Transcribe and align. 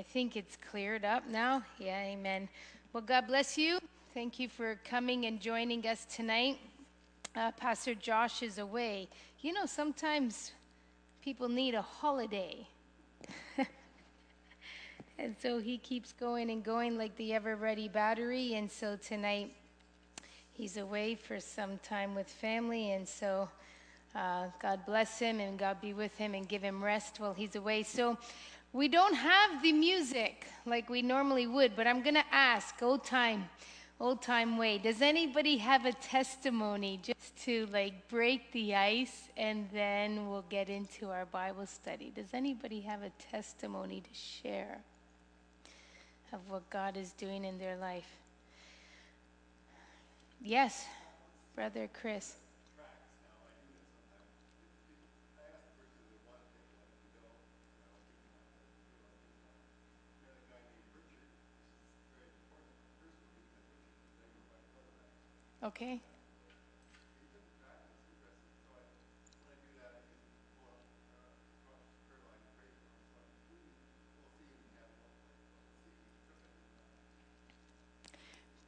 I 0.00 0.02
think 0.02 0.34
it's 0.34 0.56
cleared 0.70 1.04
up 1.04 1.28
now. 1.28 1.62
Yeah, 1.78 2.00
amen. 2.00 2.48
Well, 2.94 3.02
God 3.02 3.26
bless 3.26 3.58
you. 3.58 3.78
Thank 4.14 4.38
you 4.38 4.48
for 4.48 4.80
coming 4.82 5.26
and 5.26 5.38
joining 5.38 5.86
us 5.86 6.06
tonight. 6.06 6.58
Uh, 7.36 7.52
Pastor 7.52 7.94
Josh 7.94 8.42
is 8.42 8.56
away. 8.56 9.10
You 9.42 9.52
know, 9.52 9.66
sometimes 9.66 10.52
people 11.22 11.50
need 11.50 11.74
a 11.74 11.82
holiday. 11.82 12.66
and 15.18 15.36
so 15.38 15.58
he 15.58 15.76
keeps 15.76 16.14
going 16.14 16.48
and 16.48 16.64
going 16.64 16.96
like 16.96 17.14
the 17.16 17.32
Eveready 17.32 17.92
battery. 17.92 18.54
And 18.54 18.72
so 18.72 18.96
tonight 18.96 19.52
he's 20.54 20.78
away 20.78 21.14
for 21.14 21.38
some 21.40 21.76
time 21.82 22.14
with 22.14 22.26
family. 22.26 22.92
And 22.92 23.06
so 23.06 23.50
uh, 24.14 24.46
God 24.62 24.80
bless 24.86 25.18
him 25.18 25.40
and 25.40 25.58
God 25.58 25.78
be 25.82 25.92
with 25.92 26.16
him 26.16 26.34
and 26.34 26.48
give 26.48 26.62
him 26.62 26.82
rest 26.82 27.20
while 27.20 27.34
he's 27.34 27.54
away. 27.54 27.82
So 27.82 28.16
we 28.72 28.88
don't 28.88 29.14
have 29.14 29.62
the 29.62 29.72
music 29.72 30.46
like 30.64 30.88
we 30.88 31.02
normally 31.02 31.46
would, 31.46 31.74
but 31.74 31.86
I'm 31.86 32.02
going 32.02 32.14
to 32.14 32.24
ask, 32.30 32.80
old 32.82 33.04
time, 33.04 33.48
old 33.98 34.22
time 34.22 34.56
way, 34.56 34.78
does 34.78 35.02
anybody 35.02 35.56
have 35.56 35.86
a 35.86 35.92
testimony 35.92 37.00
just 37.02 37.36
to 37.44 37.66
like 37.72 38.08
break 38.08 38.52
the 38.52 38.74
ice 38.74 39.28
and 39.36 39.68
then 39.72 40.28
we'll 40.28 40.44
get 40.48 40.68
into 40.68 41.10
our 41.10 41.26
Bible 41.26 41.66
study? 41.66 42.12
Does 42.14 42.32
anybody 42.32 42.80
have 42.82 43.02
a 43.02 43.10
testimony 43.30 44.00
to 44.00 44.14
share 44.14 44.78
of 46.32 46.38
what 46.48 46.68
God 46.70 46.96
is 46.96 47.10
doing 47.12 47.44
in 47.44 47.58
their 47.58 47.76
life? 47.76 48.08
Yes, 50.42 50.86
Brother 51.56 51.90
Chris. 51.92 52.36
Okay. 65.62 66.00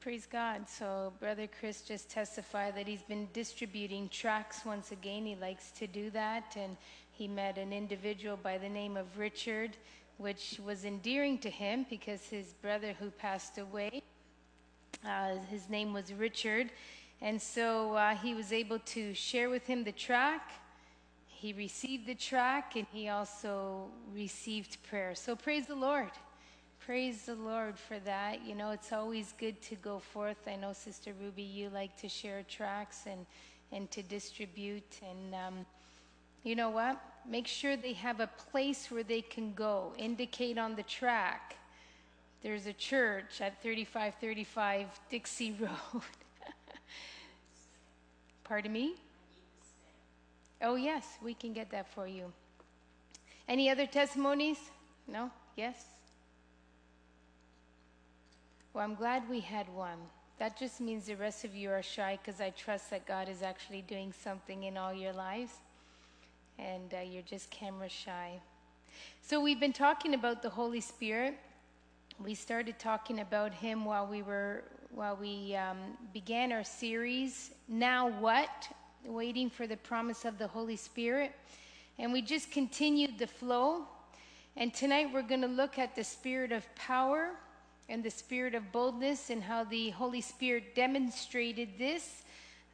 Praise 0.00 0.26
God. 0.26 0.68
So, 0.68 1.12
Brother 1.18 1.46
Chris 1.46 1.80
just 1.80 2.10
testified 2.10 2.76
that 2.76 2.86
he's 2.86 3.02
been 3.02 3.28
distributing 3.32 4.08
tracts 4.10 4.66
once 4.66 4.92
again. 4.92 5.24
He 5.24 5.36
likes 5.36 5.70
to 5.78 5.86
do 5.86 6.10
that. 6.10 6.56
And 6.56 6.76
he 7.12 7.26
met 7.26 7.56
an 7.56 7.72
individual 7.72 8.36
by 8.36 8.58
the 8.58 8.68
name 8.68 8.98
of 8.98 9.16
Richard, 9.16 9.76
which 10.18 10.60
was 10.62 10.84
endearing 10.84 11.38
to 11.38 11.48
him 11.48 11.86
because 11.88 12.20
his 12.26 12.52
brother 12.54 12.94
who 12.98 13.10
passed 13.10 13.56
away 13.56 14.02
uh, 15.06 15.36
his 15.50 15.68
name 15.68 15.92
was 15.92 16.12
Richard. 16.12 16.70
And 17.20 17.40
so 17.40 17.94
uh, 17.94 18.14
he 18.16 18.34
was 18.34 18.52
able 18.52 18.78
to 18.80 19.14
share 19.14 19.48
with 19.48 19.66
him 19.66 19.84
the 19.84 19.92
track. 19.92 20.50
He 21.26 21.52
received 21.52 22.06
the 22.06 22.14
track 22.14 22.76
and 22.76 22.86
he 22.92 23.08
also 23.08 23.88
received 24.14 24.78
prayer. 24.88 25.14
So 25.14 25.36
praise 25.36 25.66
the 25.66 25.74
Lord. 25.74 26.10
Praise 26.84 27.26
the 27.26 27.36
Lord 27.36 27.78
for 27.78 28.00
that. 28.00 28.44
You 28.44 28.56
know, 28.56 28.70
it's 28.70 28.92
always 28.92 29.34
good 29.38 29.60
to 29.62 29.76
go 29.76 30.00
forth. 30.00 30.48
I 30.48 30.56
know, 30.56 30.72
Sister 30.72 31.12
Ruby, 31.20 31.42
you 31.42 31.70
like 31.70 31.96
to 31.98 32.08
share 32.08 32.42
tracks 32.48 33.02
and, 33.06 33.24
and 33.70 33.88
to 33.92 34.02
distribute. 34.02 34.98
And 35.08 35.34
um, 35.34 35.66
you 36.42 36.56
know 36.56 36.70
what? 36.70 37.00
Make 37.28 37.46
sure 37.46 37.76
they 37.76 37.92
have 37.92 38.18
a 38.18 38.26
place 38.50 38.90
where 38.90 39.04
they 39.04 39.22
can 39.22 39.54
go. 39.54 39.92
Indicate 39.96 40.58
on 40.58 40.74
the 40.74 40.82
track 40.82 41.56
there's 42.42 42.66
a 42.66 42.72
church 42.72 43.40
at 43.40 43.62
3535 43.62 44.88
Dixie 45.10 45.52
Road. 45.60 46.02
Pardon 48.44 48.72
me? 48.72 48.94
Oh, 50.60 50.74
yes, 50.74 51.06
we 51.22 51.34
can 51.34 51.52
get 51.52 51.70
that 51.70 51.92
for 51.92 52.06
you. 52.06 52.32
Any 53.48 53.70
other 53.70 53.86
testimonies? 53.86 54.58
No? 55.06 55.30
Yes? 55.56 55.84
Well, 58.74 58.84
I'm 58.84 58.94
glad 58.94 59.28
we 59.28 59.40
had 59.40 59.68
one. 59.74 59.98
That 60.38 60.58
just 60.58 60.80
means 60.80 61.06
the 61.06 61.14
rest 61.14 61.44
of 61.44 61.54
you 61.54 61.70
are 61.70 61.82
shy 61.82 62.18
because 62.22 62.40
I 62.40 62.50
trust 62.50 62.90
that 62.90 63.06
God 63.06 63.28
is 63.28 63.42
actually 63.42 63.82
doing 63.82 64.12
something 64.24 64.64
in 64.64 64.76
all 64.76 64.92
your 64.92 65.12
lives 65.12 65.52
and 66.58 66.92
uh, 66.92 67.00
you're 67.00 67.22
just 67.22 67.50
camera 67.50 67.88
shy. 67.88 68.40
So, 69.20 69.40
we've 69.40 69.60
been 69.60 69.72
talking 69.72 70.14
about 70.14 70.42
the 70.42 70.50
Holy 70.50 70.80
Spirit 70.80 71.38
we 72.24 72.34
started 72.34 72.78
talking 72.78 73.20
about 73.20 73.52
him 73.52 73.84
while 73.84 74.06
we 74.06 74.22
were 74.22 74.62
while 74.94 75.16
we 75.16 75.56
um, 75.56 75.78
began 76.12 76.52
our 76.52 76.62
series 76.62 77.52
now 77.66 78.10
what? 78.20 78.68
Waiting 79.04 79.50
for 79.50 79.66
the 79.66 79.78
promise 79.78 80.24
of 80.24 80.38
the 80.38 80.46
holy 80.46 80.76
spirit. 80.76 81.32
And 81.98 82.12
we 82.12 82.22
just 82.22 82.50
continued 82.50 83.18
the 83.18 83.26
flow. 83.26 83.86
And 84.56 84.72
tonight 84.72 85.08
we're 85.12 85.22
going 85.22 85.40
to 85.40 85.48
look 85.48 85.78
at 85.78 85.96
the 85.96 86.04
spirit 86.04 86.52
of 86.52 86.62
power 86.76 87.30
and 87.88 88.04
the 88.04 88.10
spirit 88.10 88.54
of 88.54 88.70
boldness 88.70 89.30
and 89.30 89.42
how 89.42 89.64
the 89.64 89.90
holy 89.90 90.20
spirit 90.20 90.74
demonstrated 90.76 91.70
this 91.78 92.22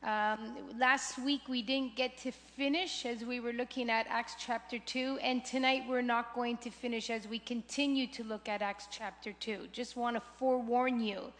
um, 0.02 0.56
last 0.78 1.18
week 1.18 1.42
we 1.48 1.60
didn't 1.60 1.96
get 1.96 2.16
to 2.18 2.30
finish 2.30 3.04
as 3.04 3.24
we 3.24 3.40
were 3.40 3.52
looking 3.52 3.90
at 3.90 4.06
Acts 4.08 4.36
chapter 4.38 4.78
2, 4.78 5.18
and 5.22 5.44
tonight 5.44 5.82
we're 5.88 6.02
not 6.02 6.34
going 6.34 6.56
to 6.58 6.70
finish 6.70 7.10
as 7.10 7.26
we 7.26 7.40
continue 7.40 8.06
to 8.06 8.22
look 8.22 8.48
at 8.48 8.62
Acts 8.62 8.86
chapter 8.90 9.32
2. 9.40 9.68
Just 9.72 9.96
want 9.96 10.16
to 10.16 10.22
forewarn 10.36 11.00
you. 11.00 11.32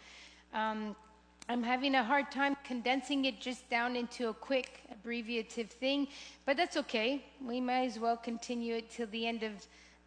Um, 0.53 0.95
I'm 1.47 1.63
having 1.63 1.95
a 1.95 2.03
hard 2.03 2.31
time 2.31 2.57
condensing 2.63 3.25
it 3.25 3.39
just 3.39 3.67
down 3.69 3.95
into 3.95 4.27
a 4.27 4.33
quick 4.33 4.81
abbreviative 4.93 5.69
thing, 5.69 6.07
but 6.45 6.57
that's 6.57 6.75
okay. 6.77 7.25
We 7.43 7.61
might 7.61 7.85
as 7.85 7.97
well 7.97 8.17
continue 8.17 8.75
it 8.75 8.91
till 8.91 9.07
the 9.07 9.25
end 9.25 9.43
of 9.43 9.53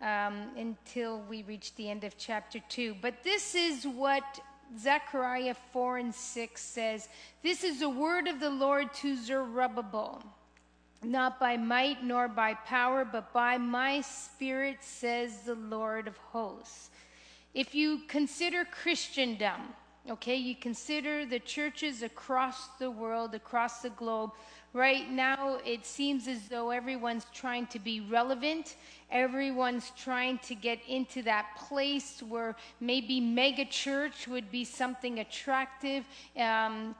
um, 0.03 0.51
until 0.57 1.21
we 1.29 1.43
reach 1.45 1.75
the 1.77 1.89
end 1.89 2.05
of 2.05 2.19
chapter 2.19 2.61
2. 2.69 2.97
But 3.01 3.23
this 3.25 3.55
is 3.55 3.87
what 3.87 4.41
Zechariah 4.79 5.55
4 5.73 5.99
and 5.99 6.15
6 6.15 6.61
says, 6.61 7.09
This 7.43 7.65
is 7.65 7.81
the 7.81 7.89
word 7.89 8.29
of 8.29 8.41
the 8.41 8.51
Lord 8.51 8.93
to 8.95 9.17
Zerubbabel, 9.17 10.23
not 11.03 11.39
by 11.39 11.57
might 11.57 12.05
nor 12.05 12.29
by 12.29 12.55
power, 12.55 13.05
but 13.05 13.33
by 13.33 13.59
my 13.59 14.01
spirit, 14.01 14.79
says 14.81 15.43
the 15.43 15.55
Lord 15.55 16.07
of 16.09 16.17
hosts. 16.17 16.91
If 17.55 17.75
you 17.75 18.01
consider 18.09 18.65
Christendom, 18.65 19.61
okay, 20.11 20.37
you 20.37 20.55
consider 20.55 21.27
the 21.27 21.41
churches 21.41 22.03
across 22.03 22.69
the 22.79 22.91
world, 22.91 23.35
across 23.35 23.83
the 23.83 23.91
globe, 23.91 24.31
Right 24.75 25.11
now, 25.11 25.59
it 25.67 25.85
seems 25.85 26.27
as 26.27 26.49
though 26.49 26.71
everyone's 26.71 27.27
trying 27.35 27.67
to 27.69 27.79
be 27.79 28.01
relevant. 28.01 28.77
Everyone's 29.11 29.93
trying 29.97 30.39
to 30.39 30.55
get 30.55 30.79
into 30.89 31.23
that 31.25 31.47
place 31.59 32.23
where 32.27 32.57
maybe 32.81 33.21
mega 33.21 33.67
church 33.67 34.27
would 34.27 34.51
be 34.51 34.65
something 34.65 35.19
attractive. 35.19 36.07
Um, 36.39 36.95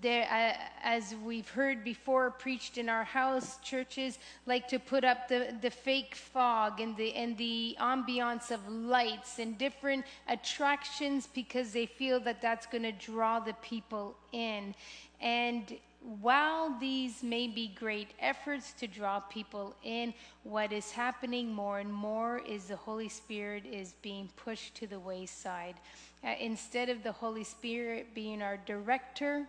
there, 0.00 0.26
uh, 0.30 0.56
as 0.82 1.14
we've 1.22 1.48
heard 1.50 1.84
before, 1.84 2.30
preached 2.30 2.78
in 2.78 2.88
our 2.88 3.04
house, 3.04 3.58
churches 3.58 4.18
like 4.46 4.66
to 4.68 4.78
put 4.78 5.04
up 5.04 5.28
the, 5.28 5.54
the 5.60 5.70
fake 5.70 6.14
fog 6.14 6.80
and 6.80 6.96
the, 6.96 7.12
and 7.14 7.36
the 7.36 7.76
ambiance 7.78 8.50
of 8.50 8.66
lights 8.68 9.38
and 9.38 9.58
different 9.58 10.06
attractions 10.28 11.28
because 11.34 11.72
they 11.72 11.84
feel 11.84 12.20
that 12.20 12.40
that's 12.40 12.64
going 12.64 12.84
to 12.84 12.92
draw 12.92 13.38
the 13.38 13.54
people 13.54 14.14
in. 14.32 14.74
And 15.20 15.76
while 16.20 16.76
these 16.80 17.22
may 17.22 17.46
be 17.46 17.68
great 17.68 18.08
efforts 18.18 18.72
to 18.74 18.86
draw 18.86 19.20
people 19.20 19.76
in, 19.84 20.12
what 20.42 20.72
is 20.72 20.90
happening 20.90 21.52
more 21.52 21.78
and 21.78 21.92
more 21.92 22.38
is 22.38 22.64
the 22.64 22.76
Holy 22.76 23.08
Spirit 23.08 23.64
is 23.64 23.94
being 24.02 24.28
pushed 24.36 24.74
to 24.76 24.86
the 24.86 24.98
wayside. 24.98 25.76
Uh, 26.24 26.34
instead 26.40 26.88
of 26.88 27.02
the 27.02 27.12
Holy 27.12 27.44
Spirit 27.44 28.14
being 28.14 28.42
our 28.42 28.56
director, 28.66 29.46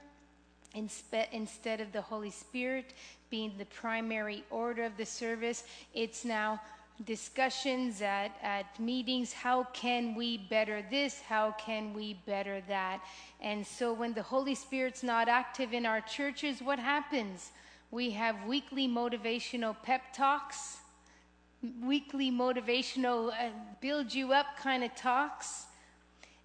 inspe- 0.75 1.31
instead 1.31 1.81
of 1.81 1.91
the 1.91 2.01
Holy 2.01 2.29
Spirit 2.31 2.93
being 3.29 3.53
the 3.57 3.65
primary 3.65 4.43
order 4.49 4.83
of 4.83 4.95
the 4.97 5.05
service, 5.05 5.63
it's 5.93 6.23
now 6.23 6.61
discussions 7.05 8.01
at, 8.01 8.31
at 8.41 8.79
meetings 8.79 9.33
how 9.33 9.63
can 9.73 10.15
we 10.15 10.37
better 10.37 10.83
this? 10.89 11.21
How 11.21 11.51
can 11.51 11.93
we 11.93 12.19
better 12.25 12.61
that? 12.67 13.01
And 13.41 13.65
so 13.65 13.93
when 13.93 14.13
the 14.13 14.21
holy 14.21 14.55
spirit's 14.55 15.03
not 15.03 15.27
active 15.27 15.73
in 15.73 15.85
our 15.85 16.01
churches 16.01 16.61
what 16.61 16.79
happens? 16.79 17.51
We 17.91 18.11
have 18.11 18.45
weekly 18.45 18.87
motivational 18.87 19.75
pep 19.83 20.13
talks 20.13 20.77
weekly 21.81 22.31
motivational 22.31 23.31
uh, 23.31 23.49
build 23.79 24.13
you 24.13 24.33
up 24.33 24.57
kind 24.57 24.83
of 24.83 24.93
talks. 24.95 25.65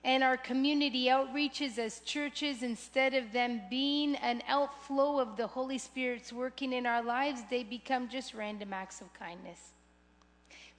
And 0.04 0.22
our 0.22 0.36
community 0.36 1.06
outreaches 1.06 1.76
as 1.76 2.00
churches, 2.00 2.62
instead 2.62 3.14
of 3.14 3.32
them 3.32 3.62
being 3.68 4.14
an 4.16 4.42
outflow 4.48 5.18
of 5.18 5.36
the 5.36 5.46
Holy 5.46 5.76
Spirit's 5.76 6.32
working 6.32 6.72
in 6.72 6.86
our 6.86 7.02
lives, 7.02 7.42
they 7.50 7.64
become 7.64 8.08
just 8.08 8.32
random 8.32 8.72
acts 8.72 9.00
of 9.00 9.12
kindness 9.12 9.72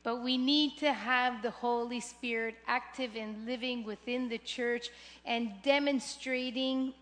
But 0.04 0.24
we 0.24 0.38
need 0.38 0.78
to 0.80 0.94
have 0.94 1.42
the 1.42 1.52
Holy 1.52 2.00
Spirit 2.00 2.56
active 2.68 3.12
and 3.16 3.46
living 3.46 3.84
within 3.84 4.30
the 4.30 4.38
church 4.38 4.90
and 5.26 5.52
demonstrating 5.64 6.94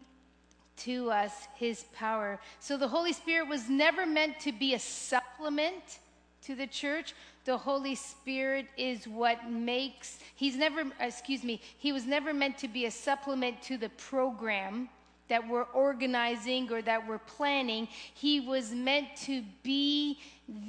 to 0.77 1.11
us 1.11 1.47
his 1.55 1.85
power. 1.95 2.39
So 2.59 2.77
the 2.77 2.87
Holy 2.87 3.13
Spirit 3.13 3.47
was 3.47 3.69
never 3.69 4.05
meant 4.05 4.39
to 4.41 4.51
be 4.51 4.73
a 4.73 4.79
supplement 4.79 5.99
to 6.43 6.55
the 6.55 6.67
church. 6.67 7.13
The 7.45 7.57
Holy 7.57 7.95
Spirit 7.95 8.67
is 8.77 9.07
what 9.07 9.49
makes, 9.49 10.19
he's 10.35 10.55
never, 10.55 10.83
excuse 10.99 11.43
me, 11.43 11.61
he 11.77 11.91
was 11.91 12.05
never 12.05 12.33
meant 12.33 12.57
to 12.59 12.67
be 12.67 12.85
a 12.85 12.91
supplement 12.91 13.61
to 13.63 13.77
the 13.77 13.89
program 13.89 14.89
that 15.29 15.47
we're 15.47 15.63
organizing 15.73 16.71
or 16.71 16.81
that 16.81 17.07
we're 17.07 17.17
planning. 17.19 17.87
He 18.13 18.39
was 18.39 18.71
meant 18.71 19.07
to 19.23 19.43
be 19.63 20.19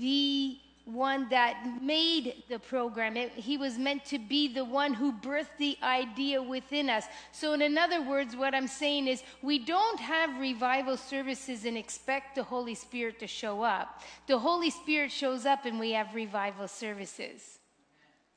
the 0.00 0.58
one 0.88 1.28
that 1.28 1.82
made 1.82 2.44
the 2.48 2.58
program. 2.58 3.16
It, 3.16 3.32
he 3.32 3.58
was 3.58 3.78
meant 3.78 4.04
to 4.06 4.18
be 4.18 4.52
the 4.52 4.64
one 4.64 4.94
who 4.94 5.12
birthed 5.12 5.58
the 5.58 5.76
idea 5.82 6.42
within 6.42 6.88
us. 6.88 7.04
So, 7.32 7.52
in 7.52 7.76
other 7.76 8.02
words, 8.02 8.34
what 8.34 8.54
I'm 8.54 8.66
saying 8.66 9.06
is 9.06 9.22
we 9.42 9.58
don't 9.58 10.00
have 10.00 10.40
revival 10.40 10.96
services 10.96 11.64
and 11.64 11.76
expect 11.76 12.34
the 12.34 12.42
Holy 12.42 12.74
Spirit 12.74 13.18
to 13.20 13.26
show 13.26 13.62
up. 13.62 14.02
The 14.26 14.38
Holy 14.38 14.70
Spirit 14.70 15.12
shows 15.12 15.44
up 15.44 15.66
and 15.66 15.78
we 15.78 15.92
have 15.92 16.14
revival 16.14 16.68
services 16.68 17.57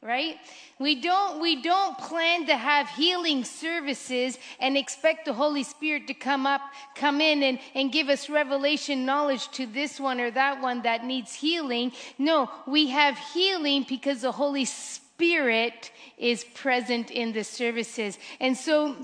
right? 0.01 0.38
We 0.80 1.00
don't 1.00 1.39
we 1.42 1.62
don't 1.62 1.95
plan 1.98 2.48
to 2.48 2.57
have 2.57 2.89
healing 2.89 3.44
services 3.44 4.39
and 4.59 4.75
expect 4.75 5.25
the 5.25 5.33
holy 5.33 5.63
spirit 5.63 6.07
to 6.07 6.15
come 6.15 6.48
up 6.48 6.62
come 6.95 7.21
in 7.21 7.44
and, 7.44 7.59
and 7.75 7.92
give 7.92 8.09
us 8.09 8.30
revelation 8.30 9.06
knowledge 9.06 9.50
to 9.51 9.68
this 9.68 10.00
one 10.00 10.19
or 10.19 10.31
that 10.31 10.62
one 10.62 10.81
that 10.83 11.06
needs 11.06 11.33
healing. 11.36 11.92
No 12.18 12.50
we 12.65 12.88
have 12.88 13.18
healing 13.33 13.86
because 13.88 14.21
the 14.21 14.31
holy 14.31 14.65
spirit 14.65 15.92
is 16.18 16.44
present 16.56 17.12
in 17.12 17.31
the 17.31 17.44
services. 17.44 18.18
And 18.39 18.57
so 18.57 18.95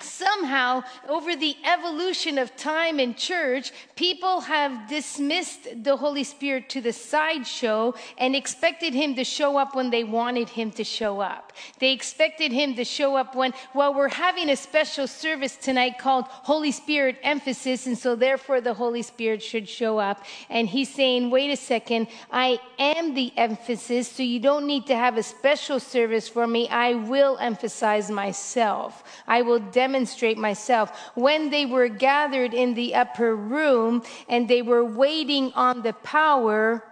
somehow, 0.00 0.82
over 1.08 1.34
the 1.34 1.56
evolution 1.64 2.38
of 2.38 2.54
time 2.56 3.00
in 3.00 3.14
church, 3.14 3.72
people 3.96 4.40
have 4.42 4.88
dismissed 4.88 5.82
the 5.82 5.96
Holy 5.96 6.24
Spirit 6.24 6.68
to 6.70 6.80
the 6.80 6.92
sideshow 6.92 7.94
and 8.16 8.36
expected 8.36 8.94
him 8.94 9.14
to 9.16 9.24
show 9.24 9.58
up 9.58 9.74
when 9.74 9.90
they 9.90 10.04
wanted 10.04 10.48
him 10.48 10.70
to 10.72 10.84
show 10.84 11.20
up. 11.20 11.52
They 11.80 11.92
expected 11.92 12.52
him 12.52 12.74
to 12.76 12.84
show 12.84 13.16
up 13.16 13.34
when, 13.34 13.52
well, 13.74 13.92
we're 13.92 14.08
having 14.08 14.50
a 14.50 14.56
special 14.56 15.06
service 15.06 15.56
tonight 15.56 15.98
called 15.98 16.26
Holy 16.28 16.72
Spirit 16.72 17.16
Emphasis, 17.22 17.86
and 17.86 17.98
so 17.98 18.14
therefore 18.14 18.60
the 18.60 18.74
Holy 18.74 19.02
Spirit 19.02 19.42
should 19.42 19.68
show 19.68 19.98
up. 19.98 20.24
And 20.48 20.68
he's 20.68 20.94
saying, 20.94 21.30
wait 21.30 21.50
a 21.50 21.56
second, 21.56 22.06
I 22.30 22.60
am 22.78 23.14
the 23.14 23.32
emphasis, 23.36 24.08
so 24.08 24.22
you 24.22 24.40
don't 24.40 24.66
need 24.66 24.86
to 24.86 24.96
have 24.96 25.16
a 25.16 25.22
special 25.22 25.80
service 25.80 26.28
for 26.28 26.46
me. 26.46 26.68
I 26.68 26.94
will 26.94 27.36
emphasize 27.38 28.10
myself. 28.10 29.02
I 29.26 29.42
will 29.42 29.58
demonstrate 29.58 29.87
demonstrate 29.88 30.36
myself. 30.36 31.10
When 31.14 31.50
they 31.50 31.64
were 31.64 31.88
gathered 31.88 32.52
in 32.52 32.74
the 32.74 32.94
upper 32.94 33.34
room 33.34 34.02
and 34.28 34.46
they 34.46 34.60
were 34.60 34.84
waiting 34.84 35.52
on 35.54 35.82
the 35.82 35.94
power, 35.94 36.84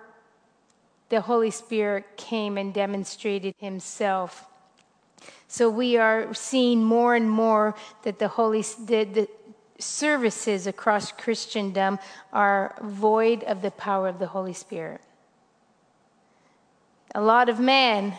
the 1.10 1.20
Holy 1.20 1.50
Spirit 1.50 2.04
came 2.16 2.56
and 2.56 2.72
demonstrated 2.72 3.54
himself. 3.58 4.46
So 5.46 5.69
we 5.69 5.98
are 5.98 6.32
seeing 6.32 6.82
more 6.82 7.14
and 7.14 7.31
more 7.31 7.75
that 8.02 8.19
the 8.19 8.28
Holy 8.28 8.62
the, 8.62 9.04
the 9.04 9.28
services 9.78 10.66
across 10.66 11.12
Christendom 11.12 11.99
are 12.32 12.75
void 12.82 13.44
of 13.44 13.60
the 13.60 13.70
power 13.70 14.08
of 14.08 14.19
the 14.19 14.28
Holy 14.28 14.54
Spirit. 14.54 15.02
A 17.14 17.20
lot 17.20 17.49
of 17.50 17.60
man 17.60 18.14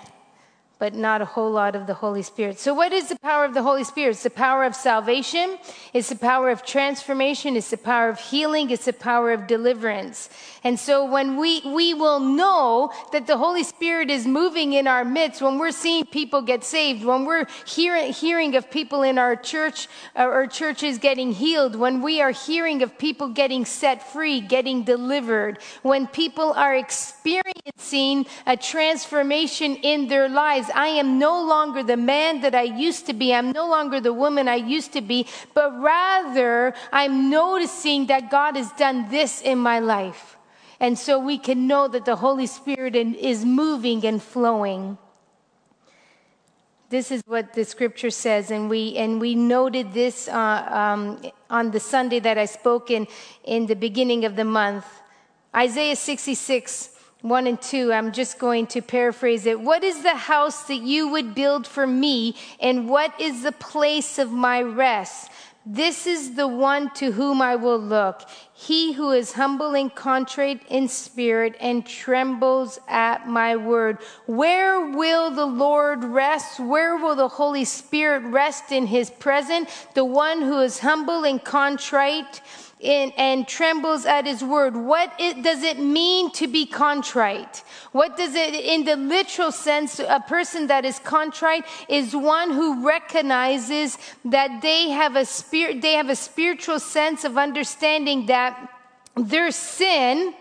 but 0.79 0.93
not 0.93 1.21
a 1.21 1.25
whole 1.25 1.51
lot 1.51 1.75
of 1.75 1.87
the 1.87 1.93
Holy 1.93 2.21
Spirit. 2.21 2.59
So, 2.59 2.73
what 2.73 2.93
is 2.93 3.09
the 3.09 3.17
power 3.19 3.45
of 3.45 3.53
the 3.53 3.63
Holy 3.63 3.83
Spirit? 3.83 4.11
It's 4.11 4.23
the 4.23 4.29
power 4.29 4.63
of 4.63 4.75
salvation, 4.75 5.57
it's 5.93 6.09
the 6.09 6.15
power 6.15 6.49
of 6.49 6.63
transformation, 6.63 7.55
it's 7.55 7.71
the 7.71 7.77
power 7.77 8.09
of 8.09 8.19
healing, 8.19 8.69
it's 8.69 8.85
the 8.85 8.93
power 8.93 9.31
of 9.31 9.47
deliverance. 9.47 10.29
And 10.63 10.79
so, 10.79 11.09
when 11.09 11.37
we, 11.37 11.61
we 11.65 11.93
will 11.93 12.19
know 12.19 12.91
that 13.11 13.25
the 13.25 13.37
Holy 13.37 13.63
Spirit 13.63 14.11
is 14.11 14.27
moving 14.27 14.73
in 14.73 14.87
our 14.87 15.03
midst, 15.03 15.41
when 15.41 15.57
we're 15.57 15.71
seeing 15.71 16.05
people 16.05 16.41
get 16.41 16.63
saved, 16.63 17.03
when 17.03 17.25
we're 17.25 17.47
hearing, 17.65 18.13
hearing 18.13 18.55
of 18.55 18.69
people 18.69 19.01
in 19.01 19.17
our 19.17 19.35
church 19.35 19.87
uh, 20.15 20.25
or 20.25 20.45
churches 20.45 20.99
getting 20.99 21.31
healed, 21.31 21.75
when 21.75 22.01
we 22.01 22.21
are 22.21 22.31
hearing 22.31 22.83
of 22.83 22.97
people 22.97 23.29
getting 23.29 23.65
set 23.65 24.11
free, 24.11 24.41
getting 24.41 24.83
delivered, 24.83 25.59
when 25.81 26.05
people 26.05 26.53
are 26.53 26.75
experiencing 26.75 28.25
a 28.45 28.55
transformation 28.55 29.75
in 29.77 30.07
their 30.07 30.29
lives, 30.29 30.66
I 30.73 30.87
am 30.87 31.19
no 31.19 31.41
longer 31.43 31.83
the 31.83 31.97
man 31.97 32.41
that 32.41 32.55
I 32.55 32.63
used 32.63 33.05
to 33.07 33.13
be. 33.13 33.33
I'm 33.33 33.51
no 33.51 33.67
longer 33.67 33.99
the 33.99 34.13
woman 34.13 34.47
I 34.47 34.55
used 34.55 34.93
to 34.93 35.01
be, 35.01 35.27
but 35.53 35.77
rather 35.79 36.73
I'm 36.91 37.29
noticing 37.29 38.07
that 38.07 38.31
God 38.31 38.55
has 38.55 38.71
done 38.73 39.09
this 39.09 39.41
in 39.41 39.59
my 39.59 39.79
life. 39.79 40.37
And 40.79 40.97
so 40.97 41.19
we 41.19 41.37
can 41.37 41.67
know 41.67 41.87
that 41.87 42.05
the 42.05 42.17
Holy 42.17 42.47
Spirit 42.47 42.95
is 42.95 43.43
moving 43.43 44.05
and 44.05 44.21
flowing. 44.21 44.97
This 46.89 47.11
is 47.11 47.21
what 47.25 47.53
the 47.53 47.65
scripture 47.65 48.11
says, 48.11 48.49
and 48.49 48.69
we 48.69 48.95
and 48.95 49.19
we 49.19 49.35
noted 49.35 49.91
this 49.91 50.29
uh, 50.29 50.69
um, 50.71 51.21
on 51.49 51.71
the 51.71 51.81
Sunday 51.81 52.19
that 52.19 52.37
I 52.37 52.45
spoke 52.45 52.89
in 52.89 53.07
in 53.43 53.65
the 53.65 53.75
beginning 53.75 54.23
of 54.23 54.37
the 54.37 54.45
month. 54.45 54.85
Isaiah 55.53 55.97
66 55.97 56.96
1 57.21 57.47
and 57.47 57.61
2, 57.61 57.91
I'm 57.91 58.11
just 58.11 58.37
going 58.37 58.67
to 58.67 58.81
paraphrase 58.81 59.45
it. 59.45 59.59
What 59.59 59.83
is 59.83 60.03
the 60.03 60.15
house 60.15 60.63
that 60.63 60.81
you 60.81 61.07
would 61.09 61.33
build 61.33 61.65
for 61.65 61.87
me, 61.87 62.35
and 62.59 62.87
what 62.87 63.19
is 63.19 63.43
the 63.43 63.51
place 63.51 64.19
of 64.19 64.31
my 64.31 64.61
rest? 64.61 65.31
This 65.69 66.07
is 66.07 66.35
the 66.35 66.47
one 66.47 66.93
to 66.93 67.11
whom 67.11 67.41
I 67.41 67.57
will 67.57 67.79
look. 67.79 68.21
He 68.53 68.93
who 68.93 69.11
is 69.11 69.33
humble 69.33 69.75
and 69.75 69.93
contrite 69.93 70.61
in 70.69 70.87
spirit 70.87 71.57
and 71.59 71.85
trembles 71.85 72.79
at 72.87 73.27
my 73.27 73.57
word. 73.57 73.97
Where 74.27 74.79
will 74.91 75.29
the 75.29 75.45
Lord 75.45 76.05
rest? 76.05 76.61
Where 76.61 76.95
will 76.95 77.15
the 77.15 77.27
Holy 77.27 77.65
Spirit 77.65 78.23
rest 78.31 78.71
in 78.71 78.87
his 78.87 79.09
presence? 79.09 79.87
The 79.93 80.05
one 80.05 80.41
who 80.41 80.61
is 80.61 80.79
humble 80.79 81.25
and 81.25 81.43
contrite 81.43 82.39
in, 82.79 83.11
and 83.17 83.47
trembles 83.47 84.05
at 84.05 84.25
his 84.25 84.43
word. 84.43 84.75
What 84.75 85.11
it, 85.19 85.43
does 85.43 85.63
it 85.63 85.79
mean 85.79 86.31
to 86.33 86.47
be 86.47 86.65
contrite? 86.65 87.63
What 87.91 88.17
does 88.17 88.35
it, 88.35 88.53
in 88.53 88.85
the 88.85 88.95
literal 88.95 89.51
sense, 89.51 89.99
a 89.99 90.23
person 90.27 90.67
that 90.67 90.85
is 90.85 90.99
contrite 90.99 91.65
is 91.89 92.15
one 92.15 92.51
who 92.51 92.85
recognizes 92.85 93.97
that 94.25 94.61
they 94.61 94.89
have 94.89 95.15
a 95.15 95.25
spirit, 95.25 95.81
they 95.81 95.93
have 95.93 96.09
a 96.09 96.15
spiritual 96.15 96.79
sense 96.79 97.23
of 97.23 97.37
understanding 97.37 98.27
that 98.27 98.71
their 99.15 99.51
sin 99.51 100.33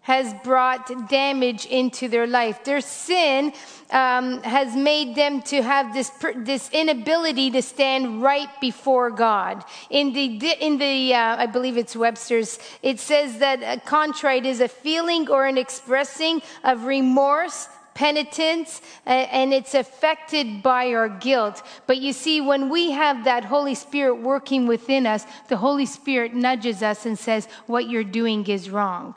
has 0.00 0.34
brought 0.44 1.08
damage 1.08 1.64
into 1.64 2.08
their 2.08 2.26
life. 2.26 2.62
Their 2.64 2.82
sin 2.82 3.54
um, 3.94 4.42
has 4.42 4.74
made 4.74 5.14
them 5.14 5.40
to 5.42 5.62
have 5.62 5.94
this, 5.94 6.10
this 6.36 6.68
inability 6.72 7.52
to 7.52 7.62
stand 7.62 8.20
right 8.20 8.50
before 8.60 9.10
God. 9.10 9.64
In 9.88 10.12
the, 10.12 10.26
in 10.60 10.78
the 10.78 11.14
uh, 11.14 11.36
I 11.36 11.46
believe 11.46 11.78
it's 11.78 11.94
Webster's, 11.94 12.58
it 12.82 12.98
says 12.98 13.38
that 13.38 13.62
a 13.62 13.80
contrite 13.80 14.44
is 14.44 14.60
a 14.60 14.68
feeling 14.68 15.30
or 15.30 15.46
an 15.46 15.56
expressing 15.56 16.42
of 16.64 16.84
remorse, 16.84 17.68
penitence 17.94 18.82
and 19.06 19.54
it's 19.54 19.72
affected 19.72 20.60
by 20.64 20.92
our 20.92 21.08
guilt. 21.08 21.62
But 21.86 21.98
you 21.98 22.12
see, 22.12 22.40
when 22.40 22.68
we 22.68 22.90
have 22.90 23.24
that 23.24 23.44
Holy 23.44 23.76
Spirit 23.76 24.16
working 24.16 24.66
within 24.66 25.06
us, 25.06 25.24
the 25.46 25.56
Holy 25.56 25.86
Spirit 25.86 26.34
nudges 26.34 26.82
us 26.82 27.06
and 27.06 27.16
says, 27.16 27.46
What 27.66 27.88
you're 27.88 28.02
doing 28.02 28.44
is 28.48 28.68
wrong. 28.68 29.16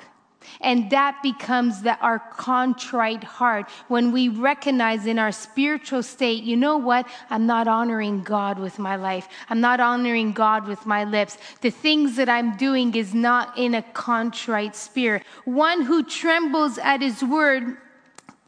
And 0.62 0.90
that 0.92 1.22
becomes 1.22 1.82
the, 1.82 1.98
our 2.00 2.20
contrite 2.20 3.24
heart 3.24 3.70
when 3.88 4.12
we 4.12 4.30
recognize 4.30 5.06
in 5.06 5.20
our 5.20 5.32
spiritual 5.32 6.04
state, 6.04 6.44
you 6.44 6.56
know 6.56 6.78
what? 6.78 7.08
I'm 7.30 7.46
not 7.46 7.68
honoring 7.68 8.24
God 8.24 8.58
with 8.60 8.80
my 8.80 8.96
life. 8.96 9.28
I'm 9.50 9.62
not 9.62 9.80
honoring 9.80 10.32
God 10.32 10.68
with 10.68 10.86
my 10.86 11.04
lips. 11.04 11.38
The 11.62 11.70
things 11.70 12.16
that 12.16 12.30
I'm 12.30 12.58
doing 12.58 12.96
is 12.96 13.14
not 13.14 13.58
in 13.58 13.76
a 13.76 13.82
contrite 13.82 14.76
spirit. 14.76 15.24
One 15.46 15.82
who 15.84 16.04
trembles 16.04 16.78
at 16.78 17.02
his 17.02 17.24
word 17.24 17.78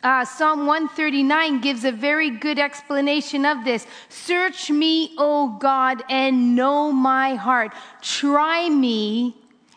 uh, 0.01 0.23
Psalm 0.23 0.65
139 0.65 1.59
gives 1.59 1.83
a 1.83 1.91
very 1.91 2.29
good 2.29 2.57
explanation 2.57 3.45
of 3.45 3.65
this. 3.65 3.85
Search 4.07 4.71
me, 4.71 5.13
O 5.17 5.57
God, 5.59 6.03
and 6.09 6.55
know 6.55 6.93
my 6.93 7.35
heart. 7.35 7.73
Try 8.01 8.69
me 8.69 9.35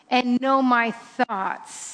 and 0.09 0.39
know 0.39 0.61
my 0.61 0.91
thoughts. 0.91 1.92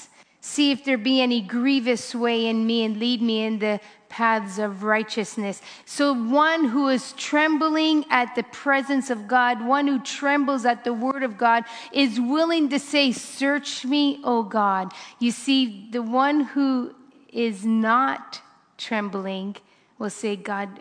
See 0.60 0.72
if 0.72 0.84
there 0.84 0.98
be 0.98 1.22
any 1.22 1.40
grievous 1.40 2.14
way 2.14 2.48
in 2.48 2.68
me 2.68 2.84
and 2.84 2.98
lead 2.98 3.22
me 3.22 3.46
in 3.46 3.60
the 3.60 3.80
paths 4.10 4.60
of 4.60 4.84
righteousness. 4.84 5.62
So, 5.86 6.12
one 6.12 6.66
who 6.66 6.90
is 6.90 7.14
trembling 7.14 8.04
at 8.10 8.36
the 8.36 8.44
presence 8.44 9.10
of 9.10 9.26
God, 9.26 9.66
one 9.66 9.88
who 9.88 10.00
trembles 10.00 10.66
at 10.66 10.84
the 10.84 10.92
word 10.92 11.24
of 11.24 11.38
God, 11.38 11.64
is 11.94 12.20
willing 12.20 12.68
to 12.72 12.78
say, 12.78 13.14
Search 13.14 13.86
me, 13.86 14.20
O 14.26 14.44
God. 14.44 14.92
You 15.18 15.32
see, 15.32 15.88
the 15.92 16.02
one 16.02 16.42
who 16.42 16.94
is 17.32 17.66
not 17.66 18.42
trembling 18.78 19.56
will 19.98 20.10
say, 20.10 20.36
God, 20.36 20.78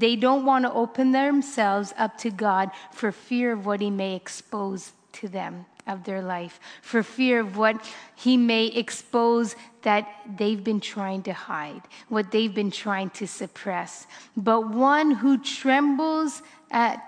they 0.00 0.16
don't 0.16 0.46
want 0.46 0.64
to 0.64 0.72
open 0.72 1.12
themselves 1.12 1.92
up 1.98 2.16
to 2.20 2.30
God 2.30 2.70
for 2.90 3.12
fear 3.12 3.52
of 3.52 3.66
what 3.66 3.82
He 3.82 3.90
may 3.90 4.16
expose 4.16 4.92
to 5.12 5.28
them 5.28 5.66
of 5.88 6.04
their 6.04 6.22
life, 6.22 6.60
for 6.82 7.02
fear 7.02 7.40
of 7.40 7.56
what 7.56 7.84
He 8.14 8.36
may 8.36 8.66
expose 8.66 9.56
that 9.82 10.08
they've 10.36 10.62
been 10.62 10.80
trying 10.80 11.22
to 11.24 11.32
hide, 11.32 11.82
what 12.08 12.30
they've 12.30 12.54
been 12.54 12.70
trying 12.70 13.10
to 13.10 13.26
suppress. 13.26 14.06
But 14.36 14.68
one 14.68 15.10
who 15.10 15.38
trembles 15.38 16.42
at, 16.70 17.02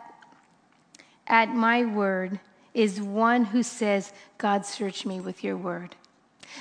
at 1.27 1.51
my 1.55 1.85
word 1.85 2.41
is 2.75 3.01
one 3.01 3.45
who 3.45 3.63
says, 3.63 4.13
God, 4.39 4.65
search 4.65 5.05
me 5.05 5.21
with 5.21 5.45
your 5.45 5.57
word. 5.57 5.95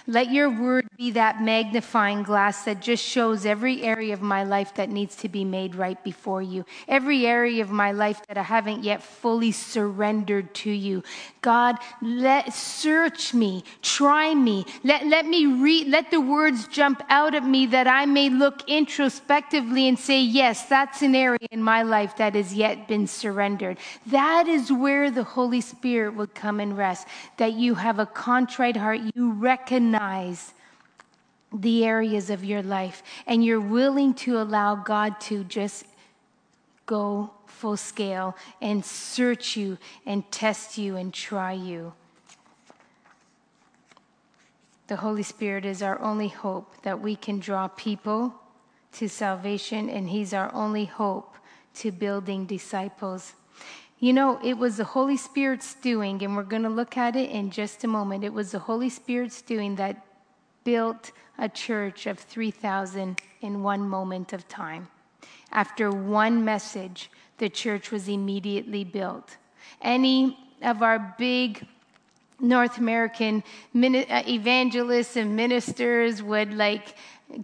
Let 0.05 0.31
your 0.31 0.50
word 0.50 0.88
be 0.98 1.12
that 1.12 1.41
magnifying 1.41 2.24
glass 2.24 2.65
that 2.65 2.81
just 2.81 3.03
shows 3.03 3.46
every 3.46 3.81
area 3.84 4.13
of 4.13 4.22
my 4.22 4.43
life 4.43 4.75
that 4.75 4.89
needs 4.89 5.15
to 5.17 5.29
be 5.29 5.43
made 5.43 5.75
right 5.75 6.03
before 6.03 6.41
you, 6.41 6.65
every 6.88 7.25
area 7.25 7.62
of 7.63 7.72
my 7.72 7.91
life 7.91 8.22
that 8.27 8.38
I 8.38 8.43
haven't 8.43 8.84
yet 8.84 9.01
fully 9.01 9.51
surrendered 9.51 10.53
to 10.55 10.72
you. 10.72 11.03
God, 11.41 11.77
let 12.01 12.53
search 12.53 13.34
me, 13.34 13.63
try 13.81 14.36
me, 14.36 14.65
let, 14.84 15.08
let 15.08 15.25
me 15.25 15.46
read, 15.46 15.88
let 15.88 16.12
the 16.12 16.22
words 16.22 16.67
jump 16.67 17.01
out 17.10 17.34
at 17.34 17.46
me 17.46 17.65
that 17.67 17.88
I 17.88 18.05
may 18.05 18.29
look 18.29 18.67
introspectively 18.67 19.88
and 19.88 19.98
say, 19.98 20.22
yes, 20.22 20.65
that's 20.65 21.01
an 21.01 21.15
area 21.15 21.48
in 21.51 21.63
my 21.63 21.84
life 21.84 22.17
that 22.17 22.36
has 22.36 22.53
yet 22.53 22.88
been 22.88 23.08
surrendered. 23.08 23.77
That 24.08 24.48
is 24.48 24.72
where 24.72 25.10
the 25.10 25.24
Holy 25.24 25.62
Spirit 25.62 26.15
would 26.15 26.36
come 26.36 26.60
and 26.60 26.77
rest, 26.77 27.08
that 27.38 27.53
you 27.53 27.75
have 27.75 28.00
a 28.00 28.05
contrite 28.05 28.75
heart, 28.75 29.00
you 29.15 29.31
recognize 29.31 29.78
the 31.53 31.86
areas 31.86 32.29
of 32.29 32.43
your 32.43 32.62
life 32.62 33.01
and 33.25 33.43
you're 33.43 33.59
willing 33.59 34.13
to 34.13 34.39
allow 34.39 34.75
God 34.75 35.19
to 35.21 35.43
just 35.43 35.86
go 36.86 37.31
full 37.45 37.77
scale 37.77 38.36
and 38.62 38.83
search 38.86 39.57
you 39.57 39.77
and 40.05 40.29
test 40.31 40.77
you 40.77 40.95
and 40.95 41.13
try 41.13 41.53
you. 41.53 41.93
The 44.88 44.95
Holy 44.95 45.21
Spirit 45.21 45.65
is 45.65 45.83
our 45.83 46.00
only 46.01 46.29
hope 46.29 46.81
that 46.81 47.00
we 47.00 47.15
can 47.15 47.39
draw 47.39 47.67
people 47.67 48.33
to 48.93 49.07
salvation, 49.07 49.88
and 49.88 50.09
He's 50.09 50.33
our 50.33 50.51
only 50.51 50.86
hope 50.86 51.36
to 51.75 51.91
building 51.91 52.45
disciples. 52.45 53.33
You 53.99 54.13
know, 54.13 54.39
it 54.41 54.57
was 54.57 54.77
the 54.77 54.85
Holy 54.85 55.17
Spirit's 55.17 55.73
doing, 55.75 56.23
and 56.23 56.35
we're 56.35 56.43
going 56.43 56.63
to 56.63 56.69
look 56.69 56.95
at 56.95 57.17
it 57.17 57.29
in 57.31 57.51
just 57.51 57.83
a 57.83 57.87
moment. 57.87 58.23
It 58.23 58.33
was 58.33 58.51
the 58.51 58.59
Holy 58.59 58.89
Spirit's 58.89 59.41
doing 59.41 59.75
that 59.75 60.05
built 60.63 61.11
a 61.37 61.49
church 61.49 62.05
of 62.05 62.17
3,000 62.17 63.19
in 63.41 63.61
one 63.61 63.81
moment 63.81 64.31
of 64.31 64.47
time. 64.47 64.87
After 65.51 65.91
one 65.91 66.45
message, 66.45 67.11
the 67.39 67.49
church 67.49 67.91
was 67.91 68.07
immediately 68.07 68.85
built. 68.85 69.35
Any 69.81 70.37
of 70.61 70.81
our 70.81 71.15
big 71.17 71.67
North 72.39 72.77
American 72.77 73.43
uh, 73.75 74.23
evangelists 74.27 75.17
and 75.17 75.35
ministers 75.35 76.23
would 76.23 76.53
like 76.53 76.95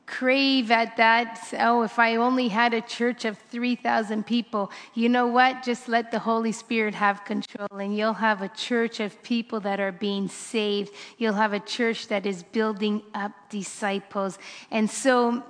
crave 0.06 0.72
at 0.72 0.98
that. 0.98 1.54
Oh, 1.60 1.84
if 1.84 2.00
I 2.00 2.16
only 2.16 2.48
had 2.48 2.74
a 2.74 2.82
church 2.82 3.26
of 3.26 3.38
3,000 3.38 4.26
people, 4.26 4.72
you 4.94 5.10
know 5.10 5.28
what? 5.28 5.64
Just 5.64 5.88
let 5.88 6.12
the 6.12 6.20
Holy 6.20 6.52
Spirit 6.52 6.96
have 6.96 7.24
control, 7.24 7.68
and 7.72 7.96
you'll 7.96 8.14
have 8.14 8.42
a 8.42 8.50
church 8.50 9.00
of 9.00 9.22
people 9.22 9.60
that 9.62 9.80
are 9.80 9.92
being 9.92 10.28
saved. 10.28 10.92
You'll 11.18 11.34
have 11.34 11.54
a 11.54 11.60
church 11.60 12.08
that 12.08 12.26
is 12.26 12.44
building 12.44 13.04
up 13.14 13.32
disciples. 13.50 14.40
And 14.72 14.90
so, 14.90 15.44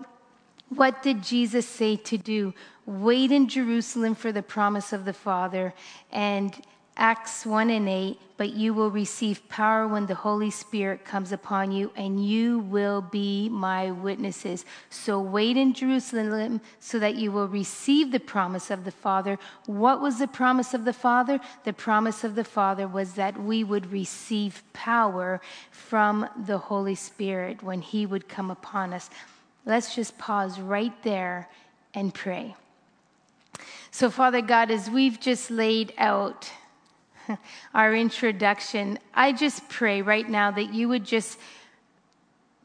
what 0.70 1.01
did 1.01 1.24
Jesus 1.24 1.68
say 1.68 1.96
to 1.96 2.18
do? 2.18 2.54
Wait 2.86 3.32
in 3.32 3.48
Jerusalem 3.48 4.15
for 4.15 4.32
the 4.32 4.44
promise 4.44 4.94
of 4.94 5.06
the 5.06 5.13
Father 5.13 5.74
and 6.12 6.54
Acts 6.98 7.46
1 7.46 7.70
and 7.72 7.90
8, 7.90 8.18
but 8.38 8.54
you 8.54 8.74
will 8.74 8.90
receive 8.90 9.48
power 9.50 9.86
when 9.86 10.06
the 10.06 10.16
Holy 10.16 10.50
Spirit 10.50 11.04
comes 11.04 11.34
upon 11.34 11.74
you, 11.74 11.92
and 11.98 12.25
you 12.25 12.60
will 12.60 13.02
be 13.02 13.50
my 13.50 13.92
witnesses. 13.92 14.64
So 14.90 15.20
wait 15.20 15.58
in 15.58 15.74
Jerusalem 15.74 16.62
so 16.80 16.98
that 17.00 17.16
you 17.16 17.34
will 17.34 17.50
receive 17.50 18.14
the 18.14 18.20
promise 18.20 18.72
of 18.72 18.86
the 18.86 18.92
Father. 18.92 19.38
What 19.66 20.02
was 20.02 20.20
the 20.20 20.28
promise 20.28 20.74
of 20.74 20.86
the 20.86 20.94
Father? 20.94 21.42
The 21.66 21.74
promise 21.74 22.24
of 22.24 22.36
the 22.36 22.46
Father 22.46 22.88
was 22.88 23.14
that 23.14 23.42
we 23.42 23.64
would 23.66 23.92
receive 23.92 24.64
power 24.72 25.42
from 25.72 26.30
the 26.46 26.58
Holy 26.58 26.96
Spirit 26.96 27.62
when 27.62 27.82
He 27.82 28.06
would 28.06 28.30
come 28.30 28.50
upon 28.50 28.94
us. 28.94 29.10
Let's 29.66 29.96
just 29.96 30.18
pause 30.18 30.62
right 30.62 30.94
there 31.04 31.50
and 31.94 32.14
pray. 32.14 32.56
So, 33.92 34.10
Father 34.10 34.42
God, 34.42 34.72
as 34.72 34.90
we've 34.90 35.20
just 35.20 35.52
laid 35.52 35.94
out, 35.98 36.52
our 37.74 37.96
introduction, 37.96 39.00
I 39.13 39.32
just 39.32 39.67
pray 39.70 40.01
right 40.01 40.27
now 40.27 40.51
that 40.51 40.74
you 40.74 40.89
would 40.89 41.05
just 41.05 41.39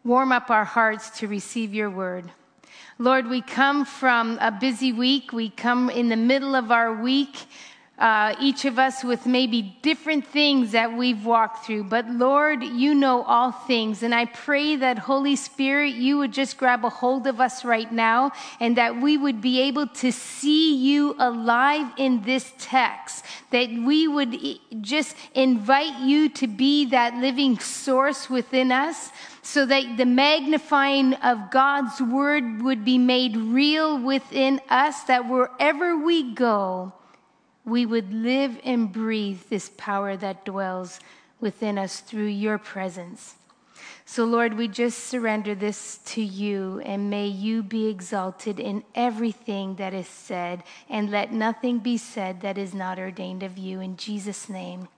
warm 0.05 0.33
up 0.33 0.51
our 0.51 0.65
hearts 0.65 1.19
to 1.21 1.29
receive 1.29 1.75
your 1.75 1.91
word. 1.91 2.31
Lord, 2.99 3.29
we 3.29 3.41
come 3.41 3.85
from 3.85 4.39
a 4.41 4.51
busy 4.51 4.93
week. 4.93 5.33
We 5.33 5.51
come 5.51 5.89
in 5.89 6.09
the 6.09 6.17
middle 6.17 6.55
of 6.55 6.71
our 6.71 6.93
week 6.93 7.37
uh, 8.01 8.35
each 8.41 8.65
of 8.65 8.79
us 8.79 9.05
with 9.05 9.27
maybe 9.27 9.77
different 9.83 10.27
things 10.27 10.73
that 10.73 10.97
we've 10.97 11.27
walked 11.27 11.67
through. 11.67 11.85
But 11.85 12.09
Lord, 12.09 12.65
you 12.65 12.95
know 12.95 13.23
all 13.25 13.53
things. 13.53 14.03
And 14.03 14.15
I 14.15 14.25
pray 14.25 14.77
that, 14.77 14.99
Holy 14.99 15.37
Spirit, 15.37 15.95
you 15.95 16.17
would 16.17 16.33
just 16.33 16.57
grab 16.57 16.83
a 16.87 16.89
hold 16.89 17.27
of 17.27 17.43
us 17.43 17.63
right 17.63 17.93
now 17.93 18.33
and 18.59 18.79
that 18.79 19.03
we 19.03 19.19
would 19.19 19.43
be 19.43 19.61
able 19.61 19.87
to 19.87 20.11
see 20.13 20.75
you 20.77 21.15
alive 21.19 21.93
in 21.99 22.23
this 22.23 22.55
text. 22.59 23.27
That 23.51 23.69
we 23.69 24.09
would 24.09 24.35
just 24.81 25.15
invite 25.35 26.01
you 26.01 26.31
to 26.31 26.47
be 26.47 26.87
that 26.87 27.17
living 27.17 27.59
source 27.59 28.31
within 28.31 28.73
us 28.73 29.11
so 29.43 29.67
that 29.67 29.97
the 29.99 30.07
magnifying 30.07 31.15
of 31.15 31.51
God's 31.51 32.01
word 32.01 32.63
would 32.63 32.83
be 32.83 32.97
made 32.97 33.37
real 33.37 33.99
within 33.99 34.61
us, 34.71 35.03
that 35.05 35.29
wherever 35.29 35.99
we 35.99 36.33
go, 36.33 36.95
we 37.71 37.87
would 37.87 38.13
live 38.13 38.59
and 38.65 38.93
breathe 38.93 39.41
this 39.49 39.71
power 39.77 40.17
that 40.17 40.45
dwells 40.45 41.01
within 41.41 41.79
us 41.79 42.01
through 42.01 42.27
your 42.27 42.59
presence. 42.59 43.37
So, 44.05 44.25
Lord, 44.25 44.55
we 44.55 44.67
just 44.67 44.99
surrender 45.05 45.55
this 45.55 45.99
to 46.07 46.21
you, 46.21 46.81
and 46.85 47.09
may 47.09 47.29
you 47.29 47.63
be 47.63 47.87
exalted 47.87 48.59
in 48.59 48.83
everything 48.95 49.77
that 49.77 49.95
is 49.95 50.09
said, 50.09 50.65
and 50.89 51.11
let 51.11 51.33
nothing 51.33 51.79
be 51.79 51.97
said 51.97 52.41
that 52.41 52.59
is 52.59 52.75
not 52.75 52.99
ordained 52.99 53.45
of 53.45 53.57
you. 53.57 53.81
In 53.81 53.97
Jesus' 53.97 54.49
name, 54.49 54.89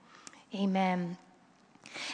amen. 0.53 1.17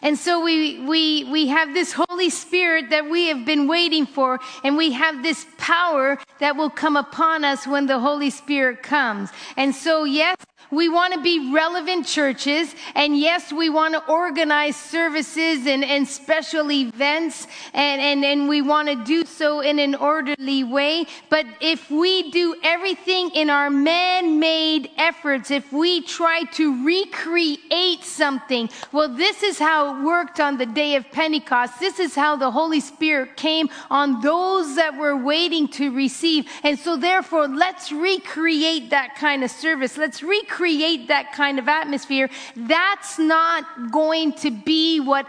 And 0.01 0.17
so 0.17 0.43
we, 0.43 0.79
we, 0.86 1.25
we 1.25 1.48
have 1.48 1.74
this 1.74 1.93
Holy 1.93 2.29
Spirit 2.29 2.89
that 2.89 3.09
we 3.09 3.27
have 3.27 3.45
been 3.45 3.67
waiting 3.67 4.05
for, 4.05 4.39
and 4.63 4.77
we 4.77 4.91
have 4.93 5.24
this 5.24 5.45
power 5.57 6.17
that 6.39 6.55
will 6.55 6.69
come 6.69 6.95
upon 6.95 7.43
us 7.43 7.67
when 7.67 7.86
the 7.86 8.00
Holy 8.00 8.29
Spirit 8.29 8.83
comes. 8.83 9.29
And 9.57 9.75
so, 9.75 10.03
yes, 10.03 10.38
we 10.71 10.88
want 10.88 11.13
to 11.13 11.21
be 11.21 11.51
relevant 11.51 12.05
churches, 12.05 12.75
and 12.93 13.17
yes, 13.17 13.51
we 13.51 13.69
want 13.69 13.95
to 13.95 14.05
organize 14.07 14.75
services 14.75 15.65
and, 15.65 15.83
and 15.83 16.07
special 16.07 16.71
events, 16.71 17.48
and, 17.74 18.00
and, 18.00 18.24
and 18.24 18.48
we 18.48 18.62
want 18.62 18.88
to 18.88 19.03
do 19.03 19.25
so 19.25 19.62
in 19.62 19.79
an 19.79 19.95
orderly 19.95 20.63
way. 20.63 21.07
But 21.29 21.48
if 21.59 21.89
we 21.89 22.29
do 22.29 22.55
everything 22.63 23.31
in 23.31 23.50
our 23.50 23.71
man 23.71 24.39
made 24.39 24.91
efforts, 24.98 25.50
if 25.50 25.71
we 25.74 26.03
try 26.03 26.43
to 26.53 26.86
recreate 26.86 28.03
something, 28.03 28.69
well, 28.91 29.09
this 29.09 29.41
is 29.41 29.57
how 29.57 29.69
it 29.72 30.04
worked 30.04 30.40
on 30.40 30.58
the 30.58 30.66
day 30.66 30.96
of 30.96 31.10
Pentecost. 31.12 31.80
This 31.80 32.00
is 32.00 32.16
how 32.16 32.36
the 32.36 32.52
Holy 32.52 32.80
Spirit 32.80 33.38
came 33.38 33.70
on 33.90 34.22
those 34.22 34.76
that 34.76 34.98
were 34.98 35.16
waiting 35.16 35.68
to 35.80 35.92
receive. 35.96 36.48
And 36.64 36.78
so, 36.78 36.98
therefore, 36.98 37.48
let's 37.48 37.92
recreate 37.92 38.90
that 38.90 39.16
kind 39.16 39.44
of 39.44 39.52
service. 39.52 39.98
Let's 39.98 40.24
recreate 40.24 41.08
that 41.08 41.34
kind 41.34 41.60
of 41.60 41.68
atmosphere, 41.68 42.30
that's 42.56 43.20
not 43.20 43.92
going 43.92 44.34
to 44.34 44.52
be 44.52 45.00
what 45.00 45.28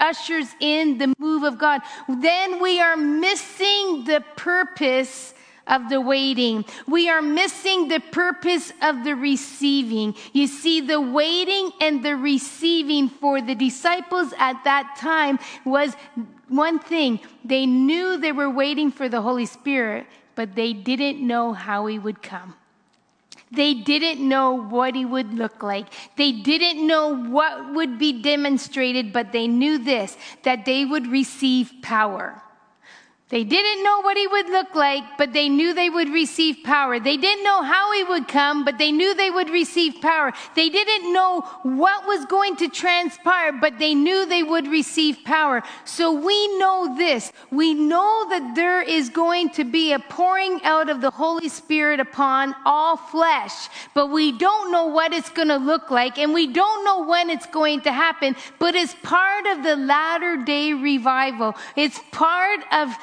ushers 0.00 0.48
in 0.60 0.98
the 0.98 1.14
move 1.18 1.42
of 1.44 1.58
God. 1.58 1.80
Then 2.08 2.60
we 2.60 2.80
are 2.80 2.96
missing 2.96 4.04
the 4.04 4.24
purpose 4.36 5.34
of 5.66 5.88
the 5.88 6.00
waiting. 6.00 6.64
We 6.86 7.08
are 7.08 7.22
missing 7.22 7.88
the 7.88 8.00
purpose 8.00 8.72
of 8.82 9.04
the 9.04 9.14
receiving. 9.14 10.14
You 10.32 10.46
see, 10.46 10.80
the 10.80 11.00
waiting 11.00 11.72
and 11.80 12.04
the 12.04 12.16
receiving 12.16 13.08
for 13.08 13.40
the 13.40 13.54
disciples 13.54 14.32
at 14.38 14.62
that 14.64 14.96
time 14.98 15.38
was 15.64 15.94
one 16.48 16.78
thing. 16.78 17.20
They 17.44 17.66
knew 17.66 18.18
they 18.18 18.32
were 18.32 18.50
waiting 18.50 18.90
for 18.90 19.08
the 19.08 19.22
Holy 19.22 19.46
Spirit, 19.46 20.06
but 20.34 20.54
they 20.54 20.72
didn't 20.72 21.26
know 21.26 21.52
how 21.52 21.86
He 21.86 21.98
would 21.98 22.22
come. 22.22 22.54
They 23.52 23.74
didn't 23.74 24.26
know 24.28 24.54
what 24.54 24.94
he 24.96 25.04
would 25.04 25.32
look 25.32 25.62
like. 25.62 25.86
They 26.16 26.32
didn't 26.32 26.84
know 26.84 27.14
what 27.14 27.74
would 27.74 27.98
be 27.98 28.20
demonstrated, 28.20 29.12
but 29.12 29.30
they 29.30 29.46
knew 29.46 29.78
this 29.78 30.16
that 30.42 30.64
they 30.64 30.84
would 30.84 31.06
receive 31.06 31.72
power. 31.80 32.42
They 33.28 33.42
didn't 33.42 33.82
know 33.82 34.02
what 34.02 34.16
he 34.16 34.28
would 34.28 34.50
look 34.50 34.76
like, 34.76 35.02
but 35.18 35.32
they 35.32 35.48
knew 35.48 35.74
they 35.74 35.90
would 35.90 36.10
receive 36.10 36.58
power. 36.62 37.00
They 37.00 37.16
didn't 37.16 37.42
know 37.42 37.60
how 37.60 37.92
he 37.92 38.04
would 38.04 38.28
come, 38.28 38.64
but 38.64 38.78
they 38.78 38.92
knew 38.92 39.16
they 39.16 39.32
would 39.32 39.50
receive 39.50 40.00
power. 40.00 40.32
They 40.54 40.68
didn't 40.68 41.12
know 41.12 41.40
what 41.64 42.06
was 42.06 42.24
going 42.26 42.54
to 42.58 42.68
transpire, 42.68 43.50
but 43.52 43.80
they 43.80 43.96
knew 43.96 44.26
they 44.26 44.44
would 44.44 44.68
receive 44.68 45.24
power. 45.24 45.64
So 45.84 46.12
we 46.12 46.58
know 46.58 46.94
this. 46.96 47.32
We 47.50 47.74
know 47.74 48.28
that 48.30 48.54
there 48.54 48.80
is 48.80 49.08
going 49.08 49.50
to 49.50 49.64
be 49.64 49.92
a 49.92 49.98
pouring 49.98 50.62
out 50.62 50.88
of 50.88 51.00
the 51.00 51.10
Holy 51.10 51.48
Spirit 51.48 51.98
upon 51.98 52.54
all 52.64 52.96
flesh, 52.96 53.68
but 53.92 54.06
we 54.06 54.38
don't 54.38 54.70
know 54.70 54.86
what 54.86 55.12
it's 55.12 55.30
going 55.30 55.48
to 55.48 55.56
look 55.56 55.90
like, 55.90 56.16
and 56.16 56.32
we 56.32 56.46
don't 56.46 56.84
know 56.84 57.04
when 57.04 57.30
it's 57.30 57.46
going 57.46 57.80
to 57.80 57.92
happen, 57.92 58.36
but 58.60 58.76
it's 58.76 58.94
part 59.02 59.46
of 59.46 59.64
the 59.64 59.74
latter 59.74 60.36
day 60.44 60.72
revival. 60.74 61.56
It's 61.74 61.98
part 62.12 62.60
of 62.72 62.96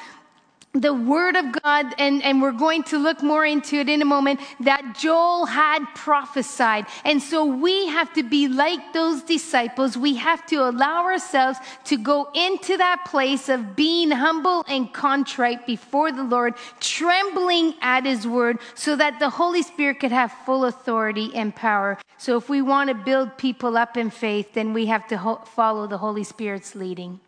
the 0.74 0.94
word 0.94 1.36
of 1.36 1.52
God, 1.62 1.94
and, 2.00 2.24
and 2.24 2.42
we're 2.42 2.52
going 2.52 2.82
to 2.84 2.98
look 2.98 3.22
more 3.22 3.46
into 3.46 3.76
it 3.76 3.88
in 3.88 4.02
a 4.02 4.06
moment, 4.06 4.40
that 4.60 4.96
Joel 4.98 5.46
had 5.46 5.86
prophesied. 5.94 6.88
And 7.06 7.22
so 7.22 7.46
we 7.46 7.88
have 7.88 8.12
to 8.14 8.24
be 8.24 8.48
like 8.48 8.92
those 8.92 9.22
disciples. 9.22 9.96
We 9.96 10.16
have 10.16 10.44
to 10.48 10.68
allow 10.68 11.04
ourselves 11.04 11.60
to 11.86 11.98
go 11.98 12.28
into 12.34 12.76
that 12.78 13.06
place 13.06 13.50
of 13.50 13.76
being 13.76 14.10
humble 14.10 14.66
and 14.68 14.92
contrite 14.92 15.68
before 15.68 16.12
the 16.12 16.24
Lord, 16.24 16.56
trembling 16.80 17.76
at 17.82 18.06
his 18.06 18.26
word, 18.26 18.58
so 18.74 18.96
that 18.96 19.20
the 19.20 19.30
Holy 19.30 19.62
Spirit 19.62 20.00
could 20.00 20.12
have 20.12 20.32
full 20.44 20.66
authority 20.66 21.30
and 21.36 21.56
power. 21.56 22.00
So 22.18 22.36
if 22.36 22.50
we 22.50 22.64
want 22.64 22.88
to 22.88 22.96
build 22.96 23.38
people 23.38 23.78
up 23.78 23.96
in 23.96 24.10
faith, 24.10 24.54
then 24.54 24.74
we 24.74 24.88
have 24.88 25.08
to 25.10 25.18
ho- 25.18 25.44
follow 25.46 25.86
the 25.86 26.00
Holy 26.00 26.24
Spirit's 26.24 26.74
leading. 26.74 27.20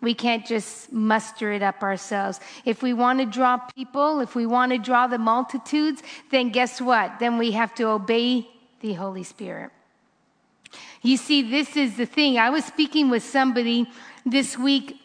We 0.00 0.14
can't 0.14 0.46
just 0.46 0.92
muster 0.92 1.52
it 1.52 1.62
up 1.62 1.82
ourselves. 1.82 2.40
If 2.64 2.82
we 2.82 2.92
want 2.92 3.18
to 3.20 3.26
draw 3.26 3.58
people, 3.58 4.20
if 4.20 4.34
we 4.34 4.46
want 4.46 4.72
to 4.72 4.78
draw 4.78 5.06
the 5.06 5.18
multitudes, 5.18 6.02
then 6.30 6.50
guess 6.50 6.80
what? 6.80 7.18
Then 7.18 7.38
we 7.38 7.52
have 7.52 7.74
to 7.76 7.88
obey 7.88 8.48
the 8.80 8.94
Holy 8.94 9.24
Spirit. 9.24 9.70
You 11.02 11.16
see, 11.16 11.42
this 11.42 11.76
is 11.76 11.96
the 11.96 12.06
thing. 12.06 12.38
I 12.38 12.50
was 12.50 12.64
speaking 12.64 13.10
with 13.10 13.22
somebody 13.22 13.86
this 14.24 14.58
week 14.58 15.00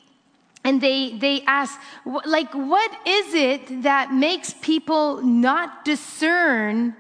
and 0.64 0.82
they 0.82 1.18
they 1.18 1.42
asked 1.46 1.80
like 2.26 2.54
what 2.54 2.92
is 3.06 3.34
it 3.34 3.84
that 3.84 4.14
makes 4.14 4.54
people 4.62 5.22
not 5.22 5.84
discern 5.86 6.96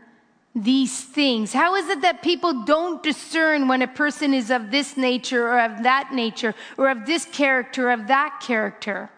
these 0.55 1.01
things? 1.01 1.53
How 1.53 1.75
is 1.75 1.89
it 1.89 2.01
that 2.01 2.22
people 2.22 2.63
don't 2.63 3.01
discern 3.01 3.67
when 3.67 3.81
a 3.81 3.88
person 3.88 4.33
is 4.33 4.51
of 4.51 4.72
this 4.72 4.95
nature 4.95 5.48
or 5.48 5.60
of 5.60 5.83
that 5.83 6.13
nature 6.13 6.53
or 6.77 6.89
of 6.89 7.05
this 7.05 7.25
character 7.25 7.89
or 7.89 7.91
of 7.91 8.07
that 8.07 8.39
character? 8.41 9.10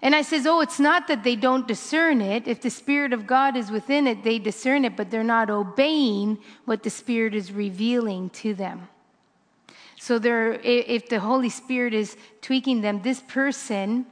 And 0.00 0.14
I 0.14 0.22
says, 0.22 0.46
"Oh, 0.46 0.60
it's 0.60 0.78
not 0.78 1.08
that 1.08 1.24
they 1.24 1.34
don't 1.34 1.66
discern 1.66 2.20
it. 2.20 2.46
If 2.46 2.60
the 2.60 2.70
spirit 2.70 3.12
of 3.12 3.26
God 3.26 3.56
is 3.56 3.72
within 3.72 4.06
it, 4.06 4.22
they 4.22 4.38
discern 4.38 4.84
it, 4.84 4.94
but 4.96 5.10
they're 5.10 5.24
not 5.24 5.50
obeying 5.50 6.38
what 6.64 6.84
the 6.84 6.90
spirit 6.90 7.34
is 7.34 7.50
revealing 7.50 8.30
to 8.30 8.54
them." 8.54 8.88
So 9.98 10.20
if 10.22 11.08
the 11.08 11.18
Holy 11.18 11.48
Spirit 11.48 11.92
is 11.92 12.16
tweaking 12.40 12.82
them, 12.82 13.02
this 13.02 13.20
person 13.20 14.06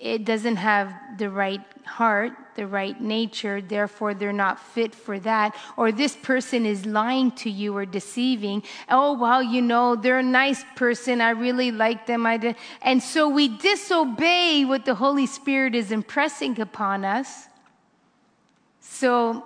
it 0.00 0.24
doesn't 0.24 0.56
have 0.56 0.94
the 1.18 1.28
right 1.28 1.60
heart, 1.84 2.32
the 2.58 2.66
right 2.66 3.00
nature, 3.00 3.60
therefore 3.60 4.14
they're 4.14 4.32
not 4.32 4.58
fit 4.58 4.92
for 4.92 5.20
that. 5.20 5.54
Or 5.76 5.92
this 5.92 6.16
person 6.16 6.66
is 6.66 6.84
lying 6.84 7.30
to 7.42 7.48
you 7.48 7.76
or 7.76 7.86
deceiving. 7.86 8.64
Oh, 8.88 9.16
well, 9.16 9.40
you 9.40 9.62
know, 9.62 9.94
they're 9.94 10.18
a 10.18 10.24
nice 10.24 10.64
person. 10.74 11.20
I 11.20 11.30
really 11.30 11.70
like 11.70 12.06
them. 12.06 12.26
I 12.26 12.36
did. 12.36 12.56
And 12.82 13.00
so 13.00 13.28
we 13.28 13.46
disobey 13.46 14.64
what 14.64 14.84
the 14.84 14.96
Holy 14.96 15.26
Spirit 15.26 15.76
is 15.76 15.92
impressing 15.92 16.60
upon 16.60 17.04
us. 17.04 17.46
So 18.80 19.44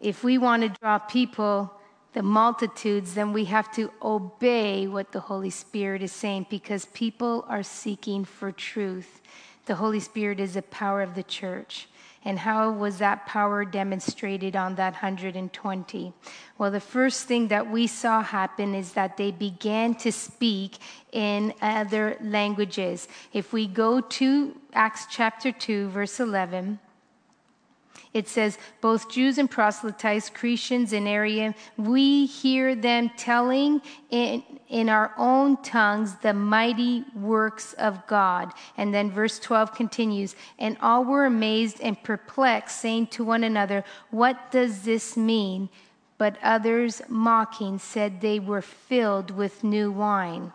if 0.00 0.24
we 0.24 0.38
want 0.38 0.64
to 0.64 0.68
draw 0.80 0.98
people, 0.98 1.72
the 2.16 2.22
multitudes, 2.22 3.14
then 3.14 3.32
we 3.34 3.44
have 3.44 3.70
to 3.70 3.92
obey 4.02 4.88
what 4.88 5.12
the 5.12 5.20
Holy 5.20 5.50
Spirit 5.50 6.02
is 6.02 6.12
saying 6.12 6.46
because 6.48 6.86
people 6.86 7.44
are 7.46 7.62
seeking 7.62 8.24
for 8.24 8.50
truth. 8.50 9.20
The 9.66 9.74
Holy 9.76 10.00
Spirit 10.00 10.40
is 10.40 10.54
the 10.54 10.62
power 10.62 11.02
of 11.02 11.14
the 11.14 11.22
church. 11.22 11.88
And 12.24 12.40
how 12.40 12.72
was 12.72 12.98
that 12.98 13.26
power 13.26 13.64
demonstrated 13.64 14.56
on 14.56 14.74
that 14.76 14.94
120? 14.94 16.12
Well, 16.58 16.70
the 16.72 16.80
first 16.80 17.26
thing 17.26 17.48
that 17.48 17.70
we 17.70 17.86
saw 17.86 18.22
happen 18.22 18.74
is 18.74 18.94
that 18.94 19.16
they 19.16 19.30
began 19.30 19.94
to 19.96 20.10
speak 20.10 20.78
in 21.12 21.54
other 21.62 22.16
languages. 22.20 23.06
If 23.32 23.52
we 23.52 23.68
go 23.68 24.00
to 24.00 24.60
Acts 24.72 25.06
chapter 25.08 25.52
2, 25.52 25.90
verse 25.90 26.18
11, 26.18 26.80
it 28.16 28.28
says, 28.28 28.56
both 28.80 29.10
Jews 29.10 29.36
and 29.36 29.50
proselytes, 29.50 30.30
Cretans 30.30 30.94
and 30.94 31.06
Arabian, 31.06 31.54
we 31.76 32.24
hear 32.24 32.74
them 32.74 33.10
telling 33.18 33.82
in, 34.08 34.42
in 34.68 34.88
our 34.88 35.12
own 35.18 35.62
tongues 35.62 36.16
the 36.22 36.32
mighty 36.32 37.04
works 37.14 37.74
of 37.74 38.06
God. 38.06 38.54
And 38.78 38.94
then 38.94 39.10
verse 39.10 39.38
12 39.38 39.74
continues, 39.74 40.34
and 40.58 40.78
all 40.80 41.04
were 41.04 41.26
amazed 41.26 41.78
and 41.82 42.02
perplexed, 42.02 42.80
saying 42.80 43.08
to 43.08 43.22
one 43.22 43.44
another, 43.44 43.84
What 44.10 44.50
does 44.50 44.82
this 44.82 45.14
mean? 45.14 45.68
But 46.16 46.38
others, 46.42 47.02
mocking, 47.08 47.78
said 47.78 48.22
they 48.22 48.40
were 48.40 48.62
filled 48.62 49.30
with 49.30 49.62
new 49.62 49.92
wine. 49.92 50.52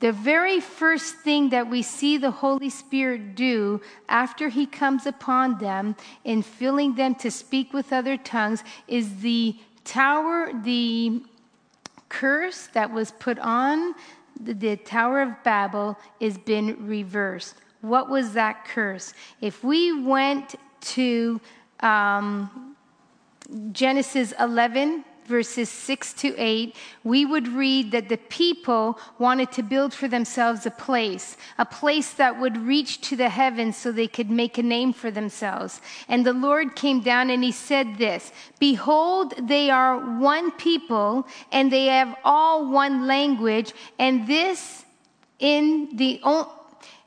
The 0.00 0.12
very 0.12 0.60
first 0.60 1.16
thing 1.16 1.50
that 1.50 1.68
we 1.68 1.82
see 1.82 2.16
the 2.16 2.30
Holy 2.30 2.70
Spirit 2.70 3.34
do 3.34 3.80
after 4.08 4.48
he 4.48 4.66
comes 4.66 5.06
upon 5.06 5.58
them 5.58 5.94
in 6.24 6.42
filling 6.42 6.94
them 6.94 7.14
to 7.16 7.30
speak 7.30 7.72
with 7.72 7.92
other 7.92 8.16
tongues 8.16 8.64
is 8.88 9.20
the 9.20 9.56
tower, 9.84 10.50
the 10.64 11.22
curse 12.08 12.68
that 12.68 12.90
was 12.90 13.12
put 13.12 13.38
on 13.38 13.94
the, 14.42 14.54
the 14.54 14.76
Tower 14.76 15.20
of 15.22 15.42
Babel 15.44 15.98
is 16.18 16.38
been 16.38 16.86
reversed. 16.86 17.56
What 17.82 18.08
was 18.08 18.32
that 18.32 18.64
curse? 18.64 19.12
If 19.40 19.62
we 19.62 20.00
went 20.00 20.54
to 20.80 21.40
um, 21.80 22.76
Genesis 23.72 24.32
11, 24.38 25.04
verses 25.30 25.70
6 25.70 26.12
to 26.14 26.34
8, 26.36 26.76
we 27.04 27.24
would 27.24 27.48
read 27.48 27.92
that 27.92 28.08
the 28.10 28.18
people 28.18 28.98
wanted 29.18 29.50
to 29.52 29.62
build 29.62 29.94
for 29.94 30.08
themselves 30.08 30.66
a 30.66 30.70
place, 30.70 31.36
a 31.56 31.64
place 31.64 32.10
that 32.14 32.38
would 32.40 32.56
reach 32.58 33.00
to 33.08 33.16
the 33.16 33.30
heavens 33.30 33.76
so 33.76 33.90
they 33.90 34.08
could 34.08 34.30
make 34.30 34.58
a 34.58 34.62
name 34.62 34.92
for 34.92 35.10
themselves. 35.10 35.80
And 36.08 36.26
the 36.26 36.34
Lord 36.34 36.76
came 36.76 37.00
down 37.00 37.30
and 37.30 37.42
he 37.42 37.52
said 37.52 37.96
this 37.96 38.32
Behold, 38.58 39.32
they 39.48 39.70
are 39.70 39.96
one 40.18 40.50
people, 40.50 41.26
and 41.52 41.72
they 41.72 41.86
have 41.86 42.14
all 42.24 42.70
one 42.70 43.06
language, 43.06 43.72
and 43.98 44.26
this 44.26 44.84
in 45.38 45.96
the 45.96 46.20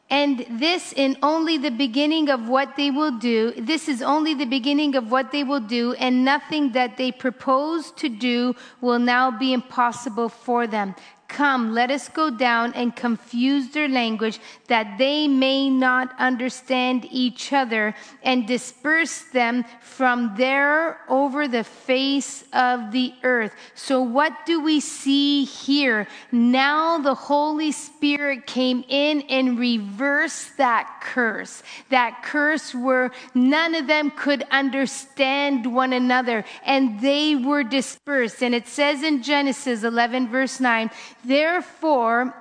and 0.09 0.45
this 0.49 0.93
in 0.93 1.17
only 1.23 1.57
the 1.57 1.71
beginning 1.71 2.29
of 2.29 2.47
what 2.47 2.75
they 2.75 2.91
will 2.91 3.17
do. 3.17 3.51
This 3.57 3.89
is 3.89 4.01
only 4.01 4.33
the 4.33 4.45
beginning 4.45 4.95
of 4.95 5.11
what 5.11 5.31
they 5.31 5.43
will 5.43 5.59
do, 5.59 5.93
and 5.93 6.23
nothing 6.23 6.73
that 6.73 6.97
they 6.97 7.11
propose 7.11 7.91
to 7.93 8.09
do 8.09 8.55
will 8.81 8.99
now 8.99 9.31
be 9.31 9.53
impossible 9.53 10.29
for 10.29 10.67
them. 10.67 10.95
Come, 11.27 11.73
let 11.73 11.89
us 11.89 12.09
go 12.09 12.29
down 12.29 12.73
and 12.73 12.95
confuse 12.95 13.69
their 13.69 13.87
language 13.87 14.39
that 14.67 14.97
they 14.97 15.27
may 15.27 15.69
not 15.69 16.13
understand 16.19 17.07
each 17.09 17.51
other 17.51 17.95
and 18.21 18.45
disperse 18.45 19.21
them 19.31 19.65
from 19.81 20.33
there 20.37 20.99
over 21.09 21.47
the 21.47 21.63
face 21.63 22.43
of 22.53 22.91
the 22.91 23.13
earth. 23.23 23.55
So, 23.73 24.01
what 24.01 24.45
do 24.45 24.61
we 24.61 24.79
see 24.79 25.45
here? 25.45 26.07
Now 26.31 26.99
the 26.99 27.15
Holy 27.15 27.71
Spirit 27.71 28.45
came 28.45 28.83
in 28.87 29.21
and 29.23 29.57
reversed 29.57 30.57
that 30.57 30.99
curse. 31.01 31.63
That 31.89 32.21
curse 32.23 32.75
where 32.75 33.11
none 33.33 33.73
of 33.75 33.87
them 33.87 34.11
could 34.11 34.43
understand 34.51 35.73
one 35.73 35.93
another 35.93 36.43
and 36.65 37.01
they 37.01 37.35
were 37.35 37.63
dispersed. 37.63 38.43
And 38.43 38.53
it 38.53 38.67
says 38.67 39.01
in 39.03 39.23
Genesis 39.23 39.83
11, 39.83 40.27
verse 40.29 40.59
9, 40.59 40.91
Therefore, 41.23 42.33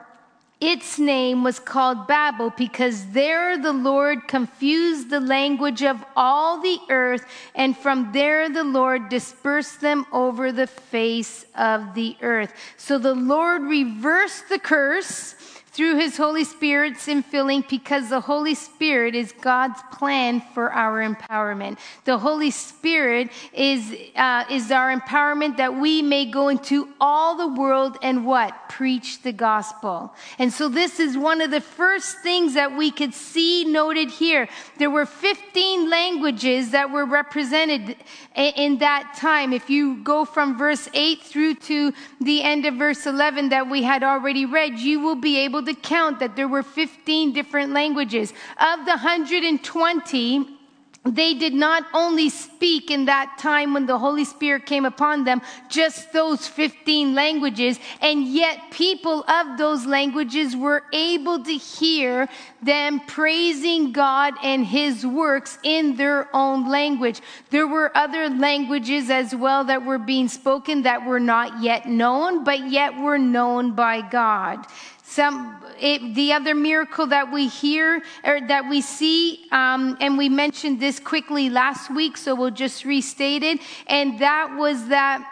its 0.61 0.97
name 0.97 1.43
was 1.43 1.59
called 1.59 2.07
Babel 2.07 2.51
because 2.57 3.07
there 3.07 3.59
the 3.59 3.73
Lord 3.73 4.29
confused 4.29 5.11
the 5.11 5.19
language 5.19 5.83
of 5.83 6.05
all 6.15 6.61
the 6.61 6.79
earth, 6.89 7.27
and 7.57 7.77
from 7.77 8.13
there 8.13 8.49
the 8.49 8.63
Lord 8.63 9.09
dispersed 9.09 9.81
them 9.81 10.07
over 10.13 10.53
the 10.53 10.69
face 10.69 11.45
of 11.57 11.95
the 11.95 12.17
earth. 12.23 12.55
So 12.77 12.99
the 12.99 13.15
Lord 13.15 13.63
reversed 13.63 14.49
the 14.49 14.61
curse 14.61 15.35
through 15.73 15.97
his 15.97 16.19
Holy 16.19 16.45
Spirit's 16.45 17.07
infilling 17.07 17.67
because 17.67 18.11
the 18.11 18.21
Holy 18.21 18.55
Spirit 18.55 19.15
is 19.15 19.33
God's 19.41 19.81
plan 19.91 20.43
for 20.53 20.71
our 20.71 21.03
empowerment. 21.03 21.79
The 22.05 22.19
Holy 22.19 22.51
Spirit 22.51 23.31
is, 23.55 23.95
uh, 24.15 24.45
is 24.51 24.71
our 24.71 24.95
empowerment 24.95 25.57
that 25.57 25.75
we 25.75 26.03
may 26.03 26.27
go 26.27 26.49
into 26.49 26.89
all 27.01 27.37
the 27.37 27.49
world 27.49 27.97
and 28.03 28.27
what? 28.27 28.69
Preach 28.69 29.23
the 29.23 29.33
gospel. 29.33 30.15
And 30.39 30.53
so 30.53 30.69
this 30.69 31.01
is 31.01 31.17
one 31.17 31.41
of 31.41 31.51
the 31.51 31.63
first 31.63 32.19
things 32.19 32.53
that 32.53 32.77
we 32.77 32.91
could 32.91 33.15
see 33.15 33.65
noted 33.65 34.11
here. 34.11 34.49
There 34.77 34.91
were 34.91 35.07
15 35.07 35.89
languages 35.89 36.73
that 36.73 36.91
were 36.91 37.07
represented 37.07 37.97
in 38.37 38.79
that 38.79 39.15
time. 39.17 39.55
If 39.55 39.71
you 39.71 40.03
go 40.03 40.27
from 40.27 40.59
verse 40.59 40.87
8 40.93 41.23
through 41.23 41.55
to 41.55 41.95
the 42.21 42.43
end 42.43 42.67
of 42.67 42.75
verse 42.75 43.07
11 43.07 43.49
that 43.49 43.71
we 43.71 43.83
had 43.83 44.03
already 44.03 44.45
read, 44.45 44.79
you 44.79 45.01
will 45.01 45.15
be 45.15 45.39
able 45.39 45.62
able 45.63 45.75
to 45.75 45.81
count 45.81 46.21
that 46.21 46.37
there 46.37 46.49
were 46.49 46.63
15 46.63 47.33
different 47.33 47.73
languages. 47.73 48.33
Of 48.59 48.85
the 48.85 48.93
120, 48.93 50.59
they 51.05 51.35
did 51.35 51.53
not 51.53 51.85
only 51.95 52.29
speak 52.29 52.89
in 52.89 53.07
that 53.07 53.37
time 53.37 53.75
when 53.75 53.87
the 53.87 53.99
Holy 53.99 54.25
Spirit 54.25 54.67
came 54.67 54.85
upon 54.85 55.25
them, 55.25 55.43
just 55.69 56.13
those 56.13 56.47
15 56.47 57.13
languages, 57.13 57.81
and 58.01 58.25
yet 58.25 58.71
people 58.71 59.25
of 59.29 59.59
those 59.59 59.85
languages 59.85 60.55
were 60.55 60.85
able 60.93 61.43
to 61.43 61.55
hear 61.55 62.29
them 62.63 63.01
praising 63.09 63.91
God 63.91 64.35
and 64.45 64.65
His 64.65 65.05
works 65.05 65.59
in 65.65 65.97
their 65.97 66.29
own 66.35 66.69
language. 66.69 67.21
There 67.51 67.67
were 67.67 67.91
other 67.97 68.29
languages 68.31 69.11
as 69.11 69.35
well 69.35 69.65
that 69.65 69.85
were 69.85 69.99
being 69.99 70.29
spoken 70.29 70.83
that 70.83 71.05
were 71.05 71.21
not 71.21 71.61
yet 71.61 71.87
known, 71.87 72.45
but 72.45 72.71
yet 72.71 72.97
were 72.97 73.19
known 73.19 73.75
by 73.75 74.09
God. 74.09 74.67
Some, 75.15 75.63
it, 75.79 76.15
the 76.15 76.33
other 76.33 76.55
miracle 76.55 77.07
that 77.09 77.31
we 77.31 77.47
hear 77.47 78.03
or 78.25 78.41
that 78.49 78.71
we 78.71 78.81
see, 78.81 79.45
um, 79.53 79.99
and 80.01 80.17
we 80.17 80.31
mentioned 80.31 80.81
this 80.81 80.99
quickly 80.99 81.51
last 81.51 81.95
week, 81.95 82.17
so 82.17 82.35
we'll 82.35 82.51
just 82.51 82.87
restate 82.87 83.43
it, 83.43 83.61
and 83.89 84.19
that 84.21 84.57
was 84.57 84.89
that 84.89 85.23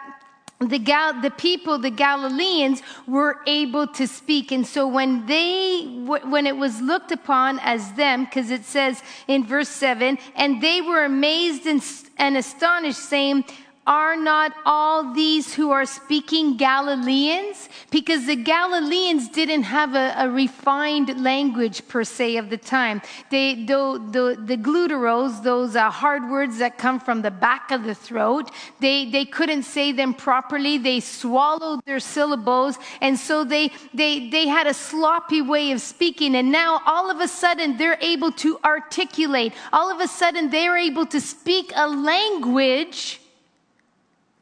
the, 0.59 0.77
Gal- 0.77 1.19
the 1.19 1.31
people, 1.31 1.79
the 1.79 1.89
Galileans, 1.89 2.83
were 3.07 3.39
able 3.47 3.87
to 3.87 4.05
speak. 4.05 4.51
And 4.51 4.67
so 4.67 4.87
when 4.87 5.25
they, 5.25 5.85
when 6.05 6.45
it 6.45 6.55
was 6.55 6.79
looked 6.79 7.11
upon 7.11 7.57
as 7.59 7.91
them, 7.93 8.25
because 8.25 8.51
it 8.51 8.63
says 8.63 9.01
in 9.27 9.43
verse 9.47 9.69
7, 9.69 10.19
and 10.35 10.61
they 10.61 10.81
were 10.81 11.05
amazed 11.05 11.65
and, 11.65 11.83
and 12.17 12.37
astonished, 12.37 12.99
saying, 12.99 13.45
are 13.91 14.15
not 14.15 14.53
all 14.65 15.13
these 15.13 15.53
who 15.53 15.69
are 15.71 15.85
speaking 15.85 16.55
Galileans? 16.55 17.67
Because 17.89 18.25
the 18.25 18.37
Galileans 18.37 19.27
didn't 19.27 19.63
have 19.63 19.95
a, 19.95 20.13
a 20.17 20.29
refined 20.29 21.21
language 21.21 21.85
per 21.89 22.05
se 22.05 22.37
of 22.37 22.49
the 22.49 22.55
time. 22.55 23.01
They, 23.31 23.65
the, 23.65 24.01
the, 24.15 24.41
the 24.41 24.55
gluteros, 24.55 25.43
those 25.43 25.75
uh, 25.75 25.89
hard 25.89 26.23
words 26.29 26.59
that 26.59 26.77
come 26.77 27.01
from 27.01 27.21
the 27.21 27.31
back 27.31 27.69
of 27.69 27.83
the 27.83 27.93
throat, 27.93 28.49
they, 28.79 29.11
they 29.11 29.25
couldn't 29.25 29.63
say 29.63 29.91
them 29.91 30.13
properly. 30.13 30.77
They 30.77 31.01
swallowed 31.01 31.83
their 31.83 31.99
syllables. 31.99 32.79
And 33.01 33.19
so 33.19 33.43
they, 33.43 33.71
they, 33.93 34.29
they 34.29 34.47
had 34.47 34.67
a 34.67 34.73
sloppy 34.73 35.41
way 35.41 35.73
of 35.73 35.81
speaking. 35.81 36.35
And 36.35 36.49
now 36.49 36.81
all 36.85 37.11
of 37.11 37.19
a 37.19 37.27
sudden 37.27 37.75
they're 37.75 37.99
able 37.99 38.31
to 38.43 38.57
articulate. 38.63 39.51
All 39.73 39.91
of 39.91 39.99
a 39.99 40.07
sudden 40.07 40.49
they're 40.49 40.77
able 40.77 41.07
to 41.07 41.19
speak 41.19 41.73
a 41.75 41.89
language 41.89 43.20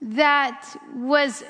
that 0.01 0.75
was 0.95 1.43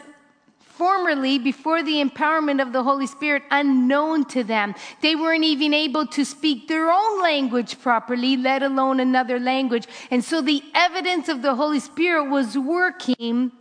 formerly, 0.59 1.37
before 1.37 1.83
the 1.83 2.01
empowerment 2.01 2.61
of 2.61 2.71
the 2.71 2.81
Holy 2.81 3.05
Spirit, 3.05 3.43
unknown 3.51 4.23
to 4.23 4.45
them. 4.45 4.73
They 5.01 5.13
weren't 5.13 5.43
even 5.43 5.73
able 5.73 6.07
to 6.07 6.23
speak 6.23 6.69
their 6.69 6.89
own 6.89 7.21
language 7.21 7.81
properly, 7.81 8.37
let 8.37 8.63
alone 8.63 9.01
another 9.01 9.39
language. 9.39 9.87
And 10.09 10.23
so 10.23 10.41
the 10.41 10.63
evidence 10.73 11.27
of 11.27 11.41
the 11.41 11.53
Holy 11.53 11.81
Spirit 11.81 12.29
was 12.29 12.57
working 12.57 13.51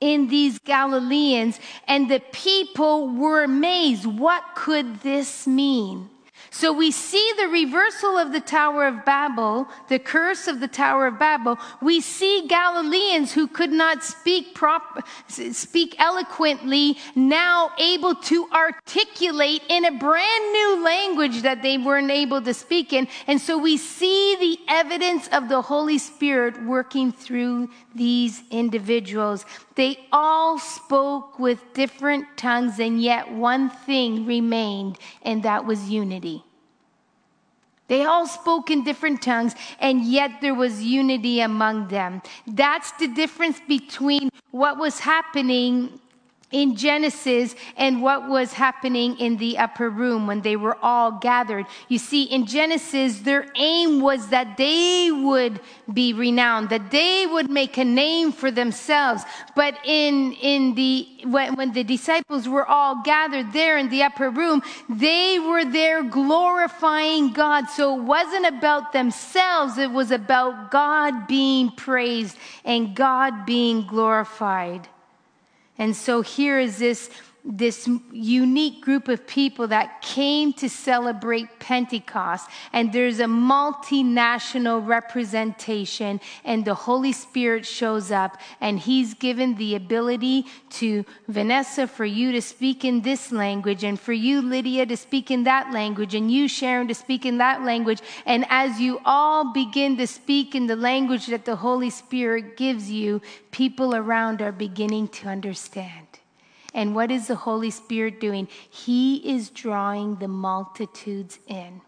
in 0.00 0.26
these 0.26 0.58
Galileans, 0.58 1.60
and 1.86 2.10
the 2.10 2.18
people 2.32 3.08
were 3.08 3.44
amazed. 3.44 4.04
What 4.04 4.42
could 4.56 5.00
this 5.02 5.46
mean? 5.46 6.10
So 6.54 6.70
we 6.70 6.90
see 6.90 7.32
the 7.38 7.48
reversal 7.48 8.18
of 8.18 8.30
the 8.30 8.40
Tower 8.40 8.86
of 8.86 9.06
Babel, 9.06 9.66
the 9.88 9.98
curse 9.98 10.46
of 10.46 10.60
the 10.60 10.68
Tower 10.68 11.06
of 11.06 11.18
Babel. 11.18 11.58
We 11.80 12.02
see 12.02 12.46
Galileans 12.46 13.32
who 13.32 13.48
could 13.48 13.72
not 13.72 14.04
speak 14.04 14.54
prop, 14.54 15.08
speak 15.28 15.96
eloquently 15.98 16.98
now 17.14 17.70
able 17.78 18.14
to 18.16 18.48
articulate 18.52 19.62
in 19.70 19.86
a 19.86 19.92
brand 19.92 20.52
new 20.52 20.84
language 20.84 21.40
that 21.40 21.62
they 21.62 21.78
weren't 21.78 22.10
able 22.10 22.42
to 22.42 22.52
speak 22.52 22.92
in. 22.92 23.08
And 23.26 23.40
so 23.40 23.56
we 23.56 23.78
see 23.78 24.36
the 24.36 24.58
evidence 24.68 25.28
of 25.28 25.48
the 25.48 25.62
Holy 25.62 25.96
Spirit 25.96 26.62
working 26.64 27.12
through 27.12 27.70
these 27.94 28.42
individuals. 28.50 29.44
They 29.74 29.98
all 30.12 30.58
spoke 30.58 31.38
with 31.38 31.60
different 31.74 32.26
tongues, 32.36 32.78
and 32.78 33.00
yet 33.00 33.32
one 33.32 33.70
thing 33.70 34.26
remained, 34.26 34.98
and 35.22 35.42
that 35.42 35.64
was 35.64 35.88
unity. 35.88 36.44
They 37.88 38.04
all 38.04 38.26
spoke 38.26 38.70
in 38.70 38.84
different 38.84 39.20
tongues, 39.20 39.54
and 39.78 40.02
yet 40.04 40.40
there 40.40 40.54
was 40.54 40.82
unity 40.82 41.40
among 41.40 41.88
them. 41.88 42.22
That's 42.46 42.92
the 42.92 43.08
difference 43.08 43.60
between 43.68 44.30
what 44.50 44.78
was 44.78 45.00
happening 45.00 46.00
in 46.52 46.76
Genesis 46.76 47.54
and 47.76 48.02
what 48.02 48.28
was 48.28 48.52
happening 48.52 49.18
in 49.18 49.38
the 49.38 49.58
upper 49.58 49.90
room 49.90 50.26
when 50.26 50.42
they 50.42 50.56
were 50.56 50.76
all 50.82 51.12
gathered. 51.12 51.66
You 51.88 51.98
see, 51.98 52.24
in 52.24 52.46
Genesis, 52.46 53.20
their 53.20 53.46
aim 53.56 54.00
was 54.00 54.28
that 54.28 54.56
they 54.56 55.10
would 55.10 55.60
be 55.92 56.12
renowned, 56.12 56.68
that 56.68 56.90
they 56.90 57.26
would 57.26 57.50
make 57.50 57.76
a 57.78 57.84
name 57.84 58.32
for 58.32 58.50
themselves. 58.50 59.24
But 59.56 59.78
in, 59.84 60.32
in 60.34 60.74
the, 60.74 61.08
when, 61.24 61.56
when 61.56 61.72
the 61.72 61.84
disciples 61.84 62.48
were 62.48 62.66
all 62.66 63.02
gathered 63.02 63.52
there 63.52 63.78
in 63.78 63.88
the 63.88 64.02
upper 64.02 64.30
room, 64.30 64.62
they 64.88 65.38
were 65.38 65.64
there 65.64 66.02
glorifying 66.02 67.32
God. 67.32 67.66
So 67.66 67.98
it 67.98 68.02
wasn't 68.02 68.46
about 68.46 68.92
themselves, 68.92 69.78
it 69.78 69.90
was 69.90 70.10
about 70.10 70.70
God 70.70 71.26
being 71.26 71.70
praised 71.70 72.36
and 72.64 72.94
God 72.94 73.46
being 73.46 73.86
glorified. 73.86 74.88
And 75.82 75.96
so 75.96 76.20
here 76.20 76.60
is 76.60 76.78
this, 76.78 77.10
this 77.44 77.88
unique 78.12 78.80
group 78.80 79.08
of 79.08 79.26
people 79.26 79.66
that 79.66 80.00
came 80.00 80.52
to 80.52 80.68
celebrate 80.68 81.58
Pentecost. 81.58 82.48
And 82.72 82.92
there's 82.92 83.18
a 83.18 83.24
multinational 83.24 84.86
representation, 84.86 86.20
and 86.44 86.64
the 86.64 86.74
Holy 86.74 87.12
Spirit 87.12 87.66
shows 87.66 88.12
up, 88.12 88.38
and 88.60 88.78
He's 88.78 89.14
given 89.14 89.56
the 89.56 89.74
ability 89.74 90.46
to 90.70 91.04
Vanessa 91.26 91.86
for 91.86 92.04
you 92.04 92.30
to 92.32 92.40
speak 92.40 92.84
in 92.84 93.02
this 93.02 93.32
language, 93.32 93.82
and 93.82 93.98
for 93.98 94.12
you, 94.12 94.40
Lydia, 94.40 94.86
to 94.86 94.96
speak 94.96 95.30
in 95.30 95.44
that 95.44 95.72
language, 95.72 96.14
and 96.14 96.30
you, 96.30 96.46
Sharon, 96.46 96.88
to 96.88 96.94
speak 96.94 97.26
in 97.26 97.38
that 97.38 97.62
language. 97.62 98.00
And 98.24 98.46
as 98.50 98.80
you 98.80 99.00
all 99.04 99.52
begin 99.52 99.96
to 99.96 100.06
speak 100.06 100.54
in 100.54 100.68
the 100.68 100.76
language 100.76 101.26
that 101.26 101.44
the 101.44 101.56
Holy 101.56 101.90
Spirit 101.90 102.56
gives 102.56 102.90
you, 102.90 103.20
people 103.50 103.94
around 103.96 104.40
are 104.40 104.52
beginning 104.52 105.08
to 105.08 105.28
understand. 105.28 106.11
And 106.74 106.94
what 106.94 107.10
is 107.10 107.26
the 107.26 107.36
Holy 107.36 107.70
Spirit 107.70 108.20
doing? 108.20 108.48
He 108.70 109.16
is 109.16 109.50
drawing 109.50 110.16
the 110.16 110.28
multitudes 110.28 111.38
in. 111.46 111.82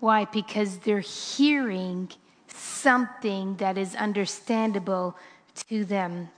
Why? 0.00 0.26
Because 0.26 0.78
they're 0.78 1.00
hearing 1.00 2.10
something 2.46 3.56
that 3.56 3.78
is 3.78 3.94
understandable 3.94 5.16
to 5.68 5.84
them. 5.84 6.28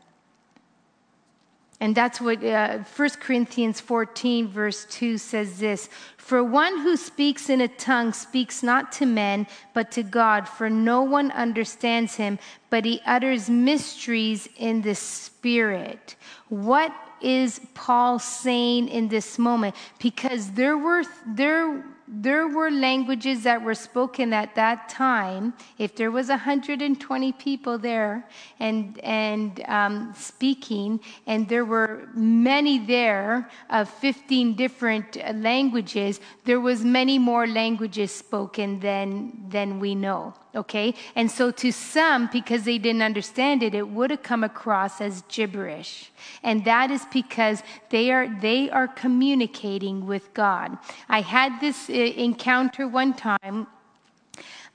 And 1.78 1.94
that's 1.94 2.20
what 2.20 2.42
uh, 2.42 2.78
1 2.78 3.08
Corinthians 3.20 3.80
14, 3.80 4.48
verse 4.48 4.86
2 4.86 5.18
says 5.18 5.58
this 5.58 5.90
For 6.16 6.42
one 6.42 6.78
who 6.78 6.96
speaks 6.96 7.50
in 7.50 7.60
a 7.60 7.68
tongue 7.68 8.14
speaks 8.14 8.62
not 8.62 8.92
to 8.92 9.06
men, 9.06 9.46
but 9.74 9.90
to 9.92 10.02
God, 10.02 10.48
for 10.48 10.70
no 10.70 11.02
one 11.02 11.30
understands 11.32 12.14
him, 12.14 12.38
but 12.70 12.86
he 12.86 13.02
utters 13.04 13.50
mysteries 13.50 14.48
in 14.56 14.82
the 14.82 14.94
Spirit. 14.94 16.16
What 16.48 16.94
is 17.26 17.60
Paul 17.74 18.20
saying 18.20 18.88
in 18.88 19.08
this 19.08 19.36
moment? 19.36 19.74
Because 19.98 20.52
there 20.52 20.78
were, 20.78 21.02
there 21.26 21.84
there 22.08 22.46
were 22.46 22.70
languages 22.70 23.42
that 23.42 23.62
were 23.62 23.74
spoken 23.74 24.32
at 24.32 24.54
that 24.54 24.88
time. 24.88 25.54
If 25.76 25.96
there 25.96 26.10
was 26.12 26.28
120 26.28 27.32
people 27.32 27.78
there 27.78 28.28
and, 28.60 28.98
and 29.00 29.60
um, 29.66 30.14
speaking, 30.16 31.00
and 31.26 31.48
there 31.48 31.64
were 31.64 32.08
many 32.14 32.78
there 32.78 33.50
of 33.70 33.90
15 33.90 34.54
different 34.54 35.16
languages, 35.34 36.20
there 36.44 36.60
was 36.60 36.84
many 36.84 37.18
more 37.18 37.46
languages 37.46 38.12
spoken 38.12 38.78
than, 38.78 39.46
than 39.48 39.80
we 39.80 39.94
know 39.94 40.34
okay? 40.56 40.94
And 41.14 41.30
so 41.30 41.50
to 41.50 41.70
some, 41.70 42.28
because 42.32 42.62
they 42.64 42.78
didn't 42.78 43.02
understand 43.02 43.62
it, 43.62 43.74
it 43.74 43.88
would 43.88 44.10
have 44.10 44.22
come 44.22 44.42
across 44.42 45.00
as 45.00 45.22
gibberish. 45.28 46.10
And 46.42 46.64
that 46.64 46.90
is 46.90 47.04
because 47.12 47.62
they 47.90 48.10
are, 48.10 48.28
they 48.40 48.70
are 48.70 48.88
communicating 48.88 50.06
with 50.06 50.32
God. 50.34 50.78
I 51.08 51.20
had 51.20 51.60
this 51.60 51.88
uh, 51.88 51.92
encounter 51.92 52.86
one 52.88 53.14
time 53.14 53.66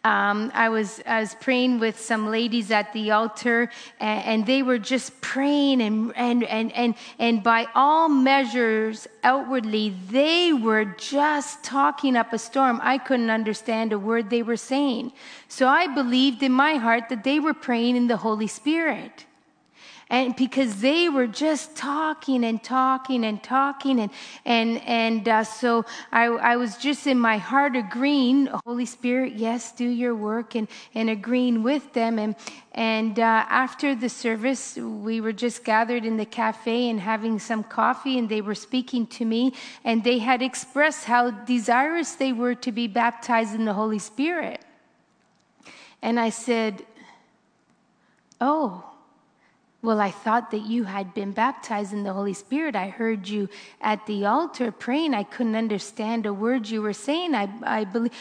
um, 0.03 0.51
I, 0.55 0.69
was, 0.69 0.99
I 1.05 1.19
was 1.19 1.35
praying 1.35 1.79
with 1.79 1.99
some 1.99 2.31
ladies 2.31 2.71
at 2.71 2.91
the 2.91 3.11
altar, 3.11 3.69
and, 3.99 4.25
and, 4.25 4.45
they 4.47 4.63
were 4.63 4.79
just 4.79 5.21
praying, 5.21 5.79
and, 5.79 6.11
and, 6.15 6.43
and, 6.43 6.71
and, 6.71 6.95
and 7.19 7.43
by 7.43 7.67
all 7.75 8.09
measures, 8.09 9.07
outwardly, 9.23 9.93
they 10.09 10.53
were 10.53 10.85
just 10.85 11.63
talking 11.63 12.15
up 12.15 12.33
a 12.33 12.39
storm. 12.39 12.79
I 12.81 12.97
couldn't 12.97 13.29
understand 13.29 13.93
a 13.93 13.99
word 13.99 14.31
they 14.31 14.41
were 14.41 14.57
saying. 14.57 15.11
So 15.47 15.67
I 15.67 15.85
believed 15.85 16.41
in 16.41 16.51
my 16.51 16.75
heart 16.75 17.09
that 17.09 17.23
they 17.23 17.39
were 17.39 17.53
praying 17.53 17.95
in 17.95 18.07
the 18.07 18.17
Holy 18.17 18.47
Spirit 18.47 19.27
and 20.11 20.35
because 20.35 20.81
they 20.81 21.07
were 21.07 21.25
just 21.25 21.73
talking 21.77 22.43
and 22.43 22.61
talking 22.61 23.23
and 23.23 23.41
talking 23.41 23.97
and 24.01 24.11
and 24.43 24.81
and 24.81 25.27
uh, 25.27 25.43
so 25.45 25.85
I, 26.11 26.25
I 26.25 26.57
was 26.57 26.75
just 26.75 27.07
in 27.07 27.17
my 27.17 27.37
heart 27.37 27.77
agreeing 27.77 28.49
holy 28.65 28.85
spirit 28.85 29.33
yes 29.33 29.71
do 29.71 29.87
your 29.87 30.13
work 30.13 30.53
and 30.53 30.67
and 30.93 31.09
agreeing 31.09 31.63
with 31.63 31.93
them. 31.93 32.19
And 32.19 32.35
and 32.73 33.17
uh, 33.19 33.45
after 33.47 33.95
the 33.95 34.09
service 34.09 34.75
we 34.75 35.21
were 35.21 35.31
just 35.31 35.63
gathered 35.63 36.03
in 36.03 36.17
the 36.17 36.25
cafe 36.25 36.89
and 36.89 36.99
having 36.99 37.39
some 37.39 37.63
coffee 37.63 38.19
and 38.19 38.27
they 38.27 38.41
were 38.41 38.55
speaking 38.55 39.07
to 39.07 39.23
me 39.23 39.53
and 39.85 40.03
they 40.03 40.17
had 40.17 40.41
expressed 40.41 41.05
how 41.05 41.31
desirous 41.31 42.11
they 42.15 42.33
were 42.33 42.55
to 42.55 42.71
be 42.73 42.85
baptized 42.85 43.55
in 43.55 43.63
the 43.63 43.73
holy 43.73 43.99
spirit. 43.99 44.59
And 46.01 46.19
i 46.19 46.29
said 46.29 46.85
oh 48.41 48.90
well, 49.81 49.99
I 49.99 50.11
thought 50.11 50.51
that 50.51 50.61
you 50.61 50.83
had 50.83 51.13
been 51.13 51.31
baptized 51.31 51.91
in 51.91 52.03
the 52.03 52.13
Holy 52.13 52.33
Spirit. 52.33 52.75
I 52.75 52.89
heard 52.89 53.27
you 53.27 53.49
at 53.81 54.05
the 54.05 54.25
altar 54.25 54.71
praying. 54.71 55.15
I 55.15 55.23
couldn't 55.23 55.55
understand 55.55 56.25
a 56.25 56.33
word 56.33 56.69
you 56.69 56.83
were 56.83 56.93
saying. 56.93 57.33
I, 57.33 57.49
I 57.63 57.85
believe 57.85 58.11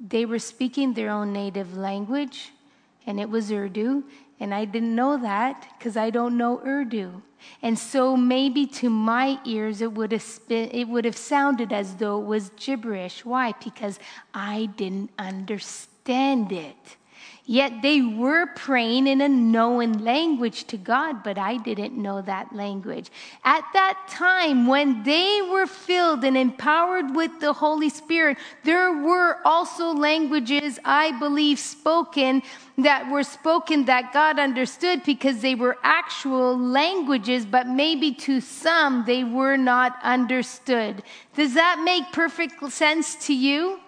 they 0.00 0.24
were 0.24 0.38
speaking 0.38 0.94
their 0.94 1.10
own 1.10 1.34
native 1.34 1.76
language, 1.76 2.52
and 3.06 3.20
it 3.20 3.28
was 3.28 3.52
Urdu. 3.52 4.04
And 4.40 4.54
I 4.54 4.64
didn't 4.64 4.94
know 4.94 5.18
that 5.18 5.66
because 5.78 5.98
I 5.98 6.08
don't 6.08 6.38
know 6.38 6.62
Urdu. 6.64 7.20
And 7.60 7.78
so 7.78 8.16
maybe 8.16 8.66
to 8.66 8.88
my 8.88 9.38
ears 9.44 9.82
it 9.82 9.92
would 9.92 10.12
have 10.12 10.24
it 10.48 10.88
would 10.88 11.04
have 11.04 11.16
sounded 11.16 11.72
as 11.72 11.96
though 11.96 12.20
it 12.20 12.26
was 12.26 12.50
gibberish. 12.56 13.24
Why? 13.24 13.52
Because 13.62 13.98
I 14.32 14.70
didn't 14.76 15.10
understand 15.18 16.52
it. 16.52 16.96
Yet 17.50 17.82
they 17.82 18.00
were 18.00 18.46
praying 18.54 19.08
in 19.08 19.20
a 19.20 19.28
known 19.28 19.94
language 19.94 20.68
to 20.68 20.76
God, 20.76 21.24
but 21.24 21.36
I 21.36 21.56
didn't 21.56 22.00
know 22.00 22.22
that 22.22 22.54
language. 22.54 23.10
At 23.42 23.64
that 23.72 23.98
time, 24.08 24.68
when 24.68 25.02
they 25.02 25.42
were 25.50 25.66
filled 25.66 26.22
and 26.22 26.36
empowered 26.36 27.12
with 27.12 27.40
the 27.40 27.52
Holy 27.52 27.88
Spirit, 27.88 28.38
there 28.62 28.92
were 28.92 29.38
also 29.44 29.90
languages, 29.90 30.78
I 30.84 31.18
believe, 31.18 31.58
spoken 31.58 32.42
that 32.78 33.10
were 33.10 33.24
spoken 33.24 33.84
that 33.86 34.12
God 34.12 34.38
understood 34.38 35.02
because 35.02 35.40
they 35.40 35.56
were 35.56 35.76
actual 35.82 36.56
languages, 36.56 37.44
but 37.44 37.66
maybe 37.66 38.14
to 38.26 38.40
some 38.40 39.04
they 39.06 39.24
were 39.24 39.56
not 39.56 39.96
understood. 40.04 41.02
Does 41.34 41.54
that 41.54 41.82
make 41.84 42.12
perfect 42.12 42.62
sense 42.70 43.16
to 43.26 43.34
you? 43.34 43.80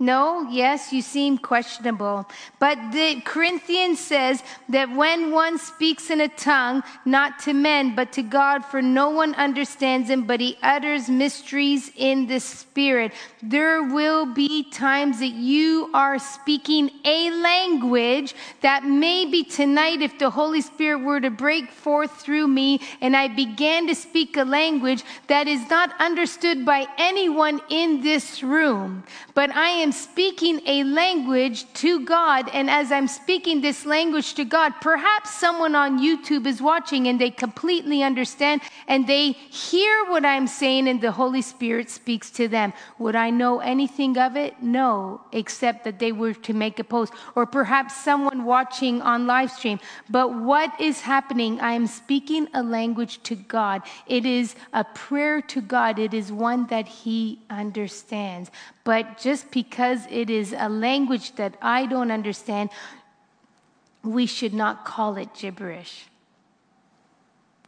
No, 0.00 0.46
yes, 0.48 0.92
you 0.92 1.02
seem 1.02 1.38
questionable. 1.38 2.28
But 2.60 2.92
the 2.92 3.20
Corinthians 3.24 3.98
says 3.98 4.44
that 4.68 4.94
when 4.94 5.32
one 5.32 5.58
speaks 5.58 6.10
in 6.10 6.20
a 6.20 6.28
tongue, 6.28 6.84
not 7.04 7.40
to 7.40 7.52
men, 7.52 7.96
but 7.96 8.12
to 8.12 8.22
God, 8.22 8.64
for 8.64 8.80
no 8.80 9.10
one 9.10 9.34
understands 9.34 10.08
him, 10.08 10.24
but 10.24 10.38
he 10.38 10.56
utters 10.62 11.08
mysteries 11.08 11.90
in 11.96 12.28
the 12.28 12.38
spirit. 12.38 13.12
There 13.42 13.82
will 13.82 14.24
be 14.24 14.70
times 14.70 15.18
that 15.18 15.34
you 15.34 15.90
are 15.92 16.20
speaking 16.20 16.90
a 17.04 17.30
language 17.32 18.36
that 18.60 18.84
maybe 18.84 19.42
tonight, 19.42 20.00
if 20.00 20.16
the 20.16 20.30
Holy 20.30 20.60
Spirit 20.60 20.98
were 21.00 21.20
to 21.20 21.30
break 21.30 21.72
forth 21.72 22.20
through 22.20 22.46
me 22.46 22.80
and 23.00 23.16
I 23.16 23.26
began 23.26 23.88
to 23.88 23.96
speak 23.96 24.36
a 24.36 24.44
language 24.44 25.02
that 25.26 25.48
is 25.48 25.68
not 25.68 25.92
understood 25.98 26.64
by 26.64 26.86
anyone 26.98 27.60
in 27.68 28.00
this 28.00 28.44
room, 28.44 29.02
but 29.34 29.50
I 29.50 29.70
am 29.70 29.87
am 29.88 29.92
speaking 29.92 30.60
a 30.66 30.84
language 30.84 31.64
to 31.72 32.04
God, 32.04 32.50
and 32.52 32.68
as 32.68 32.92
I'm 32.92 33.08
speaking 33.08 33.62
this 33.62 33.86
language 33.86 34.34
to 34.34 34.44
God, 34.44 34.74
perhaps 34.82 35.30
someone 35.30 35.74
on 35.74 35.98
YouTube 35.98 36.46
is 36.46 36.60
watching 36.60 37.08
and 37.08 37.18
they 37.18 37.30
completely 37.30 38.02
understand 38.02 38.60
and 38.86 39.06
they 39.06 39.32
hear 39.32 40.04
what 40.10 40.26
I'm 40.26 40.46
saying, 40.46 40.88
and 40.88 41.00
the 41.00 41.12
Holy 41.12 41.40
Spirit 41.40 41.88
speaks 41.88 42.30
to 42.32 42.48
them. 42.48 42.74
Would 42.98 43.16
I 43.16 43.30
know 43.30 43.60
anything 43.60 44.18
of 44.18 44.36
it? 44.36 44.62
No, 44.62 45.22
except 45.32 45.84
that 45.84 45.98
they 45.98 46.12
were 46.12 46.34
to 46.34 46.52
make 46.52 46.78
a 46.78 46.84
post, 46.84 47.14
or 47.34 47.46
perhaps 47.46 47.96
someone 47.96 48.44
watching 48.44 49.00
on 49.00 49.26
live 49.26 49.50
stream. 49.50 49.78
But 50.10 50.34
what 50.34 50.78
is 50.78 51.00
happening? 51.00 51.60
I 51.60 51.72
am 51.72 51.86
speaking 51.86 52.46
a 52.52 52.62
language 52.62 53.22
to 53.22 53.34
God. 53.36 53.82
It 54.06 54.26
is 54.26 54.54
a 54.74 54.84
prayer 54.84 55.40
to 55.52 55.62
God, 55.62 55.98
it 55.98 56.12
is 56.12 56.30
one 56.30 56.66
that 56.66 56.88
He 56.88 57.40
understands. 57.48 58.50
But 58.84 59.18
just 59.18 59.50
because 59.50 59.77
it 59.78 60.30
is 60.30 60.54
a 60.56 60.68
language 60.68 61.34
that 61.36 61.56
I 61.62 61.86
don't 61.86 62.10
understand, 62.10 62.70
we 64.02 64.26
should 64.26 64.54
not 64.54 64.84
call 64.84 65.16
it 65.16 65.34
gibberish. 65.34 66.06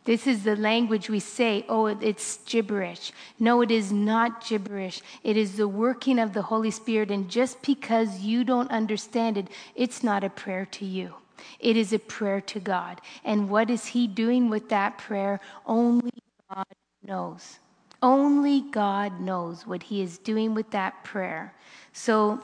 This 0.05 0.27
is 0.27 0.45
the 0.45 0.57
language 0.57 1.11
we 1.11 1.21
say, 1.21 1.65
oh, 1.69 1.87
it's 1.87 2.39
gibberish. 2.47 3.13
No, 3.39 3.61
it 3.61 3.71
is 3.71 3.93
not 3.93 4.47
gibberish. 4.47 5.03
It 5.23 5.37
is 5.37 5.57
the 5.57 5.69
working 5.69 6.19
of 6.19 6.33
the 6.33 6.43
Holy 6.43 6.71
Spirit. 6.71 7.11
And 7.11 7.29
just 7.29 7.61
because 7.63 8.21
you 8.21 8.43
don't 8.43 8.71
understand 8.71 9.37
it, 9.37 9.49
it's 9.75 10.03
not 10.03 10.25
a 10.25 10.31
prayer 10.31 10.67
to 10.73 10.87
you. 10.87 11.15
It 11.59 11.77
is 11.77 11.93
a 11.93 11.99
prayer 11.99 12.41
to 12.41 12.61
God. 12.61 13.01
And 13.25 13.51
what 13.51 13.69
is 13.69 13.87
He 13.87 14.07
doing 14.07 14.49
with 14.49 14.71
that 14.71 14.97
prayer? 14.97 15.39
Only 15.67 16.13
God 16.53 16.67
knows. 17.03 17.59
Only 18.03 18.63
God 18.63 19.21
knows 19.21 19.67
what 19.67 19.83
He 19.85 20.01
is 20.01 20.17
doing 20.19 20.55
with 20.55 20.71
that 20.71 21.05
prayer. 21.05 21.55
So 21.93 22.41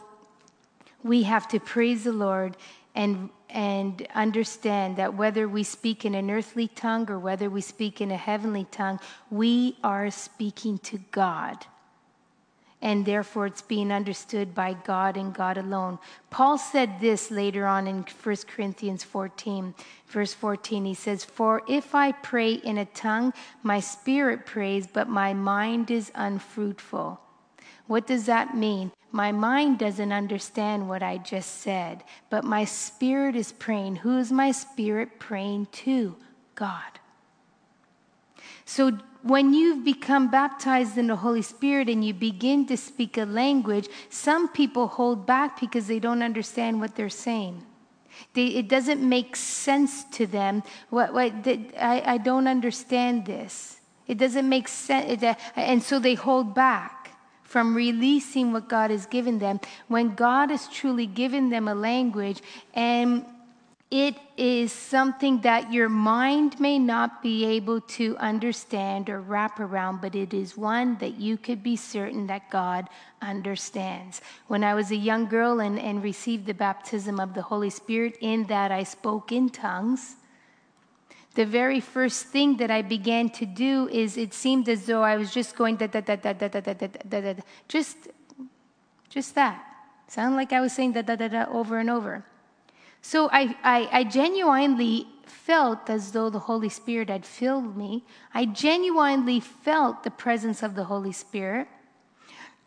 we 1.03 1.25
have 1.25 1.49
to 1.49 1.61
praise 1.61 2.05
the 2.05 2.13
Lord 2.13 2.57
and, 2.95 3.31
and 3.51 4.07
understand 4.15 4.97
that 4.97 5.15
whether 5.15 5.49
we 5.49 5.63
speak 5.63 6.05
in 6.05 6.15
an 6.15 6.31
earthly 6.31 6.69
tongue 6.69 7.11
or 7.11 7.19
whether 7.19 7.49
we 7.49 7.61
speak 7.61 8.01
in 8.01 8.11
a 8.11 8.17
heavenly 8.17 8.67
tongue, 8.71 9.01
we 9.31 9.77
are 9.83 10.11
speaking 10.11 10.79
to 10.79 10.99
God 11.11 11.67
and 12.83 13.07
therefore 13.07 13.47
it's 13.47 13.63
being 13.63 13.91
understood 13.91 14.55
by 14.55 14.75
God 14.75 15.17
and 15.17 15.35
God 15.35 15.57
alone. 15.57 15.99
Paul 16.31 16.59
said 16.59 17.01
this 17.01 17.31
later 17.31 17.67
on 17.67 17.87
in 17.87 18.05
1 18.23 18.37
Corinthians 18.47 19.03
14, 19.03 19.75
verse 20.07 20.35
14. 20.35 20.85
He 20.85 20.95
says, 20.95 21.25
For 21.25 21.63
if 21.67 21.95
I 21.95 22.13
pray 22.13 22.53
in 22.53 22.79
a 22.79 22.85
tongue, 22.85 23.33
my 23.63 23.81
spirit 23.81 24.47
prays, 24.47 24.87
but 24.87 25.09
my 25.09 25.33
mind 25.33 25.91
is 25.91 26.13
unfruitful. 26.15 27.21
What 27.87 28.07
does 28.07 28.27
that 28.27 28.57
mean? 28.57 28.93
My 29.13 29.33
mind 29.33 29.79
doesn't 29.79 30.13
understand 30.13 30.89
what 30.89 31.03
I 31.03 31.19
just 31.19 31.61
said, 31.61 32.03
but 32.29 32.45
my 32.45 32.65
spirit 32.65 33.37
is 33.37 33.53
praying. 33.53 33.97
Who 33.97 34.19
is 34.19 34.33
my 34.33 34.51
spirit 34.51 35.19
praying 35.19 35.69
to? 35.85 36.17
God. 36.55 36.99
So 38.65 38.99
when 39.23 39.55
you've 39.55 39.85
become 39.85 40.31
baptized 40.31 40.99
in 40.99 41.07
the 41.07 41.17
Holy 41.17 41.43
Spirit 41.43 41.89
and 41.89 42.05
you 42.05 42.13
begin 42.15 42.67
to 42.67 42.77
speak 42.77 43.17
a 43.17 43.25
language, 43.25 43.89
some 44.11 44.49
people 44.49 44.89
hold 44.89 45.27
back 45.27 45.61
because 45.61 45.87
they 45.87 45.99
don't 45.99 46.23
understand 46.23 46.81
what 46.81 46.97
they're 46.97 47.09
saying. 47.09 47.65
They, 48.35 48.47
it 48.47 48.69
doesn't 48.69 49.07
make 49.07 49.37
sense 49.37 50.05
to 50.13 50.27
them. 50.27 50.63
What, 50.91 51.13
what, 51.13 51.33
I, 51.79 52.03
I 52.05 52.19
don't 52.19 52.49
understand 52.49 53.27
this. 53.27 53.81
It 54.07 54.19
doesn't 54.19 54.49
make 54.49 54.69
sense. 54.69 55.23
Uh, 55.23 55.35
and 55.55 55.83
so 55.83 55.99
they 55.99 56.15
hold 56.15 56.55
back 56.55 56.96
from 57.57 57.75
releasing 57.75 58.53
what 58.53 58.69
God 58.69 58.91
has 58.91 59.07
given 59.07 59.39
them 59.39 59.59
when 59.89 60.15
God 60.15 60.51
has 60.51 60.69
truly 60.69 61.07
given 61.07 61.49
them 61.49 61.69
a 61.69 61.75
language 61.75 62.43
and 62.75 63.25
It 63.91 64.17
is 64.37 64.73
something 64.73 65.43
that 65.43 65.73
your 65.73 65.89
mind 65.89 66.59
may 66.59 66.79
not 66.79 67.23
be 67.23 67.45
able 67.45 67.81
to 67.83 68.17
understand 68.19 69.09
or 69.09 69.21
wrap 69.21 69.61
around, 69.61 70.01
but 70.01 70.17
it 70.17 70.35
is 70.35 70.57
one 70.57 70.97
that 70.99 71.21
you 71.21 71.37
could 71.37 71.63
be 71.63 71.77
certain 71.77 72.27
that 72.27 72.51
God 72.51 72.89
understands. 73.23 74.21
When 74.49 74.65
I 74.65 74.75
was 74.75 74.91
a 74.91 74.97
young 74.97 75.27
girl 75.27 75.61
and, 75.61 75.79
and 75.79 76.03
received 76.03 76.47
the 76.47 76.55
baptism 76.55 77.21
of 77.21 77.35
the 77.35 77.43
Holy 77.43 77.71
Spirit, 77.71 78.19
in 78.21 78.45
that 78.47 78.73
I 78.73 78.83
spoke 78.83 79.31
in 79.31 79.51
tongues, 79.51 80.17
the 81.37 81.47
very 81.47 81.81
first 81.81 82.27
thing 82.27 82.57
that 82.57 82.71
I 82.71 82.83
began 82.83 83.29
to 83.41 83.47
do 83.47 83.89
is 83.89 84.17
it 84.17 84.33
seemed 84.33 84.69
as 84.69 84.87
though 84.87 85.03
I 85.03 85.17
was 85.17 85.33
just 85.33 85.55
going 85.55 85.77
da 85.77 85.87
da 85.87 86.01
da 86.01 86.17
da 86.17 86.33
da 86.33 86.49
da 86.49 86.61
da 86.61 86.73
da 86.73 86.89
da 87.09 87.21
da 87.21 87.43
just 87.69 88.09
just 89.09 89.35
that. 89.35 89.63
Sound 90.09 90.35
like 90.35 90.53
I 90.53 90.61
was 90.61 90.73
saying 90.73 90.93
da 90.93 91.03
da 91.03 91.15
da 91.15 91.29
da 91.29 91.45
over 91.53 91.79
and 91.79 91.91
over. 91.91 92.25
So 93.03 93.29
I, 93.31 93.55
I, 93.63 93.89
I 93.93 94.05
genuinely 94.05 95.07
felt 95.27 95.91
as 95.91 96.13
though 96.13 96.31
the 96.31 96.41
Holy 96.41 96.71
Spirit 96.71 97.11
had 97.11 97.25
filled 97.25 97.77
me. 97.77 98.05
I 98.35 98.47
genuinely 98.47 99.39
felt 99.39 100.03
the 100.03 100.11
presence 100.11 100.63
of 100.63 100.75
the 100.75 100.85
Holy 100.85 101.13
Spirit. 101.13 101.69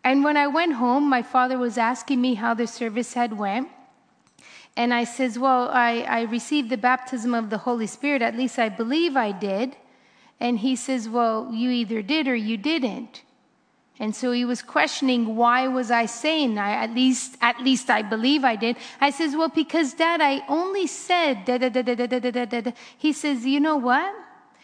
And 0.04 0.24
when 0.24 0.38
I 0.38 0.48
went 0.48 0.74
home, 0.74 1.10
my 1.10 1.24
father 1.24 1.58
was 1.58 1.78
asking 1.78 2.22
me 2.22 2.36
how 2.36 2.54
the 2.54 2.68
service 2.68 3.14
had 3.16 3.38
went. 3.38 3.68
And 4.76 4.94
I 4.94 5.04
says, 5.04 5.38
Well, 5.38 5.70
I, 5.70 6.02
I 6.02 6.22
received 6.22 6.70
the 6.70 6.78
baptism 6.78 7.34
of 7.34 7.50
the 7.50 7.60
Holy 7.60 7.88
Spirit. 7.88 8.22
At 8.22 8.36
least 8.36 8.60
I 8.60 8.70
believe 8.70 9.18
I 9.18 9.32
did. 9.32 9.76
And 10.40 10.60
he 10.60 10.76
says, 10.76 11.10
Well, 11.10 11.52
you 11.54 11.70
either 11.70 12.02
did 12.02 12.28
or 12.28 12.36
you 12.36 12.58
didn't. 12.58 13.24
And 14.02 14.16
so 14.16 14.32
he 14.32 14.46
was 14.46 14.62
questioning, 14.62 15.36
why 15.36 15.68
was 15.68 15.92
I 15.92 16.06
saying 16.06 16.58
I 16.58 16.72
at 16.72 16.96
least 16.96 17.36
at 17.42 17.60
least 17.62 17.90
I 17.90 18.02
believe 18.02 18.46
I 18.46 18.56
did. 18.56 18.78
I 19.02 19.10
says, 19.10 19.36
well, 19.36 19.50
because 19.50 19.94
dad, 19.94 20.22
I 20.22 20.42
only 20.48 20.88
said 20.88 21.44
da 21.44 21.58
da 21.58 21.68
da 21.68 21.82
da 21.82 21.96
da 21.96 22.20
da 22.20 22.46
da 22.46 22.62
da. 22.62 22.72
He 22.98 23.12
says, 23.12 23.46
you 23.46 23.60
know 23.60 23.76
what? 23.76 24.16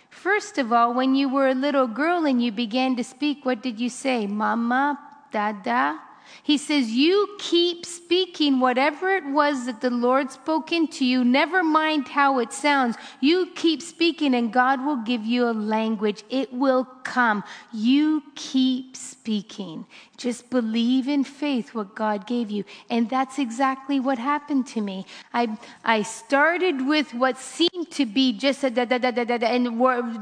First 0.09 0.57
of 0.57 0.71
all, 0.71 0.93
when 0.93 1.13
you 1.15 1.27
were 1.27 1.49
a 1.49 1.53
little 1.53 1.87
girl 1.87 2.25
and 2.25 2.41
you 2.41 2.53
began 2.53 2.95
to 2.95 3.03
speak, 3.03 3.43
what 3.43 3.61
did 3.61 3.77
you 3.77 3.89
say? 3.89 4.25
Mama, 4.25 4.97
dada. 5.31 5.99
He 6.43 6.57
says, 6.57 6.91
You 6.91 7.35
keep 7.39 7.85
speaking 7.85 8.59
whatever 8.59 9.15
it 9.15 9.25
was 9.25 9.65
that 9.65 9.81
the 9.81 9.89
Lord 9.89 10.31
spoke 10.31 10.71
into 10.71 11.05
you, 11.05 11.23
never 11.23 11.63
mind 11.63 12.07
how 12.07 12.39
it 12.39 12.53
sounds. 12.53 12.95
You 13.21 13.47
keep 13.55 13.81
speaking, 13.81 14.35
and 14.35 14.51
God 14.53 14.85
will 14.85 14.97
give 14.97 15.25
you 15.25 15.47
a 15.47 15.51
language. 15.51 16.23
It 16.29 16.53
will 16.53 16.85
come. 17.03 17.43
You 17.73 18.23
keep 18.35 18.95
speaking. 18.95 19.85
Just 20.17 20.49
believe 20.49 21.07
in 21.07 21.23
faith 21.23 21.73
what 21.73 21.95
God 21.95 22.27
gave 22.27 22.51
you. 22.51 22.63
And 22.89 23.09
that's 23.09 23.39
exactly 23.39 23.99
what 23.99 24.17
happened 24.17 24.67
to 24.67 24.81
me. 24.81 25.05
I, 25.33 25.57
I 25.83 26.03
started 26.03 26.87
with 26.87 27.13
what 27.13 27.37
seemed 27.37 27.91
to 27.91 28.05
be 28.05 28.33
just 28.33 28.63
a 28.63 28.69
da 28.69 28.85
da 28.85 28.97
da 28.97 29.11
da 29.11 29.23
da, 29.23 29.37
da 29.37 29.47
and 29.47 29.65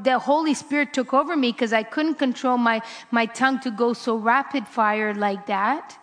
the 0.04 0.20
Holy 0.20 0.54
Spirit 0.54 0.94
took 0.94 1.14
over 1.14 1.36
me 1.36 1.52
because 1.52 1.74
I 1.74 1.84
couldn't 1.84 2.16
control 2.16 2.58
my, 2.58 2.82
my 3.12 3.26
tongue 3.26 3.60
to 3.62 3.72
go 3.72 3.94
so 3.94 4.16
rapid 4.16 4.68
fire 4.68 5.14
like 5.14 5.48
that. 5.48 5.98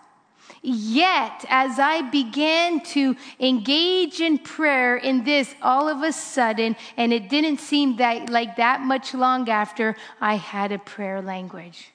Yet, 0.63 1.47
as 1.49 1.79
I 1.79 2.03
began 2.03 2.81
to 2.93 3.17
engage 3.39 4.21
in 4.21 4.37
prayer 4.39 4.97
in 4.97 5.25
this, 5.25 5.55
all 5.63 5.89
of 5.89 6.03
a 6.03 6.13
sudden, 6.13 6.77
and 6.99 7.15
it 7.15 7.31
didn't 7.31 7.61
seem 7.61 7.97
that, 7.97 8.29
like 8.29 8.57
that 8.57 8.83
much 8.83 9.15
long 9.15 9.49
after, 9.49 9.97
I 10.21 10.35
had 10.35 10.71
a 10.71 10.79
prayer 10.79 11.23
language. 11.23 11.93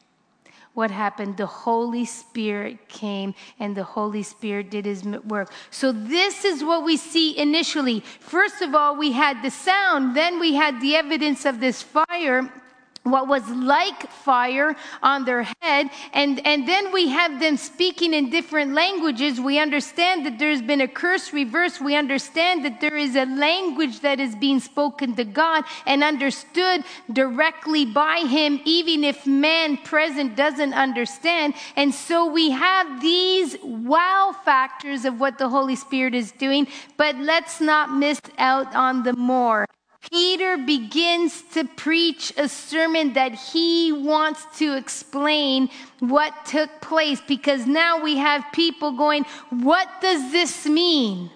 What 0.74 0.90
happened? 0.90 1.38
The 1.38 1.46
Holy 1.46 2.06
Spirit 2.06 2.90
came 2.90 3.34
and 3.60 3.78
the 3.78 3.84
Holy 3.84 4.24
Spirit 4.24 4.72
did 4.72 4.86
his 4.86 5.04
work. 5.04 5.52
So, 5.70 5.92
this 5.92 6.44
is 6.44 6.64
what 6.64 6.84
we 6.84 6.98
see 6.98 7.38
initially. 7.38 8.02
First 8.20 8.62
of 8.62 8.76
all, 8.76 8.98
we 8.98 9.14
had 9.14 9.42
the 9.42 9.52
sound, 9.52 10.18
then 10.18 10.40
we 10.40 10.56
had 10.56 10.82
the 10.82 10.96
evidence 10.96 11.46
of 11.46 11.60
this 11.60 11.82
fire 11.82 12.52
what 13.06 13.28
was 13.28 13.48
like 13.50 14.10
fire 14.10 14.76
on 15.04 15.26
their 15.26 15.44
head. 15.62 15.90
And, 16.12 16.46
and 16.46 16.68
then 16.68 16.92
we 16.92 17.10
have 17.10 17.40
them 17.40 17.56
speaking 17.56 18.14
in 18.16 18.32
different 18.32 18.74
languages. 18.74 19.40
We 19.40 19.60
understand 19.60 20.26
that 20.26 20.40
there's 20.40 20.62
been 20.62 20.82
a 20.82 20.88
curse 20.88 21.32
reversed. 21.32 21.82
We 21.82 21.96
understand 21.96 22.66
that 22.66 22.82
there 22.82 22.98
is 22.98 23.16
a 23.16 23.26
language 23.26 24.00
that 24.00 24.20
is 24.20 24.36
being 24.36 24.60
spoken 24.60 25.16
to 25.16 25.24
God 25.24 25.66
and 25.86 26.04
understood 26.04 26.84
directly 27.14 27.86
by 27.86 28.26
Him, 28.28 28.60
even 28.66 29.04
if 29.04 29.28
man 29.28 29.78
present 29.78 30.36
doesn't 30.36 30.74
understand. 30.74 31.54
And 31.76 31.94
so 31.94 32.26
we 32.26 32.50
have 32.50 33.02
these 33.02 33.56
wow 33.62 34.36
factors 34.44 35.06
of 35.06 35.20
what 35.20 35.38
the 35.38 35.50
Holy 35.50 35.76
Spirit 35.76 36.16
is 36.16 36.32
doing, 36.32 36.68
but 36.98 37.16
let's 37.18 37.62
not 37.62 37.92
miss 37.92 38.20
out 38.40 38.74
on 38.74 39.04
the 39.04 39.14
more. 39.14 39.68
Peter 40.12 40.58
begins 40.58 41.42
to 41.54 41.64
preach 41.64 42.34
a 42.38 42.48
sermon 42.48 43.14
that 43.14 43.34
he 43.34 43.92
wants 43.92 44.46
to 44.58 44.76
explain 44.76 45.70
what 46.00 46.34
took 46.46 46.70
place 46.82 47.22
because 47.28 47.66
now 47.66 48.02
we 48.02 48.18
have 48.18 48.44
people 48.54 48.92
going, 48.92 49.26
What 49.50 49.88
does 50.02 50.32
this 50.32 50.66
mean? 50.66 51.32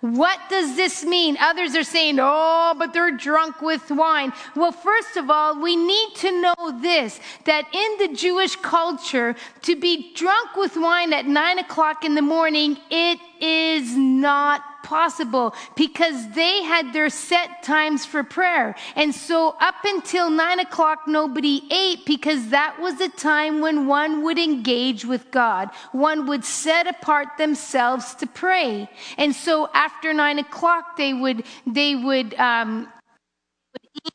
What 0.00 0.38
does 0.48 0.76
this 0.76 1.04
mean? 1.04 1.36
Others 1.38 1.76
are 1.76 1.84
saying, 1.84 2.16
oh, 2.20 2.74
but 2.78 2.94
they're 2.94 3.10
drunk 3.10 3.60
with 3.60 3.90
wine. 3.90 4.32
Well, 4.56 4.72
first 4.72 5.18
of 5.18 5.30
all, 5.30 5.60
we 5.60 5.76
need 5.76 6.14
to 6.16 6.40
know 6.40 6.80
this 6.80 7.20
that 7.44 7.66
in 7.74 8.08
the 8.08 8.16
Jewish 8.16 8.56
culture, 8.56 9.36
to 9.62 9.76
be 9.76 10.14
drunk 10.14 10.56
with 10.56 10.76
wine 10.76 11.12
at 11.12 11.26
nine 11.26 11.58
o'clock 11.58 12.04
in 12.04 12.14
the 12.14 12.22
morning, 12.22 12.78
it 12.90 13.18
is 13.40 13.94
not 13.94 14.62
possible 14.90 15.54
because 15.76 16.18
they 16.32 16.64
had 16.64 16.92
their 16.92 17.08
set 17.08 17.62
times 17.62 18.04
for 18.04 18.22
prayer. 18.24 18.74
And 18.96 19.14
so 19.14 19.54
up 19.60 19.76
until 19.84 20.30
nine 20.30 20.58
o'clock, 20.58 21.06
nobody 21.06 21.62
ate 21.70 22.04
because 22.04 22.48
that 22.48 22.72
was 22.80 22.98
the 22.98 23.08
time 23.08 23.60
when 23.60 23.86
one 23.86 24.24
would 24.24 24.38
engage 24.38 25.04
with 25.04 25.30
God. 25.30 25.70
One 25.92 26.26
would 26.26 26.44
set 26.44 26.88
apart 26.88 27.28
themselves 27.38 28.16
to 28.16 28.26
pray. 28.26 28.90
And 29.16 29.32
so 29.32 29.70
after 29.72 30.12
nine 30.12 30.40
o'clock, 30.40 30.96
they 30.96 31.14
would, 31.14 31.44
they 31.66 31.94
would, 31.94 32.34
um, 32.34 32.88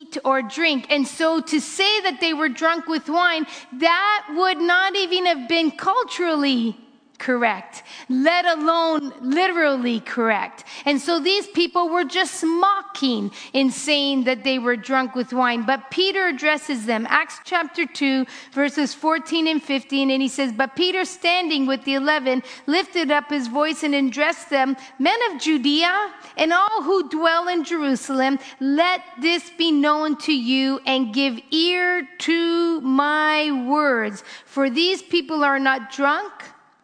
eat 0.00 0.18
or 0.24 0.42
drink. 0.42 0.86
And 0.90 1.06
so 1.06 1.40
to 1.40 1.58
say 1.60 2.00
that 2.02 2.20
they 2.20 2.34
were 2.34 2.48
drunk 2.48 2.86
with 2.86 3.08
wine, 3.08 3.46
that 3.72 4.34
would 4.40 4.58
not 4.58 4.94
even 4.96 5.24
have 5.26 5.48
been 5.48 5.70
culturally 5.70 6.76
correct, 7.16 7.82
let 8.08 8.44
alone 8.44 9.12
literally 9.20 10.00
correct. 10.00 10.64
And 10.84 11.00
so 11.00 11.18
these 11.18 11.46
people 11.48 11.88
were 11.88 12.04
just 12.04 12.44
mocking 12.44 13.30
in 13.52 13.70
saying 13.70 14.24
that 14.24 14.44
they 14.44 14.58
were 14.58 14.76
drunk 14.76 15.14
with 15.14 15.32
wine. 15.32 15.64
But 15.64 15.90
Peter 15.90 16.26
addresses 16.26 16.86
them. 16.86 17.06
Acts 17.08 17.40
chapter 17.44 17.86
2, 17.86 18.26
verses 18.52 18.94
14 18.94 19.48
and 19.48 19.62
15. 19.62 20.10
And 20.10 20.22
he 20.22 20.28
says, 20.28 20.52
But 20.52 20.76
Peter, 20.76 21.04
standing 21.04 21.66
with 21.66 21.84
the 21.84 21.94
eleven, 21.94 22.42
lifted 22.66 23.10
up 23.10 23.30
his 23.30 23.48
voice 23.48 23.82
and 23.82 23.94
addressed 23.94 24.50
them, 24.50 24.76
Men 24.98 25.18
of 25.30 25.40
Judea 25.40 26.12
and 26.36 26.52
all 26.52 26.82
who 26.82 27.08
dwell 27.08 27.48
in 27.48 27.64
Jerusalem, 27.64 28.38
let 28.60 29.02
this 29.20 29.50
be 29.58 29.72
known 29.72 30.16
to 30.18 30.32
you 30.32 30.80
and 30.86 31.14
give 31.14 31.38
ear 31.50 32.08
to 32.18 32.80
my 32.80 33.50
words. 33.66 34.22
For 34.44 34.70
these 34.70 35.02
people 35.02 35.44
are 35.44 35.58
not 35.58 35.90
drunk 35.90 36.32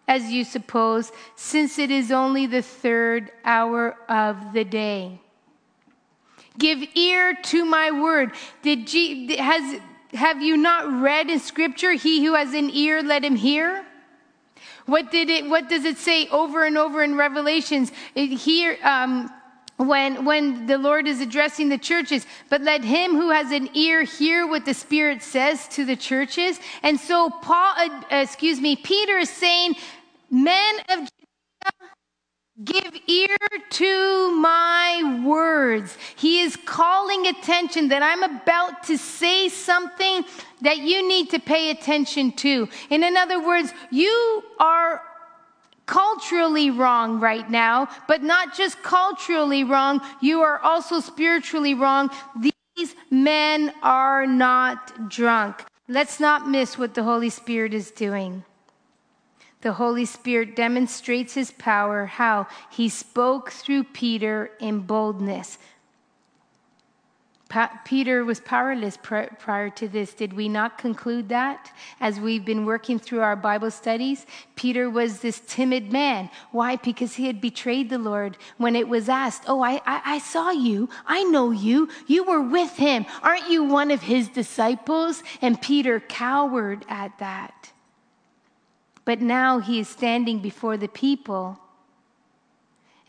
as 0.08 0.24
you 0.24 0.44
suppose, 0.44 1.12
since 1.36 1.78
it 1.78 1.90
is 1.90 2.10
only 2.10 2.46
the 2.46 2.62
third 2.62 3.30
hour 3.44 3.96
of 4.08 4.52
the 4.52 4.64
day. 4.64 5.20
Give 6.58 6.82
ear 6.94 7.34
to 7.44 7.64
my 7.64 7.90
word. 7.90 8.32
Did 8.62 8.86
G, 8.86 9.36
has, 9.36 9.80
have 10.12 10.42
you 10.42 10.56
not 10.56 11.00
read 11.00 11.30
in 11.30 11.38
scripture, 11.38 11.92
he 11.92 12.24
who 12.24 12.34
has 12.34 12.52
an 12.52 12.70
ear, 12.70 13.02
let 13.02 13.24
him 13.24 13.36
hear? 13.36 13.86
What 14.86 15.10
did 15.10 15.30
it, 15.30 15.48
what 15.48 15.68
does 15.68 15.84
it 15.84 15.96
say 15.96 16.28
over 16.28 16.64
and 16.64 16.76
over 16.76 17.02
in 17.02 17.16
Revelations? 17.16 17.92
It, 18.14 18.26
here, 18.26 18.76
um, 18.82 19.32
when, 19.82 20.24
when 20.24 20.66
the 20.66 20.78
Lord 20.78 21.06
is 21.06 21.20
addressing 21.20 21.68
the 21.68 21.78
churches, 21.78 22.26
but 22.48 22.60
let 22.62 22.84
him 22.84 23.12
who 23.12 23.30
has 23.30 23.50
an 23.50 23.68
ear 23.74 24.02
hear 24.04 24.46
what 24.46 24.64
the 24.64 24.74
Spirit 24.74 25.22
says 25.22 25.68
to 25.68 25.84
the 25.84 25.96
churches. 25.96 26.58
And 26.82 26.98
so 26.98 27.30
Paul, 27.30 27.74
uh, 27.78 28.02
excuse 28.10 28.60
me, 28.60 28.76
Peter 28.76 29.18
is 29.18 29.30
saying, 29.30 29.74
men 30.30 30.74
of 30.90 30.98
Judea, 31.00 31.10
give 32.64 33.00
ear 33.06 33.36
to 33.70 34.36
my 34.36 35.22
words. 35.24 35.96
He 36.16 36.40
is 36.40 36.56
calling 36.56 37.26
attention 37.26 37.88
that 37.88 38.02
I'm 38.02 38.22
about 38.22 38.84
to 38.84 38.98
say 38.98 39.48
something 39.48 40.24
that 40.60 40.78
you 40.78 41.06
need 41.08 41.30
to 41.30 41.38
pay 41.38 41.70
attention 41.70 42.32
to. 42.32 42.68
And 42.90 43.02
in 43.02 43.16
other 43.16 43.44
words, 43.44 43.72
you 43.90 44.44
are 44.60 45.02
culturally 45.86 46.70
wrong 46.70 47.20
right 47.20 47.48
now, 47.50 47.88
but 48.08 48.22
not 48.22 48.54
just 48.54 48.82
culturally 48.82 49.64
wrong, 49.64 50.00
you 50.20 50.40
are 50.42 50.58
also 50.60 51.00
spiritually 51.00 51.74
wrong. 51.74 52.10
These 52.40 52.94
men 53.10 53.72
are 53.82 54.26
not 54.26 55.08
drunk. 55.08 55.64
Let's 55.88 56.20
not 56.20 56.48
miss 56.48 56.78
what 56.78 56.94
the 56.94 57.02
Holy 57.02 57.30
Spirit 57.30 57.74
is 57.74 57.90
doing. 57.90 58.44
The 59.62 59.74
Holy 59.74 60.04
Spirit 60.04 60.56
demonstrates 60.56 61.34
his 61.34 61.52
power. 61.52 62.06
How? 62.06 62.48
He 62.70 62.88
spoke 62.88 63.50
through 63.52 63.84
Peter 63.84 64.50
in 64.60 64.80
boldness. 64.80 65.58
Pa- 67.52 67.82
Peter 67.84 68.24
was 68.24 68.40
powerless 68.40 68.96
pr- 68.96 69.34
prior 69.38 69.68
to 69.68 69.86
this. 69.86 70.14
Did 70.14 70.32
we 70.32 70.48
not 70.48 70.78
conclude 70.78 71.28
that 71.28 71.70
as 72.00 72.18
we've 72.18 72.46
been 72.46 72.64
working 72.64 72.98
through 72.98 73.20
our 73.20 73.36
Bible 73.36 73.70
studies? 73.70 74.24
Peter 74.56 74.88
was 74.88 75.20
this 75.20 75.42
timid 75.46 75.92
man. 75.92 76.30
Why? 76.50 76.76
Because 76.76 77.16
he 77.16 77.26
had 77.26 77.42
betrayed 77.42 77.90
the 77.90 77.98
Lord 77.98 78.38
when 78.56 78.74
it 78.74 78.88
was 78.88 79.06
asked, 79.10 79.44
Oh, 79.48 79.60
I, 79.60 79.82
I, 79.84 80.00
I 80.14 80.18
saw 80.18 80.50
you. 80.50 80.88
I 81.06 81.24
know 81.24 81.50
you. 81.50 81.90
You 82.06 82.24
were 82.24 82.40
with 82.40 82.78
him. 82.78 83.04
Aren't 83.22 83.50
you 83.50 83.64
one 83.64 83.90
of 83.90 84.00
his 84.00 84.28
disciples? 84.28 85.22
And 85.42 85.60
Peter 85.60 86.00
cowered 86.00 86.86
at 86.88 87.18
that. 87.18 87.70
But 89.04 89.20
now 89.20 89.58
he 89.58 89.78
is 89.78 89.88
standing 89.88 90.38
before 90.38 90.78
the 90.78 90.88
people. 90.88 91.58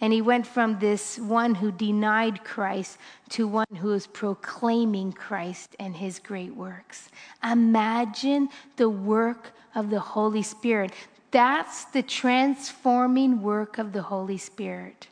And 0.04 0.12
he 0.12 0.22
went 0.22 0.46
from 0.46 0.80
this 0.80 1.18
one 1.18 1.56
who 1.56 1.72
denied 1.72 2.44
Christ 2.44 2.98
to 3.30 3.48
one 3.48 3.74
who 3.78 3.94
is 3.94 4.06
proclaiming 4.06 5.14
Christ 5.14 5.78
and 5.80 5.96
his 5.96 6.20
great 6.20 6.54
works. 6.54 7.08
Imagine 7.42 8.50
the 8.76 8.90
work 8.90 9.54
of 9.74 9.90
the 9.90 10.02
Holy 10.02 10.44
Spirit. 10.44 10.92
That's 11.32 11.86
the 11.86 12.04
transforming 12.04 13.42
work 13.42 13.78
of 13.78 13.94
the 13.94 14.02
Holy 14.02 14.38
Spirit. 14.38 15.08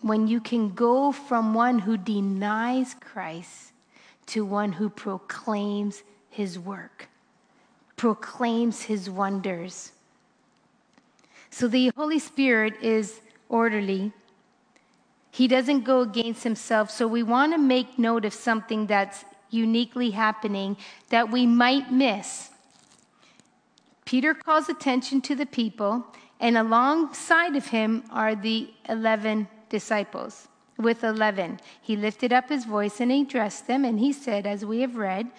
When 0.00 0.28
you 0.28 0.40
can 0.40 0.68
go 0.68 1.10
from 1.10 1.54
one 1.54 1.80
who 1.80 1.96
denies 1.96 2.94
Christ 2.94 3.72
to 4.26 4.44
one 4.44 4.74
who 4.74 4.88
proclaims 4.88 6.04
his 6.30 6.56
work 6.56 7.08
proclaims 7.96 8.82
his 8.82 9.08
wonders. 9.08 9.92
So 11.50 11.68
the 11.68 11.92
Holy 11.96 12.18
Spirit 12.18 12.74
is 12.82 13.20
orderly. 13.48 14.12
He 15.30 15.48
doesn't 15.48 15.84
go 15.84 16.00
against 16.00 16.44
himself. 16.44 16.90
So 16.90 17.06
we 17.06 17.22
want 17.22 17.52
to 17.52 17.58
make 17.58 17.98
note 17.98 18.24
of 18.24 18.32
something 18.32 18.86
that's 18.86 19.24
uniquely 19.50 20.10
happening 20.10 20.76
that 21.10 21.30
we 21.30 21.46
might 21.46 21.92
miss. 21.92 22.50
Peter 24.04 24.34
calls 24.34 24.68
attention 24.68 25.20
to 25.22 25.34
the 25.34 25.46
people, 25.46 26.06
and 26.40 26.58
alongside 26.58 27.56
of 27.56 27.66
him 27.66 28.04
are 28.10 28.34
the 28.34 28.70
11 28.88 29.48
disciples. 29.70 30.48
With 30.76 31.04
11, 31.04 31.60
he 31.80 31.96
lifted 31.96 32.32
up 32.32 32.48
his 32.48 32.64
voice 32.64 33.00
and 33.00 33.10
he 33.10 33.22
addressed 33.22 33.66
them, 33.66 33.84
and 33.84 33.98
he 33.98 34.12
said, 34.12 34.46
as 34.46 34.64
we 34.64 34.80
have 34.80 34.96
read, 34.96 35.30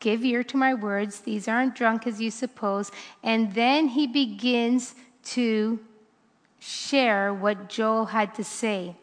Give 0.00 0.24
ear 0.24 0.42
to 0.44 0.56
my 0.56 0.72
words. 0.72 1.20
These 1.20 1.46
aren't 1.46 1.74
drunk 1.74 2.06
as 2.06 2.20
you 2.20 2.30
suppose. 2.30 2.90
And 3.22 3.54
then 3.54 3.88
he 3.88 4.06
begins 4.06 4.94
to 5.24 5.78
share 6.60 7.34
what 7.34 7.68
Joel 7.68 8.06
had 8.06 8.34
to 8.36 8.44
say. 8.44 8.94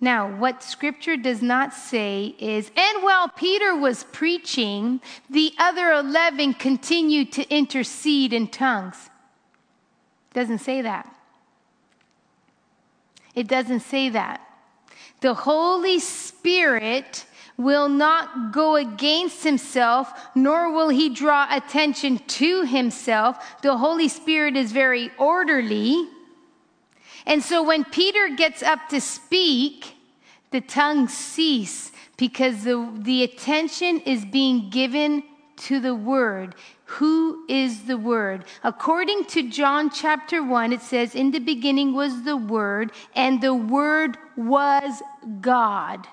Now, 0.00 0.32
what 0.36 0.62
scripture 0.62 1.16
does 1.16 1.42
not 1.42 1.74
say 1.74 2.36
is, 2.38 2.70
and 2.76 3.02
while 3.02 3.28
Peter 3.28 3.74
was 3.74 4.04
preaching, 4.04 5.00
the 5.28 5.52
other 5.58 5.90
11 5.90 6.54
continued 6.54 7.32
to 7.32 7.48
intercede 7.50 8.32
in 8.32 8.46
tongues. 8.46 9.10
Doesn't 10.32 10.58
say 10.58 10.82
that. 10.82 11.12
It 13.34 13.48
doesn't 13.48 13.80
say 13.80 14.08
that. 14.10 14.40
The 15.20 15.34
Holy 15.34 15.98
Spirit 15.98 17.26
will 17.56 17.88
not 17.88 18.52
go 18.52 18.76
against 18.76 19.42
himself, 19.42 20.12
nor 20.36 20.72
will 20.72 20.90
he 20.90 21.08
draw 21.08 21.48
attention 21.50 22.18
to 22.18 22.62
himself. 22.62 23.60
The 23.62 23.76
Holy 23.76 24.06
Spirit 24.06 24.56
is 24.56 24.70
very 24.70 25.10
orderly. 25.18 26.08
And 27.28 27.40
so 27.42 27.62
when 27.62 27.84
Peter 27.84 28.30
gets 28.34 28.62
up 28.64 28.88
to 28.88 29.00
speak, 29.00 29.94
the 30.50 30.60
tongues 30.60 31.16
cease 31.16 31.92
because 32.16 32.64
the, 32.64 32.90
the 32.96 33.22
attention 33.22 34.00
is 34.00 34.24
being 34.24 34.70
given 34.70 35.22
to 35.58 35.78
the 35.78 35.94
word. 35.94 36.56
Who 36.92 37.44
is 37.48 37.82
the 37.82 37.98
Word? 37.98 38.46
According 38.64 39.26
to 39.26 39.50
John 39.50 39.90
chapter 39.90 40.42
1, 40.42 40.72
it 40.72 40.80
says, 40.80 41.14
In 41.14 41.32
the 41.32 41.38
beginning 41.38 41.92
was 41.92 42.22
the 42.22 42.36
Word, 42.36 42.92
and 43.14 43.42
the 43.42 43.52
Word 43.52 44.16
was 44.38 45.02
God. 45.42 46.08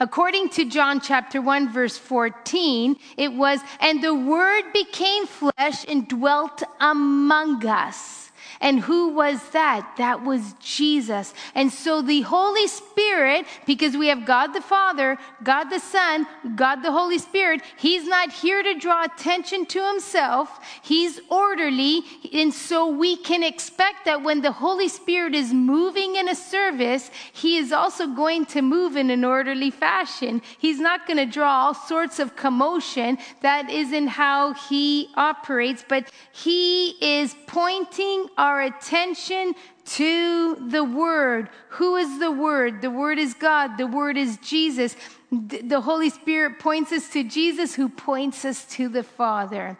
According 0.00 0.50
to 0.50 0.66
John 0.66 1.00
chapter 1.00 1.40
1, 1.40 1.72
verse 1.72 1.96
14, 1.96 2.96
it 3.16 3.32
was, 3.32 3.60
and 3.80 4.04
the 4.04 4.14
Word 4.14 4.64
became 4.74 5.26
flesh 5.26 5.86
and 5.88 6.06
dwelt 6.06 6.62
among 6.78 7.64
us. 7.64 8.27
And 8.60 8.80
who 8.80 9.10
was 9.10 9.50
that? 9.50 9.94
That 9.98 10.24
was 10.24 10.54
Jesus. 10.60 11.32
And 11.54 11.72
so 11.72 12.02
the 12.02 12.22
Holy 12.22 12.66
Spirit, 12.66 13.46
because 13.66 13.96
we 13.96 14.08
have 14.08 14.26
God 14.26 14.48
the 14.48 14.60
Father, 14.60 15.16
God 15.44 15.64
the 15.64 15.78
Son, 15.78 16.26
God 16.56 16.82
the 16.82 16.90
Holy 16.90 17.18
Spirit, 17.18 17.62
He's 17.76 18.06
not 18.06 18.32
here 18.32 18.62
to 18.62 18.74
draw 18.74 19.04
attention 19.04 19.64
to 19.66 19.86
Himself. 19.86 20.58
He's 20.82 21.20
orderly. 21.30 22.02
And 22.32 22.52
so 22.52 22.88
we 22.88 23.16
can 23.16 23.44
expect 23.44 24.06
that 24.06 24.22
when 24.22 24.40
the 24.40 24.52
Holy 24.52 24.88
Spirit 24.88 25.34
is 25.34 25.52
moving 25.52 26.16
in 26.16 26.28
a 26.28 26.34
service, 26.34 27.10
He 27.32 27.58
is 27.58 27.70
also 27.72 28.08
going 28.08 28.46
to 28.46 28.62
move 28.62 28.96
in 28.96 29.10
an 29.10 29.24
orderly 29.24 29.70
fashion. 29.70 30.42
He's 30.58 30.80
not 30.80 31.06
going 31.06 31.18
to 31.18 31.26
draw 31.26 31.66
all 31.66 31.74
sorts 31.74 32.18
of 32.18 32.34
commotion. 32.34 33.18
That 33.42 33.70
isn't 33.70 34.08
how 34.08 34.54
He 34.54 35.10
operates, 35.14 35.84
but 35.88 36.10
He 36.32 36.96
is 37.00 37.36
pointing 37.46 38.26
our 38.36 38.47
our 38.48 38.62
attention 38.62 39.54
to 39.84 40.54
the 40.70 40.82
Word. 40.82 41.50
Who 41.70 41.96
is 41.96 42.18
the 42.18 42.30
Word? 42.30 42.80
The 42.80 42.90
Word 42.90 43.18
is 43.18 43.34
God, 43.34 43.76
the 43.76 43.86
Word 43.86 44.16
is 44.16 44.38
Jesus. 44.38 44.96
The 45.30 45.82
Holy 45.82 46.08
Spirit 46.08 46.58
points 46.58 46.90
us 46.90 47.10
to 47.10 47.22
Jesus, 47.22 47.74
who 47.74 47.90
points 47.90 48.46
us 48.46 48.64
to 48.76 48.88
the 48.88 49.02
Father. 49.02 49.76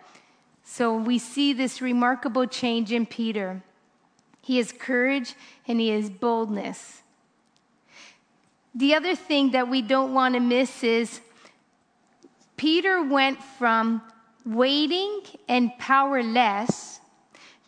So 0.62 0.94
we 0.94 1.18
see 1.18 1.54
this 1.54 1.80
remarkable 1.80 2.46
change 2.46 2.92
in 2.92 3.06
Peter. 3.06 3.62
He 4.42 4.58
has 4.58 4.70
courage 4.70 5.34
and 5.66 5.80
he 5.80 5.88
has 5.88 6.10
boldness. 6.10 7.02
The 8.74 8.94
other 8.94 9.14
thing 9.14 9.52
that 9.52 9.68
we 9.68 9.80
don't 9.80 10.12
want 10.12 10.34
to 10.34 10.40
miss 10.40 10.84
is 10.84 11.22
Peter 12.58 13.02
went 13.02 13.42
from 13.42 14.02
waiting 14.44 15.22
and 15.48 15.76
powerless 15.78 17.00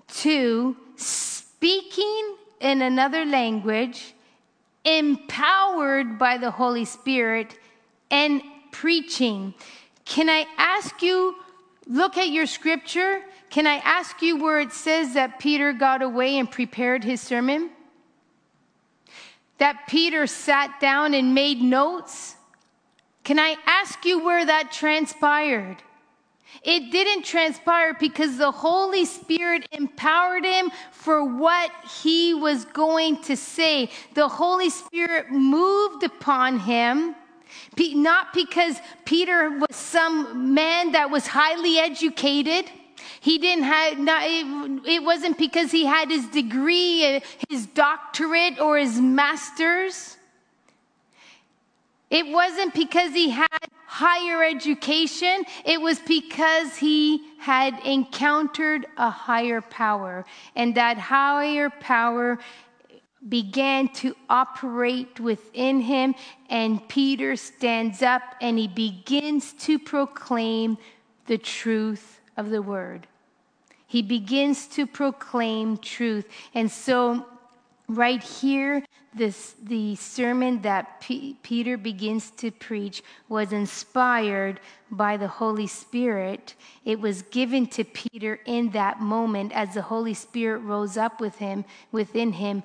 to 0.09 0.77
speaking 1.01 2.37
in 2.61 2.83
another 2.83 3.25
language, 3.25 4.15
empowered 4.85 6.19
by 6.19 6.39
the 6.39 6.51
Holy 6.51 6.85
Spirit, 6.85 7.59
and 8.11 8.43
preaching. 8.71 9.55
Can 10.05 10.29
I 10.29 10.47
ask 10.57 11.03
you, 11.03 11.37
look 11.87 12.19
at 12.19 12.31
your 12.31 12.47
scripture? 12.47 13.23
Can 13.51 13.67
I 13.67 13.77
ask 13.77 14.23
you 14.23 14.37
where 14.37 14.61
it 14.61 14.73
says 14.73 15.15
that 15.15 15.39
Peter 15.39 15.73
got 15.73 16.03
away 16.03 16.39
and 16.39 16.51
prepared 16.51 17.05
his 17.05 17.21
sermon? 17.21 17.71
That 19.59 19.87
Peter 19.89 20.27
sat 20.27 20.81
down 20.81 21.15
and 21.15 21.35
made 21.35 21.61
notes? 21.61 22.37
Can 23.25 23.39
I 23.39 23.57
ask 23.67 24.05
you 24.05 24.25
where 24.25 24.45
that 24.47 24.73
transpired? 24.73 25.77
It 26.63 26.91
didn't 26.91 27.25
transpire 27.25 27.95
because 27.95 28.37
the 28.37 28.51
Holy 28.51 29.05
Spirit 29.05 29.67
empowered 29.73 30.45
him 30.45 30.71
for 31.01 31.25
what 31.25 31.71
he 32.03 32.35
was 32.35 32.67
going 32.67 33.23
to 33.23 33.35
say. 33.35 33.89
The 34.13 34.29
Holy 34.29 34.69
Spirit 34.69 35.31
moved 35.31 36.05
upon 36.05 36.59
him. 36.59 37.15
Not 37.79 38.35
because 38.35 38.77
Peter 39.07 39.51
was 39.51 39.75
some 39.75 40.53
man 40.55 40.93
that 40.93 41.11
was 41.11 41.27
highly 41.27 41.79
educated. 41.79 42.71
He 43.21 43.39
didn't 43.39 43.65
have, 43.65 43.99
not, 43.99 44.23
it, 44.25 45.03
wasn't 45.03 45.39
because 45.39 45.71
he 45.71 45.87
had 45.87 46.11
his 46.11 46.27
degree, 46.27 47.17
uh, 47.17 47.21
his 47.49 47.67
doctorate, 47.67 48.61
or 48.61 48.77
his 48.77 49.01
master's. 49.01 50.19
It 52.11 52.27
wasn't 52.29 52.75
because 52.75 53.13
he 53.13 53.31
had 53.31 53.49
higher 53.91 54.45
education, 54.45 55.43
it 55.65 55.81
was 55.81 55.99
because 55.99 56.77
he 56.77 57.21
had 57.41 57.77
encountered 57.85 58.87
a 58.97 59.11
higher 59.11 59.61
power. 59.61 60.25
And 60.55 60.77
that 60.77 60.97
higher 60.97 61.71
power 61.71 62.39
began 63.29 63.89
to 63.95 64.15
operate 64.29 65.19
within 65.19 65.81
him. 65.81 66.15
And 66.49 66.89
Peter 66.89 67.35
stands 67.35 68.01
up 68.01 68.23
and 68.41 68.57
he 68.61 68.69
begins 68.69 69.55
to 69.65 69.77
proclaim 69.77 70.79
the 71.27 71.39
truth 71.39 72.21
of 72.37 72.51
the 72.51 72.63
word. 72.63 73.09
He 73.89 74.03
begins 74.03 74.69
to 74.69 74.87
proclaim 74.87 75.79
truth. 75.79 76.29
And 76.55 76.71
so 76.71 77.27
right 77.97 78.23
here, 78.23 78.85
this, 79.13 79.57
the 79.61 79.97
sermon 79.97 80.63
that 80.63 81.01
P- 81.01 81.37
Peter 81.43 81.77
begins 81.77 82.31
to 82.33 82.53
preach 82.53 83.03
was 83.29 83.53
inspired 83.53 84.61
by 84.93 85.17
the 85.17 85.27
Holy 85.27 85.67
Spirit. 85.67 86.55
It 86.85 87.01
was 87.01 87.23
given 87.23 87.67
to 87.69 87.83
Peter 87.83 88.39
in 88.45 88.71
that 88.71 89.01
moment 89.01 89.51
as 89.53 89.75
the 89.75 89.83
Holy 89.83 90.15
Spirit 90.15 90.59
rose 90.59 90.97
up 90.97 91.21
with 91.21 91.37
him, 91.37 91.65
within 91.91 92.33
him, 92.33 92.63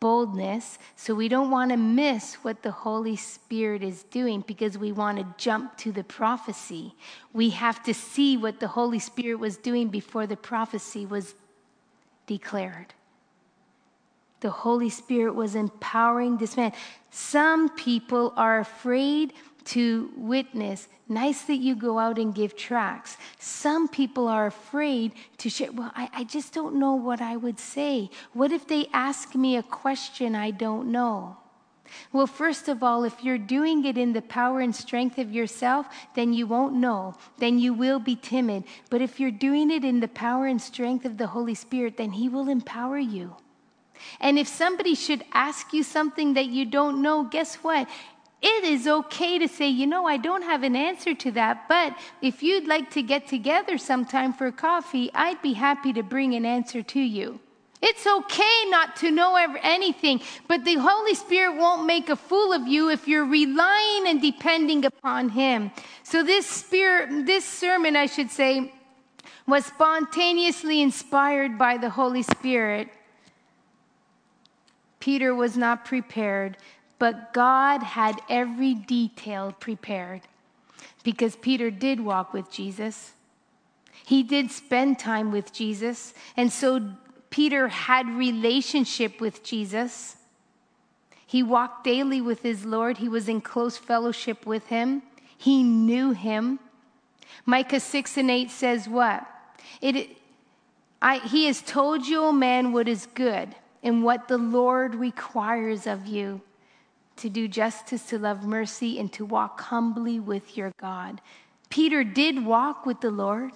boldness. 0.00 0.78
So 0.96 1.14
we 1.14 1.28
don't 1.28 1.50
want 1.50 1.70
to 1.70 1.76
miss 1.76 2.34
what 2.42 2.62
the 2.62 2.72
Holy 2.72 3.14
Spirit 3.14 3.84
is 3.84 4.02
doing 4.02 4.42
because 4.44 4.76
we 4.76 4.90
want 4.90 5.18
to 5.18 5.26
jump 5.38 5.76
to 5.78 5.92
the 5.92 6.04
prophecy. 6.04 6.96
We 7.32 7.50
have 7.50 7.84
to 7.84 7.94
see 7.94 8.36
what 8.36 8.58
the 8.58 8.68
Holy 8.68 8.98
Spirit 8.98 9.38
was 9.38 9.56
doing 9.56 9.88
before 9.88 10.26
the 10.26 10.36
prophecy 10.36 11.06
was 11.06 11.36
declared 12.26 12.94
the 14.44 14.50
Holy 14.50 14.90
Spirit 14.90 15.34
was 15.34 15.54
empowering 15.54 16.36
this 16.36 16.54
man. 16.54 16.70
Some 17.10 17.70
people 17.70 18.34
are 18.36 18.58
afraid 18.58 19.32
to 19.72 20.12
witness. 20.18 20.86
Nice 21.08 21.40
that 21.44 21.56
you 21.56 21.74
go 21.74 21.98
out 21.98 22.18
and 22.18 22.34
give 22.34 22.54
tracts. 22.54 23.16
Some 23.38 23.88
people 23.88 24.28
are 24.28 24.44
afraid 24.44 25.12
to 25.38 25.48
share. 25.48 25.72
Well, 25.72 25.90
I, 25.96 26.10
I 26.12 26.24
just 26.24 26.52
don't 26.52 26.74
know 26.74 26.94
what 26.94 27.22
I 27.22 27.36
would 27.36 27.58
say. 27.58 28.10
What 28.34 28.52
if 28.52 28.66
they 28.66 28.86
ask 28.92 29.34
me 29.34 29.56
a 29.56 29.62
question 29.62 30.34
I 30.34 30.50
don't 30.50 30.92
know? 30.92 31.38
Well, 32.12 32.26
first 32.26 32.68
of 32.68 32.82
all, 32.82 33.04
if 33.04 33.24
you're 33.24 33.38
doing 33.38 33.86
it 33.86 33.96
in 33.96 34.12
the 34.12 34.20
power 34.20 34.60
and 34.60 34.76
strength 34.76 35.16
of 35.16 35.32
yourself, 35.32 35.86
then 36.14 36.34
you 36.34 36.46
won't 36.46 36.74
know. 36.74 37.14
Then 37.38 37.58
you 37.58 37.72
will 37.72 37.98
be 37.98 38.16
timid. 38.16 38.64
But 38.90 39.00
if 39.00 39.18
you're 39.18 39.30
doing 39.30 39.70
it 39.70 39.86
in 39.86 40.00
the 40.00 40.08
power 40.08 40.44
and 40.44 40.60
strength 40.60 41.06
of 41.06 41.16
the 41.16 41.28
Holy 41.28 41.54
Spirit, 41.54 41.96
then 41.96 42.12
He 42.12 42.28
will 42.28 42.50
empower 42.50 42.98
you. 42.98 43.36
And 44.20 44.38
if 44.38 44.48
somebody 44.48 44.94
should 44.94 45.24
ask 45.32 45.72
you 45.72 45.82
something 45.82 46.34
that 46.34 46.46
you 46.46 46.64
don't 46.64 47.02
know, 47.02 47.24
guess 47.24 47.56
what? 47.56 47.88
It 48.42 48.64
is 48.64 48.86
okay 48.86 49.38
to 49.38 49.48
say, 49.48 49.68
you 49.68 49.86
know, 49.86 50.06
I 50.06 50.18
don't 50.18 50.42
have 50.42 50.64
an 50.64 50.76
answer 50.76 51.14
to 51.14 51.30
that, 51.32 51.66
but 51.66 51.96
if 52.20 52.42
you'd 52.42 52.66
like 52.66 52.90
to 52.90 53.02
get 53.02 53.26
together 53.26 53.78
sometime 53.78 54.34
for 54.34 54.52
coffee, 54.52 55.10
I'd 55.14 55.40
be 55.40 55.54
happy 55.54 55.94
to 55.94 56.02
bring 56.02 56.34
an 56.34 56.44
answer 56.44 56.82
to 56.82 57.00
you. 57.00 57.40
It's 57.80 58.06
okay 58.06 58.64
not 58.68 58.96
to 58.96 59.10
know 59.10 59.36
anything, 59.62 60.20
but 60.48 60.64
the 60.64 60.76
Holy 60.76 61.14
Spirit 61.14 61.56
won't 61.56 61.86
make 61.86 62.08
a 62.08 62.16
fool 62.16 62.52
of 62.52 62.66
you 62.66 62.90
if 62.90 63.08
you're 63.08 63.26
relying 63.26 64.08
and 64.08 64.20
depending 64.20 64.84
upon 64.84 65.28
Him. 65.30 65.70
So 66.02 66.22
this 66.22 66.46
spirit, 66.46 67.26
this 67.26 67.44
sermon, 67.44 67.96
I 67.96 68.06
should 68.06 68.30
say, 68.30 68.72
was 69.46 69.66
spontaneously 69.66 70.80
inspired 70.80 71.58
by 71.58 71.76
the 71.76 71.90
Holy 71.90 72.22
Spirit. 72.22 72.88
Peter 75.04 75.34
was 75.34 75.54
not 75.54 75.84
prepared, 75.84 76.56
but 76.98 77.34
God 77.34 77.82
had 77.82 78.22
every 78.30 78.72
detail 78.72 79.54
prepared 79.60 80.22
because 81.02 81.36
Peter 81.36 81.70
did 81.70 82.00
walk 82.00 82.32
with 82.32 82.50
Jesus. 82.50 83.12
He 84.06 84.22
did 84.22 84.50
spend 84.50 84.98
time 84.98 85.30
with 85.30 85.52
Jesus, 85.52 86.14
and 86.38 86.50
so 86.50 86.80
Peter 87.28 87.68
had 87.68 88.08
relationship 88.08 89.20
with 89.20 89.44
Jesus. 89.44 90.16
He 91.26 91.42
walked 91.42 91.84
daily 91.84 92.22
with 92.22 92.40
his 92.40 92.64
Lord. 92.64 92.96
He 92.96 93.10
was 93.10 93.28
in 93.28 93.42
close 93.42 93.76
fellowship 93.76 94.46
with 94.46 94.68
him. 94.68 95.02
He 95.36 95.62
knew 95.62 96.12
him. 96.12 96.60
Micah 97.44 97.80
6 97.80 98.16
and 98.16 98.30
8 98.30 98.50
says 98.50 98.88
what? 98.88 99.26
It, 99.82 100.16
I, 101.02 101.18
he 101.18 101.44
has 101.44 101.60
told 101.60 102.06
you, 102.06 102.22
O 102.22 102.32
man, 102.32 102.72
what 102.72 102.88
is 102.88 103.04
good 103.14 103.54
in 103.84 104.02
what 104.02 104.26
the 104.26 104.38
Lord 104.38 104.94
requires 104.94 105.86
of 105.86 106.06
you 106.06 106.40
to 107.16 107.28
do 107.28 107.46
justice, 107.46 108.06
to 108.06 108.18
love 108.18 108.44
mercy, 108.44 108.98
and 108.98 109.12
to 109.12 109.24
walk 109.24 109.60
humbly 109.60 110.18
with 110.18 110.56
your 110.56 110.72
God. 110.80 111.20
Peter 111.68 112.02
did 112.02 112.44
walk 112.44 112.86
with 112.86 113.00
the 113.02 113.10
Lord. 113.10 113.52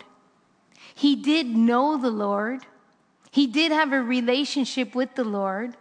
He 0.94 1.16
did 1.16 1.46
know 1.46 1.96
the 1.96 2.10
Lord. 2.10 2.60
He 3.32 3.46
did 3.46 3.72
have 3.72 3.92
a 3.92 4.02
relationship 4.02 4.94
with 4.94 5.14
the 5.14 5.24
Lord. 5.24 5.76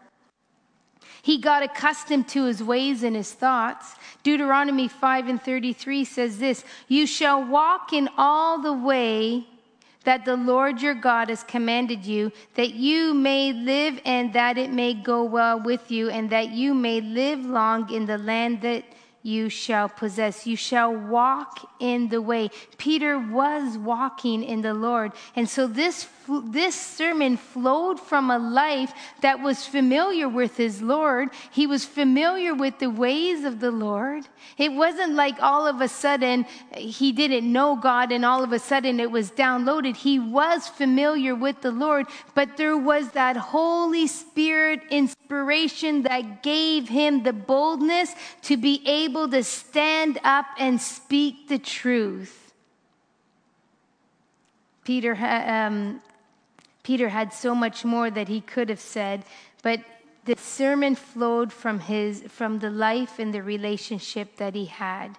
He 1.22 1.40
got 1.40 1.62
accustomed 1.62 2.30
to 2.30 2.46
his 2.46 2.64
ways 2.64 3.04
and 3.04 3.16
his 3.16 3.34
thoughts. 3.34 3.96
Deuteronomy 4.24 4.88
5 4.88 5.28
and 5.28 5.42
33 5.42 6.06
says 6.06 6.40
this 6.40 6.64
You 6.88 7.06
shall 7.06 7.44
walk 7.44 7.92
in 7.92 8.10
all 8.18 8.62
the 8.62 8.74
way 8.74 9.46
that 10.08 10.24
the 10.24 10.38
Lord 10.38 10.82
your 10.82 10.94
God 10.94 11.28
has 11.28 11.44
commanded 11.44 12.06
you, 12.06 12.32
that 12.54 12.74
you 12.74 13.14
may 13.14 13.52
live 13.52 14.00
and 14.06 14.32
that 14.32 14.58
it 14.58 14.72
may 14.72 14.94
go 14.94 15.26
well 15.26 15.60
with 15.60 15.92
you, 15.92 16.10
and 16.10 16.30
that 16.30 16.52
you 16.52 16.74
may 16.74 17.02
live 17.02 17.46
long 17.46 17.92
in 17.94 18.06
the 18.06 18.18
land 18.18 18.62
that 18.62 18.86
you 19.22 19.50
shall 19.50 19.90
possess. 19.90 20.48
You 20.48 20.56
shall 20.56 20.96
walk 20.96 21.70
in 21.82 22.08
the 22.08 22.22
way. 22.22 22.50
Peter 22.78 23.20
was 23.20 23.78
walking 23.78 24.46
in 24.46 24.62
the 24.62 24.74
Lord. 24.74 25.12
And 25.36 25.50
so 25.50 25.68
this, 25.68 26.08
this 26.28 26.76
sermon 26.76 27.38
flowed 27.38 28.00
from 28.00 28.30
a 28.30 28.38
life 28.38 28.94
that 29.22 29.42
was 29.42 29.66
familiar 29.66 30.28
with 30.28 30.58
his 30.58 30.82
Lord. 30.82 31.30
He 31.52 31.68
was 31.68 31.86
familiar 31.86 32.54
with 32.54 32.80
the 32.80 32.90
ways 32.90 33.44
of 33.44 33.60
the 33.60 33.72
Lord. 33.72 34.28
It 34.58 34.72
wasn't 34.74 35.14
like 35.14 35.42
all 35.42 35.68
of 35.68 35.82
a 35.82 35.88
sudden 35.88 36.46
he 36.76 37.12
didn't 37.12 37.52
know 37.52 37.76
God 37.76 38.12
and 38.12 38.26
all 38.26 38.44
of 38.44 38.52
a 38.52 38.60
sudden 38.60 39.00
it 39.00 39.12
was 39.12 39.32
downloaded. 39.32 39.96
He 39.96 40.20
was 40.20 40.68
familiar 40.68 41.36
with 41.36 41.62
the 41.62 41.72
Lord, 41.72 42.08
but 42.36 42.58
there 42.58 42.78
was 42.78 43.12
that 43.12 43.38
Holy 43.38 44.08
Spirit 44.08 44.82
inspiration 44.90 46.04
that 46.04 46.44
gave 46.44 46.88
him 46.90 47.24
the 47.24 47.34
boldness 47.34 48.14
to 48.44 48.58
be 48.58 48.82
able 48.86 49.28
to 49.30 49.44
stand 49.44 50.20
up 50.24 50.46
and 50.58 50.80
speak 50.82 51.48
the 51.48 51.60
truth. 51.60 52.48
Peter, 54.88 55.16
um, 55.16 56.02
Peter 56.88 57.10
had 57.10 57.34
so 57.34 57.54
much 57.54 57.84
more 57.84 58.10
that 58.10 58.30
he 58.30 58.40
could 58.40 58.70
have 58.70 58.80
said, 58.80 59.26
but 59.62 59.82
the 60.24 60.38
sermon 60.38 60.96
flowed 60.96 61.52
from 61.52 61.82
his 61.82 62.22
from 62.30 62.60
the 62.60 62.70
life 62.70 63.20
and 63.20 63.34
the 63.34 63.44
relationship 63.44 64.38
that 64.38 64.56
he 64.56 64.68
had. 64.68 65.18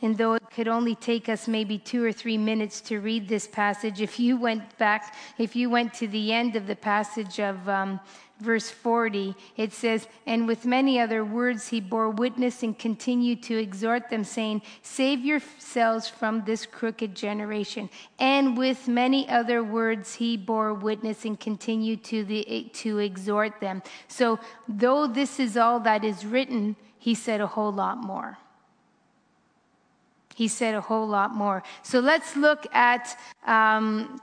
And 0.00 0.16
though 0.16 0.32
it 0.40 0.50
could 0.50 0.68
only 0.68 0.94
take 0.94 1.28
us 1.28 1.46
maybe 1.48 1.76
two 1.76 2.02
or 2.02 2.12
three 2.12 2.38
minutes 2.38 2.80
to 2.88 2.98
read 2.98 3.28
this 3.28 3.46
passage, 3.46 4.00
if 4.00 4.18
you 4.18 4.38
went 4.38 4.78
back, 4.78 5.14
if 5.36 5.54
you 5.54 5.68
went 5.68 5.92
to 6.00 6.08
the 6.08 6.32
end 6.32 6.56
of 6.56 6.66
the 6.66 6.76
passage 6.76 7.38
of 7.38 7.68
um, 7.68 8.00
verse 8.40 8.70
40, 8.70 9.34
it 9.56 9.72
says, 9.72 10.06
And 10.26 10.46
with 10.46 10.64
many 10.64 11.00
other 11.00 11.24
words 11.24 11.68
he 11.68 11.80
bore 11.80 12.10
witness 12.10 12.62
and 12.62 12.78
continued 12.78 13.42
to 13.44 13.58
exhort 13.58 14.10
them, 14.10 14.24
saying, 14.24 14.62
Save 14.82 15.24
yourselves 15.24 16.08
from 16.08 16.44
this 16.44 16.66
crooked 16.66 17.14
generation. 17.14 17.88
And 18.18 18.56
with 18.56 18.88
many 18.88 19.28
other 19.28 19.62
words 19.62 20.14
he 20.14 20.36
bore 20.36 20.74
witness 20.74 21.24
and 21.24 21.38
continued 21.38 22.04
to, 22.04 22.24
the, 22.24 22.70
to 22.74 22.98
exhort 22.98 23.60
them. 23.60 23.82
So, 24.08 24.38
though 24.68 25.06
this 25.06 25.40
is 25.40 25.56
all 25.56 25.80
that 25.80 26.04
is 26.04 26.24
written, 26.26 26.76
he 26.98 27.14
said 27.14 27.40
a 27.40 27.46
whole 27.46 27.72
lot 27.72 27.98
more. 27.98 28.38
He 30.36 30.48
said 30.48 30.74
a 30.74 30.82
whole 30.82 31.08
lot 31.08 31.34
more. 31.34 31.62
So 31.82 31.98
let's 31.98 32.36
look 32.36 32.66
at 32.74 33.18
um, 33.46 34.20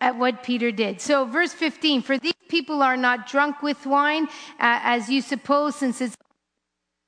at 0.00 0.16
what 0.16 0.42
Peter 0.42 0.70
did. 0.70 1.00
So, 1.00 1.24
verse 1.24 1.52
15 1.52 2.02
For 2.02 2.18
these 2.18 2.34
people 2.48 2.82
are 2.82 2.96
not 2.96 3.28
drunk 3.28 3.62
with 3.62 3.86
wine, 3.86 4.24
uh, 4.58 4.80
as 4.82 5.08
you 5.08 5.20
suppose, 5.22 5.76
since 5.76 6.00
it's 6.00 6.16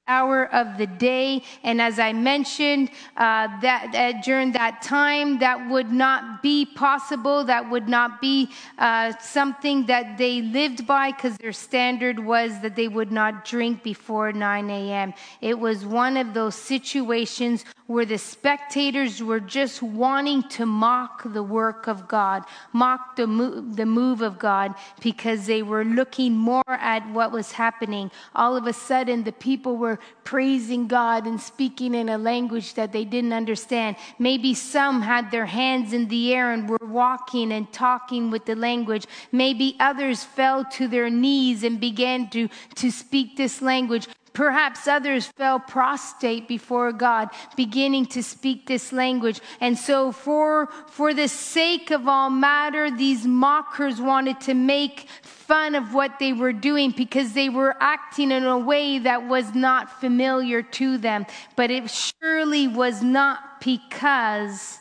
hour 0.09 0.53
of 0.55 0.79
the 0.79 0.87
day. 0.87 1.43
And 1.63 1.81
as 1.81 1.99
I 1.99 2.13
mentioned, 2.13 2.91
uh, 3.17 3.49
that, 3.61 3.91
that, 3.93 4.25
during 4.25 4.53
that 4.53 4.83
time, 4.83 5.39
that 5.39 5.69
would 5.71 5.93
not 5.93 6.43
be 6.43 6.65
possible. 6.65 7.45
That 7.45 7.71
would 7.71 7.89
not 7.89 8.21
be 8.21 8.49
uh, 8.79 9.13
something 9.21 9.87
that 9.87 10.19
they 10.19 10.41
lived 10.41 10.87
by 10.87 11.13
because 11.13 11.37
their 11.37 11.53
standard 11.53 12.19
was 12.19 12.59
that 12.61 12.75
they 12.75 12.89
would 12.89 13.13
not 13.13 13.45
drink 13.45 13.83
before 13.83 14.33
9 14.33 14.71
a.m. 14.71 15.13
It 15.41 15.59
was 15.59 15.85
one 15.85 16.17
of 16.17 16.35
those 16.35 16.55
situations 16.55 17.65
where 17.89 18.05
the 18.05 18.19
spectators 18.19 19.23
were 19.23 19.41
just 19.41 19.83
wanting 19.83 20.43
to 20.43 20.67
mock 20.67 21.23
the 21.25 21.43
work 21.43 21.87
of 21.87 22.07
God, 22.07 22.45
mock 22.75 23.17
the, 23.17 23.27
move, 23.27 23.77
the 23.77 23.87
move 23.87 24.21
of 24.21 24.39
God, 24.39 24.75
because 25.01 25.47
they 25.47 25.63
were 25.63 25.87
looking 25.87 26.37
more 26.37 26.63
at 26.69 27.09
what 27.11 27.33
was 27.33 27.53
happening. 27.53 28.11
All 28.35 28.55
of 28.57 28.67
a 28.67 28.75
sudden, 28.75 29.25
the 29.25 29.33
people 29.33 29.79
were 29.79 29.99
praising 30.23 30.87
God 30.87 31.27
and 31.27 31.41
speaking 31.41 31.95
in 31.95 32.11
a 32.11 32.19
language 32.19 32.75
that 32.75 32.93
they 32.93 33.07
didn't 33.07 33.33
understand. 33.33 33.97
Maybe 34.19 34.53
some 34.53 35.01
had 35.01 35.31
their 35.31 35.47
hands 35.47 35.95
in 35.95 36.09
the 36.09 36.35
air 36.35 36.53
and 36.53 36.69
were 36.69 36.77
walking 36.83 37.51
and 37.53 37.73
talking 37.73 38.31
with 38.31 38.45
the 38.45 38.55
language. 38.55 39.07
Maybe 39.33 39.77
others 39.81 40.23
fell 40.23 40.67
to 40.73 40.89
their 40.89 41.09
knees 41.09 41.65
and 41.65 41.81
began 41.81 42.29
to, 42.31 42.51
to 42.75 42.91
speak 42.91 43.39
this 43.39 43.63
language 43.63 44.09
Perhaps 44.39 44.87
others 44.87 45.27
fell 45.27 45.59
prostrate 45.59 46.47
before 46.47 46.93
God, 46.93 47.29
beginning 47.57 48.07
to 48.07 48.23
speak 48.23 48.69
this 48.69 48.93
language. 48.93 49.41
And 49.61 49.77
so, 49.77 50.13
for, 50.13 50.69
for 50.87 51.13
the 51.13 51.27
sake 51.27 51.91
of 51.91 52.07
all 52.07 52.31
matter, 52.31 52.89
these 52.89 53.27
mockers 53.27 54.01
wanted 54.01 54.41
to 54.43 54.55
make 54.55 55.09
fun 55.23 55.75
of 55.75 55.93
what 55.93 56.21
they 56.21 56.33
were 56.33 56.53
doing 56.53 56.93
because 56.93 57.33
they 57.33 57.49
were 57.49 57.75
acting 57.81 58.31
in 58.31 58.45
a 58.45 58.57
way 58.57 59.01
that 59.01 59.27
was 59.27 59.57
not 59.57 60.01
familiar 60.01 60.63
to 60.63 60.99
them. 60.99 61.27
But 61.57 61.73
it 61.73 61.91
surely 61.91 62.69
was 62.69 63.03
not 63.03 63.61
because 63.61 64.79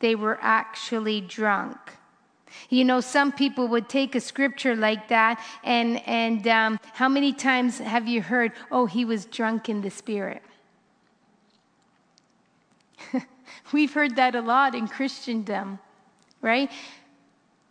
they 0.00 0.16
were 0.16 0.40
actually 0.42 1.20
drunk. 1.20 1.83
You 2.74 2.84
know, 2.84 3.00
some 3.00 3.30
people 3.30 3.68
would 3.68 3.88
take 3.88 4.16
a 4.16 4.20
scripture 4.20 4.74
like 4.74 5.06
that, 5.06 5.40
and, 5.62 6.02
and 6.08 6.44
um, 6.48 6.80
how 6.92 7.08
many 7.08 7.32
times 7.32 7.78
have 7.78 8.08
you 8.08 8.20
heard, 8.20 8.50
oh, 8.72 8.86
he 8.86 9.04
was 9.04 9.26
drunk 9.26 9.68
in 9.68 9.80
the 9.80 9.90
spirit? 9.90 10.42
We've 13.72 13.92
heard 13.92 14.16
that 14.16 14.34
a 14.34 14.40
lot 14.40 14.74
in 14.74 14.88
Christendom, 14.88 15.78
right? 16.42 16.68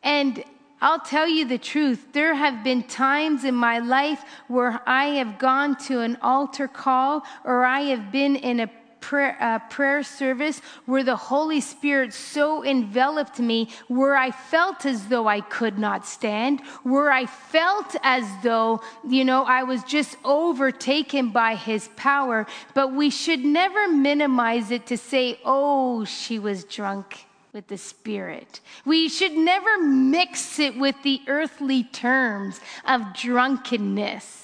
And 0.04 0.42
I'll 0.80 1.02
tell 1.02 1.28
you 1.28 1.44
the 1.44 1.58
truth. 1.58 2.14
There 2.14 2.34
have 2.34 2.64
been 2.64 2.84
times 2.84 3.44
in 3.44 3.56
my 3.56 3.80
life 3.80 4.24
where 4.48 4.82
I 4.86 5.06
have 5.20 5.38
gone 5.38 5.76
to 5.88 6.00
an 6.00 6.18
altar 6.22 6.70
call 6.70 7.24
or 7.44 7.66
I 7.66 7.82
have 7.82 8.10
been 8.10 8.38
in 8.38 8.62
a 8.62 8.70
prayer, 9.04 9.36
uh, 9.42 9.60
prayer 9.70 10.02
service 10.02 10.62
where 10.86 11.04
the 11.04 11.18
Holy 11.18 11.60
Spirit 11.60 12.14
so 12.14 12.64
enveloped 12.64 13.38
me, 13.38 13.68
where 13.90 14.16
I 14.16 14.32
felt 14.32 14.86
as 14.86 15.08
though 15.08 15.28
I 15.28 15.42
could 15.42 15.78
not 15.78 16.08
stand, 16.08 16.62
where 16.84 17.12
I 17.12 17.26
felt 17.26 17.98
as 18.02 18.24
though, 18.44 18.82
you 19.08 19.26
know, 19.26 19.44
I 19.44 19.64
was 19.64 19.84
just 19.84 20.16
overtaken 20.24 21.32
by 21.32 21.56
His 21.56 21.90
power. 21.98 22.48
But 22.74 22.94
we 22.94 23.10
should 23.10 23.44
never 23.44 23.90
minimize 23.90 24.72
it 24.72 24.86
to 24.86 24.98
say, 24.98 25.38
oh, 25.44 26.06
she 26.06 26.40
was 26.40 26.64
drunk 26.64 27.26
with 27.52 27.68
the 27.68 27.78
Spirit. 27.78 28.62
We 28.86 29.10
should 29.10 29.34
never 29.34 29.84
mix 29.84 30.60
it 30.60 30.78
with 30.78 30.96
the 31.04 31.20
earthly 31.28 31.84
terms 31.84 32.62
of 32.88 33.14
drunkenness. 33.14 34.43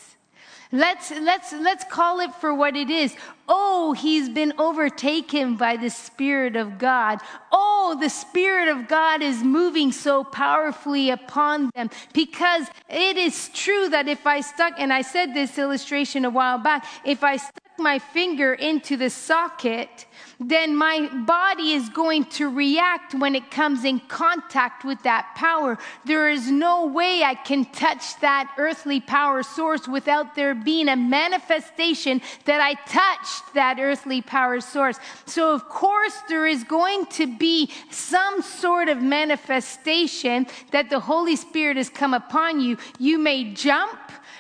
Let's, 0.72 1.10
let's, 1.10 1.52
let's 1.52 1.84
call 1.84 2.20
it 2.20 2.32
for 2.36 2.54
what 2.54 2.76
it 2.76 2.92
is. 2.92 3.16
Oh, 3.48 3.94
he's 3.94 4.30
been 4.30 4.54
overtaken 4.60 5.56
by 5.56 5.78
the 5.78 5.90
Spirit 5.90 6.56
of 6.56 6.78
God. 6.78 7.22
Oh, 7.52 7.98
the 8.00 8.10
Spirit 8.10 8.68
of 8.68 8.88
God 8.88 9.24
is 9.24 9.44
moving 9.44 9.92
so 9.92 10.24
powerfully 10.24 11.10
upon 11.10 11.72
them 11.74 11.90
because 12.14 12.68
it 12.88 13.18
is 13.18 13.50
true 13.50 13.90
that 13.90 14.08
if 14.08 14.28
I 14.28 14.42
stuck, 14.42 14.74
and 14.78 14.94
I 14.94 15.02
said 15.02 15.34
this 15.34 15.58
illustration 15.58 16.24
a 16.24 16.30
while 16.30 16.60
back, 16.60 16.86
if 17.04 17.24
I 17.24 17.38
stuck 17.38 17.80
my 17.80 17.98
finger 17.98 18.54
into 18.54 18.96
the 18.96 19.10
socket, 19.10 20.06
then 20.40 20.76
my 20.76 21.08
body 21.26 21.74
is 21.74 21.90
going 21.90 22.24
to 22.24 22.50
react 22.50 23.14
when 23.14 23.36
it 23.36 23.52
comes 23.52 23.84
in 23.84 24.00
contact 24.08 24.86
with 24.86 25.02
that 25.04 25.34
power. 25.36 25.78
There 26.06 26.30
is 26.30 26.50
no 26.50 26.86
way 26.86 27.24
I 27.24 27.36
can 27.36 27.66
touch 27.66 28.18
that 28.22 28.54
earthly 28.58 29.02
power 29.02 29.44
source 29.44 29.88
without 29.88 30.36
there 30.36 30.56
being 30.56 30.88
a 30.88 30.96
manifestation 30.96 32.22
that 32.46 32.62
I 32.62 32.76
touched 32.86 33.54
that 33.54 33.80
earthly 33.80 34.22
power 34.22 34.62
source. 34.62 34.98
So, 35.26 35.54
of 35.54 35.68
course, 35.68 36.18
there 36.30 36.48
is 36.48 36.64
going 36.64 37.08
to 37.08 37.28
be 37.28 37.70
some 37.90 38.42
sort 38.42 38.88
of 38.88 39.02
manifestation 39.02 40.48
that 40.72 40.90
the 40.90 41.02
Holy 41.02 41.36
Spirit 41.36 41.76
has 41.76 41.90
come 41.90 42.14
upon 42.14 42.62
you. 42.62 42.78
You 42.98 43.18
may 43.18 43.54
jump 43.54 44.00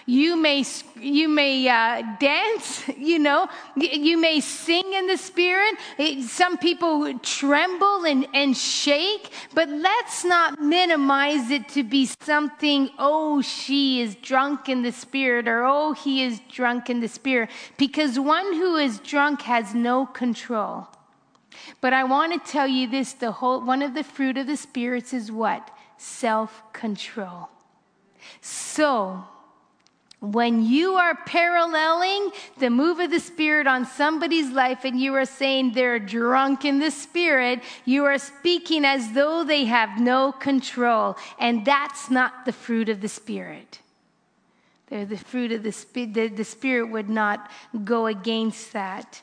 you 0.10 0.36
may, 0.36 0.66
you 1.00 1.30
may 1.30 1.70
uh, 1.70 2.02
dance, 2.20 2.84
you 2.98 3.20
know, 3.20 3.48
you 3.76 4.20
may 4.20 4.40
sing 4.40 4.94
in 4.94 5.06
the 5.06 5.18
spirit. 5.18 5.76
some 6.24 6.58
people 6.58 7.14
tremble 7.20 8.06
and, 8.06 8.28
and 8.34 8.58
shake, 8.58 9.30
but 9.54 9.70
let's 9.70 10.26
not 10.26 10.60
minimize 10.60 11.52
it 11.52 11.70
to 11.70 11.84
be 11.84 12.10
something, 12.22 12.90
oh, 12.98 13.40
she 13.44 14.02
is 14.02 14.16
drunk 14.16 14.68
in 14.68 14.82
the 14.82 14.92
spirit, 14.92 15.48
or 15.48 15.64
oh, 15.64 15.94
he 15.94 16.24
is 16.24 16.42
drunk 16.52 16.90
in 16.90 17.02
the 17.02 17.08
spirit, 17.08 17.52
because 17.78 18.20
one 18.20 18.54
who 18.54 18.78
is 18.78 18.98
drunk 19.02 19.44
has 19.44 19.76
no 19.76 20.08
control. 20.08 20.88
But 21.82 21.94
I 21.94 22.04
want 22.04 22.34
to 22.34 22.52
tell 22.52 22.68
you 22.68 22.90
this 22.90 23.14
the 23.14 23.32
whole, 23.32 23.62
one 23.62 23.84
of 23.84 23.94
the 23.94 24.04
fruit 24.04 24.40
of 24.40 24.48
the 24.48 24.58
spirits 24.58 25.14
is 25.14 25.32
what? 25.32 25.70
Self 25.98 26.64
control. 26.74 27.50
So, 28.42 29.26
when 30.22 30.66
you 30.66 30.96
are 30.96 31.16
paralleling 31.26 32.32
the 32.58 32.70
move 32.70 33.00
of 33.00 33.10
the 33.10 33.20
Spirit 33.20 33.68
on 33.68 33.86
somebody's 33.86 34.50
life 34.50 34.84
and 34.84 35.00
you 35.00 35.16
are 35.16 35.26
saying 35.26 35.72
they're 35.72 36.00
drunk 36.00 36.66
in 36.66 36.80
the 36.80 36.92
Spirit, 36.92 37.64
you 37.86 38.04
are 38.04 38.18
speaking 38.18 38.84
as 38.84 39.14
though 39.14 39.44
they 39.44 39.66
have 39.66 40.00
no 40.00 40.32
control. 40.34 41.18
And 41.40 41.64
that's 41.64 42.10
not 42.10 42.46
the 42.46 42.52
fruit 42.52 42.90
of 42.90 43.00
the 43.00 43.08
Spirit. 43.08 43.80
They're 44.88 45.06
the 45.06 45.18
fruit 45.18 45.54
of 45.54 45.64
the 45.64 45.72
Spirit. 45.72 46.14
The, 46.14 46.28
the 46.28 46.44
Spirit 46.44 46.92
would 46.92 47.10
not 47.10 47.50
go 47.86 48.08
against 48.08 48.74
that. 48.74 49.22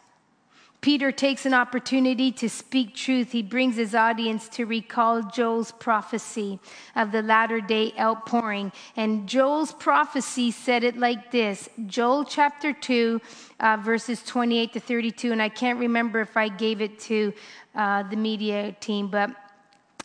Peter 0.86 1.10
takes 1.10 1.44
an 1.44 1.52
opportunity 1.52 2.30
to 2.30 2.48
speak 2.48 2.94
truth. 2.94 3.32
He 3.32 3.42
brings 3.42 3.74
his 3.74 3.92
audience 3.92 4.48
to 4.50 4.64
recall 4.66 5.20
Joel's 5.20 5.72
prophecy 5.72 6.60
of 6.94 7.10
the 7.10 7.22
latter 7.22 7.60
day 7.60 7.92
outpouring. 7.98 8.70
And 8.96 9.28
Joel's 9.28 9.72
prophecy 9.72 10.52
said 10.52 10.84
it 10.84 10.96
like 10.96 11.32
this 11.32 11.68
Joel 11.86 12.24
chapter 12.24 12.72
2, 12.72 13.20
uh, 13.58 13.78
verses 13.82 14.22
28 14.22 14.74
to 14.74 14.78
32. 14.78 15.32
And 15.32 15.42
I 15.42 15.48
can't 15.48 15.80
remember 15.80 16.20
if 16.20 16.36
I 16.36 16.48
gave 16.48 16.80
it 16.80 17.00
to 17.00 17.32
uh, 17.74 18.04
the 18.04 18.14
media 18.14 18.76
team, 18.78 19.08
but 19.08 19.34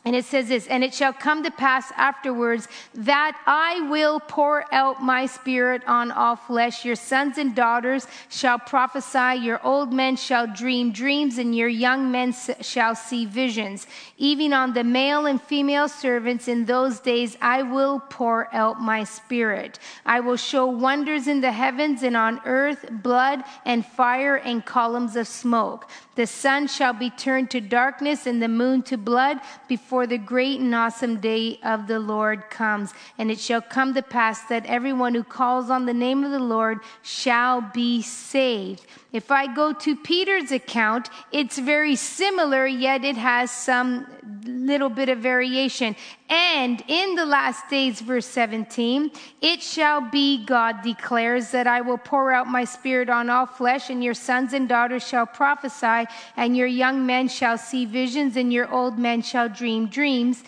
and 0.04 0.16
it 0.16 0.26
says 0.26 0.48
this, 0.48 0.66
and 0.66 0.84
it 0.84 0.96
shall 0.96 1.14
come 1.14 1.44
to 1.44 1.52
pass 1.52 1.92
afterwards 1.96 2.68
that 2.96 3.40
I 3.46 3.82
will 3.88 4.20
pour 4.20 4.66
out 4.74 5.04
my 5.04 5.28
spirit 5.28 5.84
on 5.86 6.12
all 6.12 6.36
flesh. 6.36 6.84
Your 6.84 6.96
sons 6.96 7.38
and 7.38 7.56
daughters 7.56 8.08
shall 8.30 8.58
prophesy, 8.58 9.40
your 9.44 9.64
old 9.64 9.94
men 9.94 10.16
shall 10.16 10.48
dream 10.48 10.92
dreams, 10.92 11.38
and 11.38 11.56
your 11.56 11.68
young 11.68 12.10
men 12.12 12.34
shall 12.62 12.96
see 12.96 13.28
visions. 13.28 13.86
Even 14.18 14.54
on 14.54 14.74
the 14.74 14.84
male 14.84 15.28
and 15.28 15.40
female 15.40 15.88
servants 15.88 16.48
in 16.48 16.66
those 16.66 17.00
days 17.00 17.38
I 17.40 17.62
will 17.62 18.00
pour 18.00 18.52
out 18.56 18.82
my 18.82 19.04
spirit. 19.04 19.78
I 20.04 20.20
will 20.20 20.38
show 20.38 20.66
wonders 20.66 21.28
in 21.28 21.42
the 21.42 21.52
heavens 21.52 22.02
and 22.02 22.18
on 22.18 22.42
earth, 22.46 22.88
blood 22.90 23.44
and 23.66 23.86
fire 23.86 24.38
and 24.38 24.66
columns 24.66 25.16
of 25.16 25.28
smoke. 25.28 25.88
The 26.16 26.28
sun 26.28 26.68
shall 26.68 26.92
be 26.92 27.10
turned 27.10 27.50
to 27.52 27.62
darkness 27.62 28.28
and 28.28 28.42
the 28.42 28.50
moon 28.50 28.82
to 28.84 28.98
blood 28.98 29.40
before 29.70 30.06
the 30.06 30.18
great 30.18 30.60
and 30.60 30.76
awesome 30.76 31.22
day 31.22 31.58
of 31.64 31.88
the 31.88 32.00
Lord 32.00 32.50
comes. 32.50 32.94
And 33.18 33.32
it 33.32 33.40
shall 33.40 33.62
come 33.62 33.94
to 33.94 34.02
pass 34.02 34.44
that 34.44 34.66
everyone 34.66 35.16
who 35.16 35.24
calls 35.24 35.70
on 35.70 35.86
the 35.86 35.94
name 35.94 36.26
of 36.26 36.32
the 36.32 36.40
Lord 36.40 36.80
shall 37.02 37.62
be 37.62 38.02
saved. 38.02 38.86
If 39.12 39.30
I 39.30 39.54
go 39.54 39.74
to 39.74 39.96
Peter's 39.98 40.54
account, 40.54 41.10
it's 41.34 41.60
very 41.60 41.98
similar, 41.98 42.66
yet 42.66 43.04
it 43.04 43.18
has 43.18 43.52
some 43.52 44.08
little 44.46 44.88
bit 44.88 45.10
of 45.10 45.20
variation. 45.20 45.98
And 46.30 46.82
in 46.88 47.16
the 47.16 47.26
last 47.26 47.70
days, 47.70 48.00
verse 48.00 48.26
17, 48.28 49.12
it 49.42 49.62
shall 49.62 50.00
be, 50.00 50.46
God 50.46 50.82
declares, 50.82 51.52
that 51.52 51.68
I 51.68 51.82
will 51.82 51.98
pour 51.98 52.32
out 52.32 52.48
my 52.48 52.64
spirit 52.64 53.10
on 53.10 53.30
all 53.30 53.46
flesh, 53.46 53.90
and 53.90 54.02
your 54.02 54.14
sons 54.14 54.54
and 54.54 54.70
daughters 54.70 55.06
shall 55.06 55.26
prophesy, 55.26 56.06
and 56.38 56.56
your 56.56 56.68
young 56.68 57.06
men 57.06 57.28
shall 57.28 57.58
see 57.58 57.86
visions, 57.86 58.38
and 58.38 58.54
your 58.54 58.72
old 58.72 58.98
men 58.98 59.22
shall 59.22 59.50
dream 59.50 59.88
dreams 59.88 60.44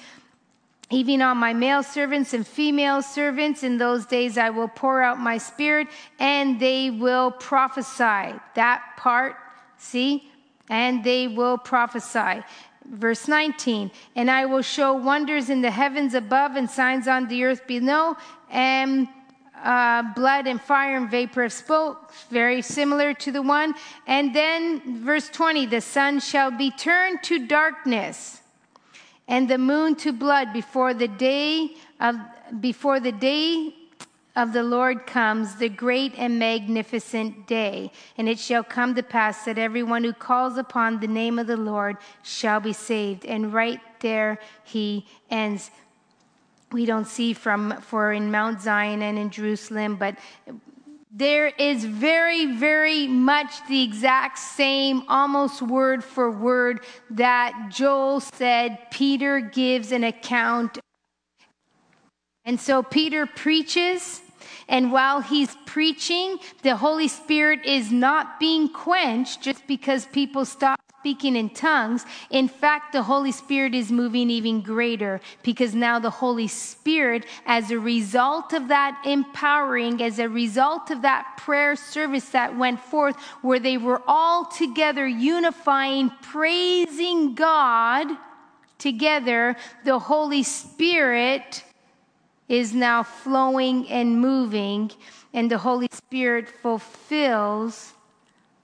even 0.89 1.21
on 1.21 1.37
my 1.37 1.53
male 1.53 1.83
servants 1.83 2.33
and 2.33 2.45
female 2.45 3.01
servants. 3.01 3.63
In 3.63 3.77
those 3.77 4.05
days, 4.05 4.37
I 4.37 4.49
will 4.49 4.67
pour 4.67 5.01
out 5.01 5.19
my 5.19 5.37
spirit 5.37 5.87
and 6.19 6.59
they 6.59 6.91
will 6.91 7.31
prophesy. 7.31 8.39
That 8.55 8.83
part, 8.97 9.35
see? 9.77 10.29
And 10.69 11.03
they 11.03 11.27
will 11.27 11.57
prophesy. 11.57 12.43
Verse 12.85 13.29
19, 13.29 13.91
and 14.17 14.29
I 14.29 14.45
will 14.45 14.61
show 14.61 14.93
wonders 14.93 15.49
in 15.49 15.61
the 15.61 15.71
heavens 15.71 16.13
above 16.13 16.57
and 16.57 16.69
signs 16.69 17.07
on 17.07 17.29
the 17.29 17.45
earth 17.45 17.65
below, 17.65 18.17
and 18.51 19.07
uh, 19.63 20.03
blood 20.13 20.47
and 20.47 20.61
fire 20.61 20.97
and 20.97 21.09
vapor 21.09 21.45
of 21.45 21.53
smoke, 21.53 22.11
very 22.29 22.61
similar 22.61 23.13
to 23.13 23.31
the 23.31 23.41
one. 23.41 23.73
And 24.05 24.35
then 24.35 25.01
verse 25.01 25.29
20, 25.29 25.67
the 25.67 25.79
sun 25.79 26.19
shall 26.19 26.51
be 26.51 26.71
turned 26.71 27.23
to 27.23 27.47
darkness 27.47 28.42
and 29.27 29.49
the 29.49 29.57
moon 29.57 29.95
to 29.95 30.11
blood 30.11 30.53
before 30.53 30.93
the 30.93 31.07
day 31.07 31.75
of 31.99 32.15
before 32.59 32.99
the 32.99 33.11
day 33.11 33.73
of 34.35 34.51
the 34.51 34.63
Lord 34.63 35.05
comes, 35.05 35.55
the 35.55 35.69
great 35.69 36.13
and 36.17 36.39
magnificent 36.39 37.45
day. 37.45 37.91
And 38.17 38.27
it 38.27 38.39
shall 38.39 38.63
come 38.63 38.95
to 38.95 39.03
pass 39.03 39.45
that 39.45 39.59
everyone 39.59 40.03
who 40.03 40.13
calls 40.13 40.57
upon 40.57 40.99
the 40.99 41.07
name 41.07 41.37
of 41.37 41.47
the 41.47 41.57
Lord 41.57 41.97
shall 42.23 42.59
be 42.59 42.73
saved. 42.73 43.25
And 43.25 43.53
right 43.53 43.79
there 43.99 44.39
he 44.63 45.05
ends. 45.29 45.69
We 46.71 46.85
don't 46.85 47.05
see 47.05 47.33
from 47.33 47.79
for 47.81 48.11
in 48.11 48.31
Mount 48.31 48.61
Zion 48.61 49.03
and 49.03 49.19
in 49.19 49.29
Jerusalem, 49.29 49.97
but 49.97 50.15
there 51.15 51.47
is 51.47 51.85
very, 51.85 52.47
very 52.57 53.07
much 53.07 53.51
the 53.69 53.83
exact 53.83 54.39
same, 54.39 55.03
almost 55.07 55.61
word 55.61 56.03
for 56.03 56.31
word, 56.31 56.83
that 57.11 57.69
Joel 57.69 58.19
said 58.19 58.79
Peter 58.89 59.39
gives 59.39 59.91
an 59.91 60.03
account. 60.03 60.79
And 62.45 62.59
so 62.59 62.81
Peter 62.81 63.27
preaches, 63.27 64.21
and 64.67 64.91
while 64.91 65.21
he's 65.21 65.55
preaching, 65.67 66.39
the 66.63 66.75
Holy 66.75 67.07
Spirit 67.07 67.63
is 67.63 67.91
not 67.91 68.39
being 68.39 68.67
quenched 68.67 69.39
just 69.43 69.67
because 69.67 70.07
people 70.07 70.45
stop 70.45 70.79
speaking 71.03 71.35
in 71.35 71.49
tongues. 71.49 72.05
In 72.29 72.47
fact, 72.47 72.93
the 72.93 73.03
Holy 73.03 73.33
Spirit 73.33 73.75
is 73.75 73.91
moving 73.91 74.29
even 74.29 74.61
greater 74.61 75.19
because 75.43 75.75
now 75.75 75.99
the 75.99 76.09
Holy 76.09 76.47
Spirit, 76.47 77.25
as 77.45 77.71
a 77.71 77.77
result 77.77 78.53
of 78.53 78.69
that 78.69 79.03
empowering, 79.05 80.01
as 80.01 80.17
a 80.17 80.29
result 80.29 80.91
of 80.91 81.01
that 81.01 81.35
prayer 81.35 81.75
service 81.75 82.29
that 82.29 82.57
went 82.57 82.79
forth, 82.79 83.17
where 83.41 83.59
they 83.59 83.77
were 83.77 84.01
all 84.07 84.45
together 84.45 85.05
unifying, 85.05 86.09
praising 86.21 87.35
God 87.35 88.07
together, 88.77 89.57
the 89.83 89.99
Holy 89.99 90.43
Spirit 90.43 91.65
is 92.47 92.73
now 92.73 93.03
flowing 93.03 93.89
and 93.89 94.21
moving, 94.21 94.89
and 95.33 95.51
the 95.51 95.57
Holy 95.57 95.89
Spirit 95.91 96.47
fulfills 96.47 97.91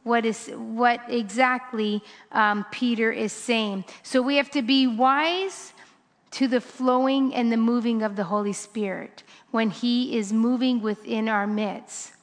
what 0.04 0.26
is 0.26 0.47
what 0.56 1.02
exactly 1.10 2.02
um, 2.32 2.66
Peter 2.72 3.12
is 3.12 3.34
saying. 3.34 3.84
So 4.04 4.22
we 4.22 4.38
have 4.38 4.50
to 4.52 4.62
be 4.62 4.88
wise 4.88 5.74
to 6.32 6.47
the 6.47 6.62
flowing 6.62 7.34
and 7.34 7.52
the 7.52 7.58
moving 7.58 8.02
of 8.04 8.16
the 8.16 8.26
Holy 8.26 8.54
Spirit 8.54 9.24
when 9.52 9.70
He 9.70 10.18
is 10.18 10.32
moving 10.32 10.82
within 10.82 11.28
our 11.28 11.47
midst. 11.47 12.14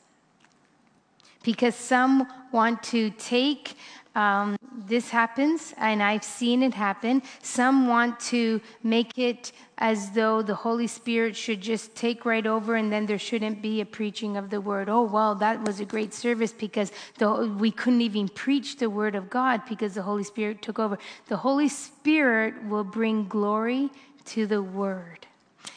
Because 1.43 1.75
some 1.75 2.27
want 2.51 2.83
to 2.85 3.11
take 3.11 3.77
um, 4.17 4.57
this 4.87 5.11
happens, 5.11 5.75
and 5.77 6.03
I've 6.03 6.25
seen 6.25 6.63
it 6.63 6.73
happen. 6.73 7.23
Some 7.43 7.87
want 7.87 8.19
to 8.21 8.63
make 8.83 9.19
it 9.19 9.53
as 9.77 10.13
though 10.13 10.41
the 10.41 10.55
Holy 10.55 10.87
Spirit 10.87 11.37
should 11.37 11.61
just 11.61 11.95
take 11.95 12.25
right 12.25 12.47
over 12.47 12.77
and 12.77 12.91
then 12.91 13.05
there 13.05 13.19
shouldn't 13.19 13.61
be 13.61 13.83
a 13.83 13.85
preaching 13.85 14.39
of 14.39 14.49
the 14.49 14.59
word. 14.59 14.89
Oh, 14.89 15.03
well, 15.03 15.35
that 15.35 15.63
was 15.67 15.81
a 15.81 15.85
great 15.85 16.15
service 16.15 16.53
because 16.53 16.93
the, 17.19 17.55
we 17.59 17.71
couldn't 17.71 18.01
even 18.01 18.29
preach 18.29 18.79
the 18.79 18.89
word 18.89 19.15
of 19.15 19.29
God 19.29 19.61
because 19.69 19.93
the 19.95 20.03
Holy 20.03 20.25
Spirit 20.25 20.63
took 20.63 20.79
over. 20.79 20.97
The 21.29 21.37
Holy 21.37 21.69
Spirit 21.69 22.55
will 22.65 22.85
bring 22.85 23.29
glory 23.29 23.91
to 24.27 24.47
the 24.47 24.63
word, 24.63 25.27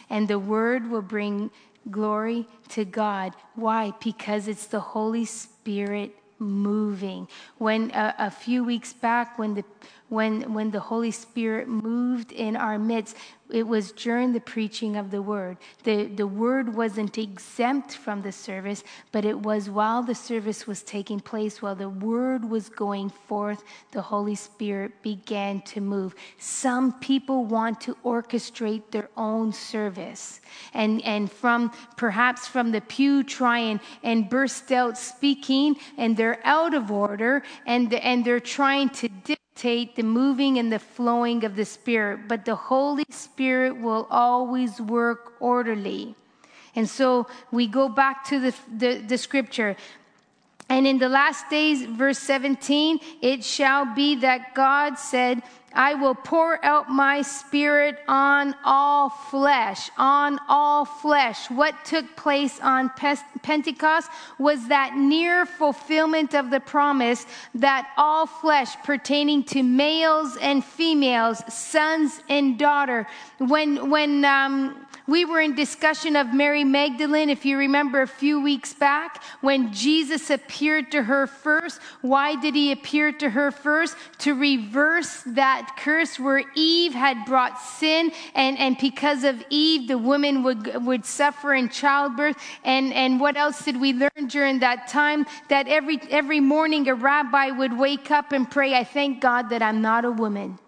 and 0.09 0.29
the 0.29 0.39
word 0.39 0.89
will 0.89 1.01
bring 1.01 1.51
glory 1.91 2.47
to 2.69 2.85
God. 2.85 3.33
Why? 3.55 3.91
Because 4.01 4.47
it's 4.47 4.67
the 4.67 4.79
Holy 4.79 5.25
Spirit 5.25 6.15
moving. 6.39 7.27
When 7.57 7.91
uh, 7.91 8.13
a 8.17 8.31
few 8.31 8.63
weeks 8.63 8.93
back, 8.93 9.37
when 9.37 9.55
the 9.55 9.63
when 10.09 10.53
when 10.53 10.71
the 10.71 10.79
Holy 10.79 11.11
Spirit 11.11 11.67
moved 11.67 12.31
in 12.31 12.55
our 12.55 12.77
midst, 12.77 13.15
it 13.49 13.67
was 13.67 13.91
during 13.91 14.31
the 14.31 14.39
preaching 14.39 14.95
of 14.95 15.09
the 15.09 15.21
word. 15.21 15.57
The, 15.83 16.05
the 16.05 16.27
word 16.27 16.75
wasn't 16.75 17.17
exempt 17.17 17.95
from 17.95 18.21
the 18.21 18.31
service, 18.31 18.83
but 19.11 19.25
it 19.25 19.39
was 19.39 19.69
while 19.69 20.03
the 20.03 20.13
service 20.13 20.67
was 20.67 20.83
taking 20.83 21.19
place, 21.19 21.61
while 21.61 21.75
the 21.75 21.89
word 21.89 22.47
was 22.47 22.69
going 22.69 23.09
forth, 23.09 23.63
the 23.91 24.03
Holy 24.03 24.35
Spirit 24.35 25.01
began 25.01 25.61
to 25.61 25.81
move. 25.81 26.13
Some 26.37 26.99
people 26.99 27.45
want 27.45 27.81
to 27.81 27.95
orchestrate 28.05 28.91
their 28.91 29.09
own 29.17 29.51
service 29.51 30.41
and, 30.73 31.03
and 31.03 31.31
from 31.31 31.71
perhaps 31.97 32.47
from 32.47 32.71
the 32.71 32.81
pew 32.81 33.23
try 33.23 33.59
and, 33.59 33.79
and 34.03 34.29
burst 34.29 34.71
out 34.71 34.97
speaking 34.97 35.75
and 35.97 36.15
they're 36.15 36.39
out 36.43 36.75
of 36.75 36.91
order 36.91 37.41
and, 37.65 37.91
and 37.95 38.23
they're 38.23 38.39
trying 38.39 38.89
to 38.89 39.09
dictate 39.59 39.95
the 39.95 40.03
moving 40.03 40.57
and 40.57 40.71
the 40.71 40.79
flowing 40.79 41.43
of 41.43 41.55
the 41.55 41.65
Spirit, 41.65 42.27
but 42.29 42.45
the 42.45 42.55
Holy 42.55 43.03
Spirit 43.09 43.75
will 43.81 44.07
always 44.09 44.79
work 44.79 45.33
orderly. 45.41 46.15
And 46.75 46.87
so 46.87 47.27
we 47.51 47.67
go 47.67 47.89
back 47.89 48.23
to 48.29 48.39
the, 48.39 48.55
the, 48.77 48.95
the 48.99 49.17
scripture. 49.17 49.75
And 50.69 50.87
in 50.87 50.97
the 50.97 51.09
last 51.09 51.49
days, 51.49 51.83
verse 51.85 52.19
17, 52.19 52.99
it 53.21 53.43
shall 53.43 53.93
be 53.93 54.15
that 54.17 54.55
God 54.55 54.97
said, 54.97 55.41
I 55.73 55.93
will 55.93 56.15
pour 56.15 56.63
out 56.65 56.89
my 56.89 57.21
spirit 57.21 57.99
on 58.07 58.55
all 58.63 59.09
flesh, 59.09 59.89
on 59.97 60.39
all 60.47 60.85
flesh. 60.85 61.49
What 61.49 61.75
took 61.85 62.15
place 62.15 62.59
on 62.61 62.89
Pentecost 63.43 64.09
was 64.37 64.67
that 64.67 64.95
near 64.95 65.45
fulfillment 65.45 66.33
of 66.33 66.49
the 66.49 66.59
promise 66.59 67.25
that 67.55 67.89
all 67.97 68.25
flesh 68.25 68.75
pertaining 68.83 69.43
to 69.45 69.63
males 69.63 70.37
and 70.37 70.63
females, 70.63 71.43
sons 71.53 72.21
and 72.29 72.57
daughter. 72.57 73.07
When, 73.37 73.89
when, 73.89 74.25
um, 74.25 74.87
we 75.09 75.25
were 75.25 75.41
in 75.41 75.55
discussion 75.55 76.15
of 76.15 76.33
Mary 76.33 76.63
Magdalene, 76.63 77.29
if 77.29 77.45
you 77.45 77.57
remember 77.57 78.01
a 78.01 78.07
few 78.07 78.41
weeks 78.41 78.73
back, 78.73 79.23
when 79.41 79.73
Jesus 79.73 80.29
appeared 80.29 80.91
to 80.91 81.03
her 81.03 81.25
first. 81.25 81.81
Why 82.01 82.35
did 82.35 82.55
he 82.55 82.71
appear 82.71 83.11
to 83.13 83.29
her 83.29 83.51
first? 83.51 83.97
To 84.19 84.33
reverse 84.33 85.23
that 85.25 85.75
curse 85.77 86.19
where 86.19 86.43
Eve 86.55 86.93
had 86.93 87.25
brought 87.25 87.59
sin, 87.59 88.11
and, 88.35 88.57
and 88.59 88.77
because 88.77 89.23
of 89.23 89.43
Eve, 89.49 89.87
the 89.87 89.97
woman 89.97 90.43
would, 90.43 90.85
would 90.85 91.05
suffer 91.05 91.53
in 91.53 91.69
childbirth. 91.69 92.37
And, 92.63 92.93
and 92.93 93.19
what 93.19 93.35
else 93.35 93.63
did 93.65 93.79
we 93.79 93.93
learn 93.93 94.27
during 94.27 94.59
that 94.59 94.87
time? 94.87 95.25
That 95.49 95.67
every, 95.67 95.99
every 96.09 96.39
morning 96.39 96.87
a 96.87 96.93
rabbi 96.93 97.49
would 97.49 97.77
wake 97.77 98.11
up 98.11 98.31
and 98.31 98.49
pray, 98.49 98.75
I 98.75 98.83
thank 98.83 99.21
God 99.21 99.49
that 99.49 99.63
I'm 99.63 99.81
not 99.81 100.05
a 100.05 100.11
woman. 100.11 100.59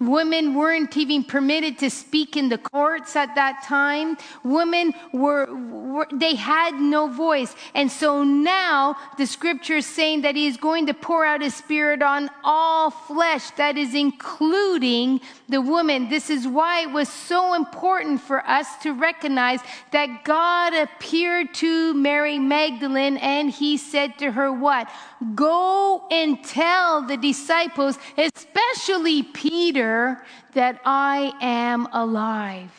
Women 0.00 0.54
weren't 0.54 0.96
even 0.96 1.24
permitted 1.24 1.78
to 1.78 1.90
speak 1.90 2.36
in 2.36 2.48
the 2.48 2.58
courts 2.58 3.16
at 3.16 3.34
that 3.34 3.64
time. 3.64 4.16
Women 4.44 4.94
were, 5.12 5.52
were, 5.52 6.06
they 6.12 6.36
had 6.36 6.74
no 6.74 7.08
voice. 7.08 7.54
And 7.74 7.90
so 7.90 8.22
now 8.22 8.96
the 9.16 9.26
scripture 9.26 9.78
is 9.78 9.86
saying 9.86 10.22
that 10.22 10.36
he 10.36 10.46
is 10.46 10.56
going 10.56 10.86
to 10.86 10.94
pour 10.94 11.24
out 11.24 11.42
his 11.42 11.54
spirit 11.54 12.00
on 12.00 12.30
all 12.44 12.90
flesh, 12.90 13.50
that 13.52 13.76
is 13.76 13.94
including 13.94 15.20
the 15.48 15.60
woman. 15.60 16.08
This 16.08 16.30
is 16.30 16.46
why 16.46 16.82
it 16.82 16.90
was 16.92 17.08
so 17.08 17.54
important 17.54 18.20
for 18.20 18.46
us 18.46 18.76
to 18.82 18.92
recognize 18.92 19.60
that 19.90 20.22
God 20.22 20.74
appeared 20.74 21.52
to 21.54 21.92
Mary 21.94 22.38
Magdalene 22.38 23.16
and 23.16 23.50
he 23.50 23.76
said 23.76 24.16
to 24.18 24.30
her, 24.30 24.52
What? 24.52 24.88
Go 25.34 26.06
and 26.10 26.42
tell 26.44 27.02
the 27.02 27.16
disciples, 27.16 27.98
especially 28.16 29.22
Peter, 29.22 30.24
that 30.54 30.80
I 30.84 31.32
am 31.40 31.88
alive. 31.92 32.70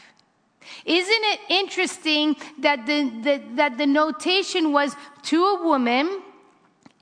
Isn't 0.85 1.23
it 1.23 1.39
interesting 1.49 2.35
that 2.59 2.85
the, 2.85 3.09
the, 3.09 3.41
that 3.55 3.77
the 3.77 3.85
notation 3.85 4.71
was 4.71 4.95
to 5.23 5.43
a 5.43 5.63
woman? 5.63 6.21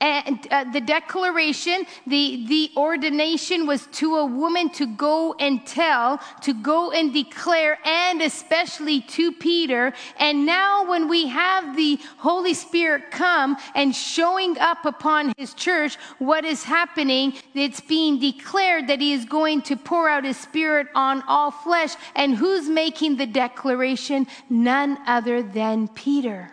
And 0.00 0.46
uh, 0.52 0.64
the 0.70 0.80
declaration, 0.80 1.84
the, 2.06 2.44
the 2.46 2.70
ordination 2.76 3.66
was 3.66 3.88
to 3.94 4.16
a 4.16 4.24
woman 4.24 4.70
to 4.70 4.86
go 4.86 5.34
and 5.40 5.66
tell, 5.66 6.20
to 6.42 6.54
go 6.54 6.92
and 6.92 7.12
declare, 7.12 7.78
and 7.84 8.22
especially 8.22 9.00
to 9.00 9.32
Peter. 9.32 9.92
And 10.18 10.46
now, 10.46 10.88
when 10.88 11.08
we 11.08 11.26
have 11.26 11.74
the 11.74 11.98
Holy 12.18 12.54
Spirit 12.54 13.10
come 13.10 13.56
and 13.74 13.94
showing 13.94 14.56
up 14.58 14.84
upon 14.84 15.32
his 15.36 15.52
church, 15.54 15.96
what 16.18 16.44
is 16.44 16.62
happening? 16.62 17.34
It's 17.54 17.80
being 17.80 18.20
declared 18.20 18.86
that 18.86 19.00
he 19.00 19.12
is 19.12 19.24
going 19.24 19.62
to 19.62 19.76
pour 19.76 20.08
out 20.08 20.22
his 20.22 20.36
spirit 20.36 20.86
on 20.94 21.22
all 21.22 21.50
flesh. 21.50 21.96
And 22.14 22.36
who's 22.36 22.68
making 22.68 23.16
the 23.16 23.26
declaration? 23.26 24.28
None 24.48 24.96
other 25.08 25.42
than 25.42 25.88
Peter. 25.88 26.52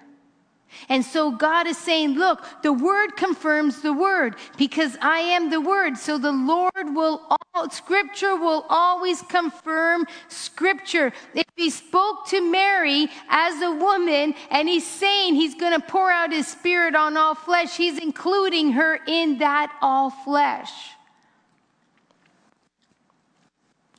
And 0.89 1.03
so 1.03 1.31
God 1.31 1.67
is 1.67 1.77
saying, 1.77 2.15
Look, 2.15 2.43
the 2.61 2.73
word 2.73 3.15
confirms 3.15 3.81
the 3.81 3.93
word 3.93 4.35
because 4.57 4.97
I 5.01 5.19
am 5.19 5.49
the 5.49 5.61
word. 5.61 5.97
So 5.97 6.17
the 6.17 6.31
Lord 6.31 6.95
will, 6.95 7.21
all, 7.53 7.69
scripture 7.69 8.35
will 8.35 8.65
always 8.69 9.21
confirm 9.23 10.05
scripture. 10.27 11.11
If 11.33 11.45
he 11.55 11.69
spoke 11.69 12.27
to 12.27 12.41
Mary 12.41 13.07
as 13.29 13.61
a 13.61 13.71
woman 13.71 14.35
and 14.51 14.67
he's 14.67 14.87
saying 14.87 15.35
he's 15.35 15.55
going 15.55 15.79
to 15.79 15.85
pour 15.85 16.11
out 16.11 16.31
his 16.31 16.47
spirit 16.47 16.95
on 16.95 17.17
all 17.17 17.35
flesh, 17.35 17.77
he's 17.77 17.97
including 17.97 18.73
her 18.73 18.99
in 19.07 19.39
that 19.39 19.75
all 19.81 20.09
flesh. 20.09 20.71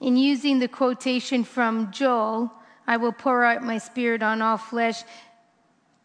In 0.00 0.16
using 0.16 0.58
the 0.58 0.68
quotation 0.68 1.42
from 1.42 1.90
Joel, 1.90 2.52
I 2.86 2.98
will 2.98 3.12
pour 3.12 3.44
out 3.44 3.62
my 3.62 3.78
spirit 3.78 4.22
on 4.22 4.42
all 4.42 4.58
flesh. 4.58 5.02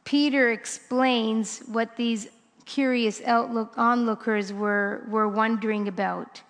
Peter 0.03 0.51
explains 0.51 1.59
what 1.59 1.95
these 1.95 2.27
curious 2.65 3.21
outlook, 3.25 3.73
onlookers 3.77 4.53
were, 4.53 5.03
were 5.09 5.27
wondering 5.27 5.87
about. 5.87 6.41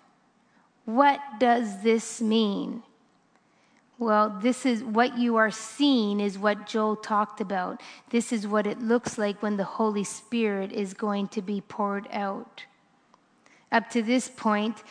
What 0.85 1.19
does 1.39 1.81
this 1.83 2.21
mean? 2.21 2.83
Well, 3.97 4.39
this 4.41 4.65
is 4.65 4.83
what 4.83 5.17
you 5.17 5.35
are 5.35 5.51
seeing, 5.51 6.19
is 6.19 6.37
what 6.39 6.65
Joel 6.65 6.95
talked 6.95 7.39
about. 7.39 7.81
This 8.09 8.33
is 8.33 8.47
what 8.47 8.65
it 8.65 8.81
looks 8.81 9.17
like 9.17 9.43
when 9.43 9.57
the 9.57 9.63
Holy 9.63 10.03
Spirit 10.03 10.71
is 10.71 10.95
going 10.95 11.27
to 11.29 11.41
be 11.41 11.61
poured 11.61 12.07
out. 12.11 12.65
Up 13.71 13.89
to 13.91 14.01
this 14.01 14.27
point, 14.27 14.83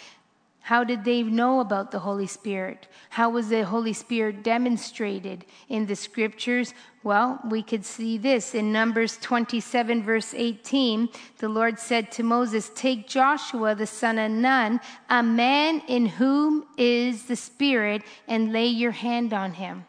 how 0.70 0.84
did 0.84 1.02
they 1.02 1.24
know 1.24 1.58
about 1.58 1.90
the 1.90 1.98
Holy 1.98 2.28
Spirit? 2.28 2.86
How 3.08 3.28
was 3.28 3.48
the 3.48 3.64
Holy 3.64 3.92
Spirit 3.92 4.44
demonstrated 4.44 5.44
in 5.68 5.86
the 5.86 5.96
scriptures? 5.96 6.74
Well, 7.02 7.40
we 7.50 7.60
could 7.60 7.84
see 7.84 8.18
this 8.18 8.54
in 8.54 8.70
Numbers 8.70 9.16
27, 9.16 10.04
verse 10.04 10.32
18. 10.32 11.08
The 11.38 11.48
Lord 11.48 11.80
said 11.80 12.12
to 12.12 12.22
Moses, 12.22 12.70
Take 12.76 13.08
Joshua 13.08 13.74
the 13.74 13.84
son 13.84 14.16
of 14.20 14.30
Nun, 14.30 14.78
a 15.08 15.24
man 15.24 15.82
in 15.88 16.06
whom 16.06 16.66
is 16.78 17.24
the 17.24 17.34
Spirit, 17.34 18.02
and 18.28 18.52
lay 18.52 18.68
your 18.68 18.92
hand 18.92 19.32
on 19.32 19.54
him. 19.54 19.86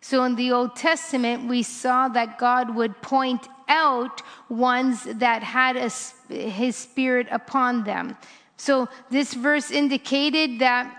So 0.00 0.22
in 0.22 0.36
the 0.36 0.52
Old 0.52 0.76
Testament, 0.76 1.48
we 1.48 1.64
saw 1.64 2.06
that 2.06 2.38
God 2.38 2.76
would 2.76 3.02
point 3.02 3.48
out 3.68 4.22
ones 4.48 5.02
that 5.04 5.42
had 5.42 5.76
a, 5.76 5.90
his 6.32 6.76
Spirit 6.76 7.26
upon 7.32 7.82
them. 7.82 8.16
So 8.60 8.90
this 9.10 9.32
verse 9.32 9.70
indicated 9.70 10.58
that 10.58 10.94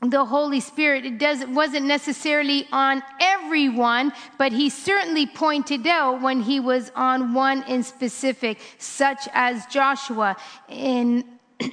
the 0.00 0.24
Holy 0.24 0.60
Spirit, 0.60 1.04
it 1.04 1.18
does, 1.18 1.44
wasn't 1.46 1.84
necessarily 1.84 2.66
on 2.72 3.02
everyone, 3.20 4.12
but 4.38 4.50
he 4.50 4.70
certainly 4.70 5.26
pointed 5.26 5.86
out 5.86 6.22
when 6.22 6.40
he 6.40 6.58
was 6.58 6.90
on 6.96 7.34
one 7.34 7.64
in 7.64 7.82
specific, 7.82 8.58
such 8.78 9.28
as 9.34 9.66
Joshua. 9.66 10.36
In 10.70 11.24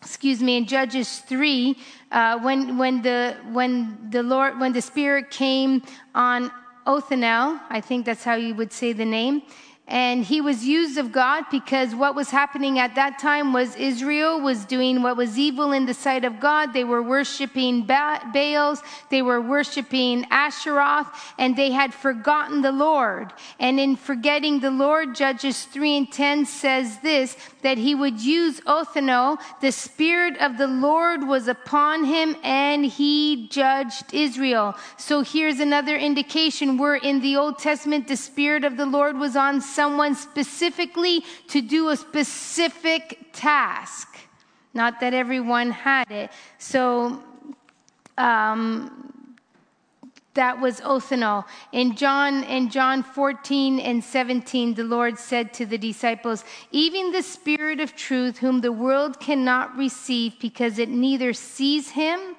excuse 0.00 0.42
me, 0.42 0.56
in 0.56 0.66
Judges 0.66 1.18
3, 1.18 1.76
uh, 2.12 2.38
when, 2.38 2.78
when, 2.78 3.02
the, 3.02 3.36
when 3.52 4.08
the 4.08 4.22
Lord, 4.22 4.58
when 4.58 4.72
the 4.72 4.80
Spirit 4.80 5.30
came 5.30 5.82
on 6.14 6.50
Othniel, 6.86 7.60
I 7.68 7.82
think 7.82 8.06
that's 8.06 8.24
how 8.24 8.36
you 8.36 8.54
would 8.54 8.72
say 8.72 8.94
the 8.94 9.04
name, 9.04 9.42
and 9.88 10.24
he 10.24 10.40
was 10.40 10.64
used 10.64 10.98
of 10.98 11.12
God 11.12 11.44
because 11.48 11.94
what 11.94 12.16
was 12.16 12.30
happening 12.30 12.80
at 12.80 12.96
that 12.96 13.20
time 13.20 13.52
was 13.52 13.76
Israel 13.76 14.40
was 14.40 14.64
doing 14.64 15.00
what 15.00 15.16
was 15.16 15.38
evil 15.38 15.70
in 15.70 15.86
the 15.86 15.94
sight 15.94 16.24
of 16.24 16.40
God. 16.40 16.72
They 16.72 16.82
were 16.82 17.02
worshiping 17.02 17.86
Baals, 17.86 18.82
they 19.10 19.22
were 19.22 19.40
worshiping 19.40 20.24
Asheroth, 20.24 21.06
and 21.38 21.56
they 21.56 21.70
had 21.70 21.94
forgotten 21.94 22.62
the 22.62 22.72
Lord. 22.72 23.32
And 23.60 23.78
in 23.78 23.94
forgetting 23.94 24.58
the 24.58 24.72
Lord, 24.72 25.14
Judges 25.14 25.64
3 25.66 25.96
and 25.98 26.12
10 26.12 26.46
says 26.46 26.98
this 26.98 27.36
that 27.62 27.78
he 27.78 27.94
would 27.94 28.20
use 28.20 28.60
Othniel. 28.66 29.38
The 29.60 29.72
Spirit 29.72 30.36
of 30.38 30.58
the 30.58 30.68
Lord 30.68 31.26
was 31.26 31.48
upon 31.48 32.04
him, 32.04 32.36
and 32.42 32.84
he 32.84 33.48
judged 33.48 34.12
Israel. 34.12 34.74
So 34.96 35.22
here's 35.22 35.60
another 35.60 35.96
indication 35.96 36.76
where 36.76 36.96
in 36.96 37.20
the 37.20 37.36
Old 37.36 37.58
Testament 37.58 38.08
the 38.08 38.16
Spirit 38.16 38.64
of 38.64 38.76
the 38.76 38.86
Lord 38.86 39.18
was 39.18 39.36
on 39.36 39.60
someone 39.76 40.14
specifically 40.14 41.22
to 41.48 41.60
do 41.60 41.90
a 41.90 41.96
specific 41.96 43.30
task. 43.32 44.08
Not 44.72 45.00
that 45.00 45.12
everyone 45.14 45.70
had 45.70 46.10
it. 46.10 46.30
So 46.58 47.22
um, 48.18 49.06
that 50.34 50.60
was 50.60 50.80
Othniel. 50.80 51.46
In 51.72 51.94
John, 51.94 52.44
in 52.44 52.70
John 52.70 53.02
14 53.02 53.78
and 53.80 54.02
17, 54.02 54.74
the 54.74 54.84
Lord 54.84 55.18
said 55.18 55.52
to 55.54 55.66
the 55.66 55.78
disciples, 55.78 56.44
Even 56.70 57.12
the 57.12 57.22
Spirit 57.22 57.80
of 57.80 57.94
truth, 57.94 58.38
whom 58.38 58.60
the 58.60 58.72
world 58.72 59.20
cannot 59.20 59.76
receive 59.76 60.38
because 60.40 60.78
it 60.78 60.88
neither 60.88 61.32
sees 61.32 61.90
him 61.90 62.36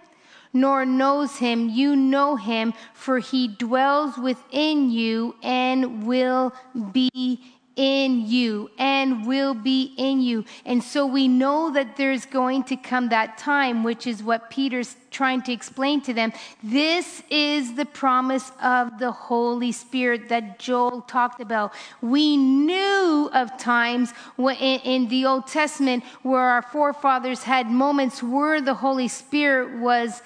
nor 0.53 0.85
knows 0.85 1.37
him, 1.37 1.69
you 1.69 1.95
know 1.95 2.35
him, 2.35 2.73
for 2.93 3.19
he 3.19 3.47
dwells 3.47 4.17
within 4.17 4.89
you 4.89 5.35
and 5.43 6.05
will 6.05 6.53
be 6.91 7.41
in 7.78 8.28
you 8.28 8.69
and 8.78 9.25
will 9.25 9.53
be 9.53 9.93
in 9.97 10.19
you. 10.19 10.43
And 10.65 10.84
so 10.84 11.05
we 11.05 11.28
know 11.28 11.71
that 11.71 11.95
there's 11.95 12.25
going 12.25 12.63
to 12.65 12.75
come 12.75 13.09
that 13.09 13.38
time, 13.38 13.84
which 13.84 14.07
is 14.07 14.21
what 14.21 14.49
Peter's 14.49 14.95
trying 15.11 15.43
to 15.43 15.53
explain 15.53 16.01
to 16.01 16.13
them. 16.13 16.34
This 16.61 17.23
is 17.30 17.75
the 17.75 17.86
promise 17.86 18.51
of 18.61 18.99
the 18.99 19.11
Holy 19.11 19.71
Spirit 19.71 20.28
that 20.30 20.59
Joel 20.59 21.01
talked 21.01 21.39
about. 21.39 21.73
We 22.01 22.36
knew 22.36 23.30
of 23.34 23.57
times 23.57 24.11
in 24.38 25.07
the 25.07 25.25
Old 25.25 25.47
Testament 25.47 26.03
where 26.23 26.41
our 26.41 26.63
forefathers 26.63 27.43
had 27.43 27.67
moments 27.67 28.21
where 28.21 28.59
the 28.59 28.73
Holy 28.73 29.07
Spirit 29.07 29.80
was 29.80 30.21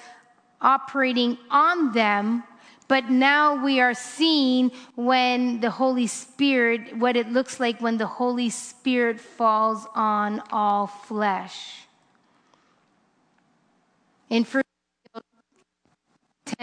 operating 0.61 1.37
on 1.49 1.91
them. 1.91 2.43
But 2.91 3.09
now 3.09 3.63
we 3.63 3.79
are 3.79 3.93
seeing 3.93 4.69
when 4.95 5.61
the 5.61 5.69
Holy 5.69 6.07
Spirit, 6.07 6.97
what 6.97 7.15
it 7.15 7.31
looks 7.31 7.57
like 7.57 7.79
when 7.79 7.97
the 7.97 8.05
Holy 8.05 8.49
Spirit 8.49 9.17
falls 9.17 9.87
on 9.95 10.43
all 10.51 10.87
flesh. 10.87 11.85
In 14.29 14.43
1 14.43 14.61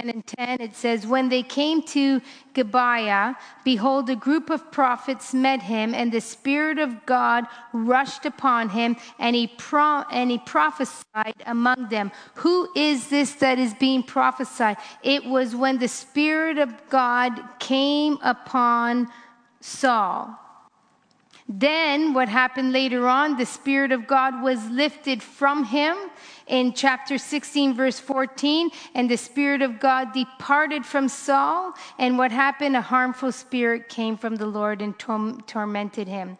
10 0.00 0.10
and 0.10 0.26
10, 0.26 0.60
it 0.60 0.76
says, 0.76 1.06
When 1.06 1.28
they 1.28 1.42
came 1.42 1.82
to 1.82 2.20
Gibeah, 2.54 3.36
behold, 3.64 4.08
a 4.08 4.14
group 4.14 4.48
of 4.48 4.70
prophets 4.70 5.34
met 5.34 5.60
him, 5.60 5.92
and 5.92 6.12
the 6.12 6.20
Spirit 6.20 6.78
of 6.78 7.04
God 7.04 7.46
rushed 7.72 8.24
upon 8.24 8.68
him, 8.68 8.96
and 9.18 9.34
he, 9.34 9.48
pro- 9.48 10.04
and 10.12 10.30
he 10.30 10.38
prophesied 10.38 11.34
among 11.46 11.88
them. 11.88 12.12
Who 12.36 12.68
is 12.76 13.08
this 13.08 13.32
that 13.34 13.58
is 13.58 13.74
being 13.74 14.04
prophesied? 14.04 14.76
It 15.02 15.24
was 15.24 15.56
when 15.56 15.78
the 15.78 15.88
Spirit 15.88 16.58
of 16.58 16.72
God 16.88 17.40
came 17.58 18.18
upon 18.22 19.08
Saul. 19.60 20.38
Then, 21.48 22.12
what 22.12 22.28
happened 22.28 22.72
later 22.72 23.08
on, 23.08 23.38
the 23.38 23.46
Spirit 23.46 23.90
of 23.90 24.06
God 24.06 24.42
was 24.42 24.64
lifted 24.68 25.22
from 25.22 25.64
him 25.64 25.96
in 26.48 26.72
chapter 26.72 27.18
16, 27.18 27.74
verse 27.74 27.98
14, 28.00 28.70
and 28.94 29.10
the 29.10 29.16
Spirit 29.16 29.62
of 29.62 29.78
God 29.78 30.12
departed 30.12 30.84
from 30.84 31.08
Saul. 31.08 31.74
And 31.98 32.18
what 32.18 32.32
happened? 32.32 32.76
A 32.76 32.80
harmful 32.80 33.32
spirit 33.32 33.88
came 33.88 34.16
from 34.16 34.36
the 34.36 34.46
Lord 34.46 34.82
and 34.82 34.98
tormented 34.98 36.08
him. 36.08 36.38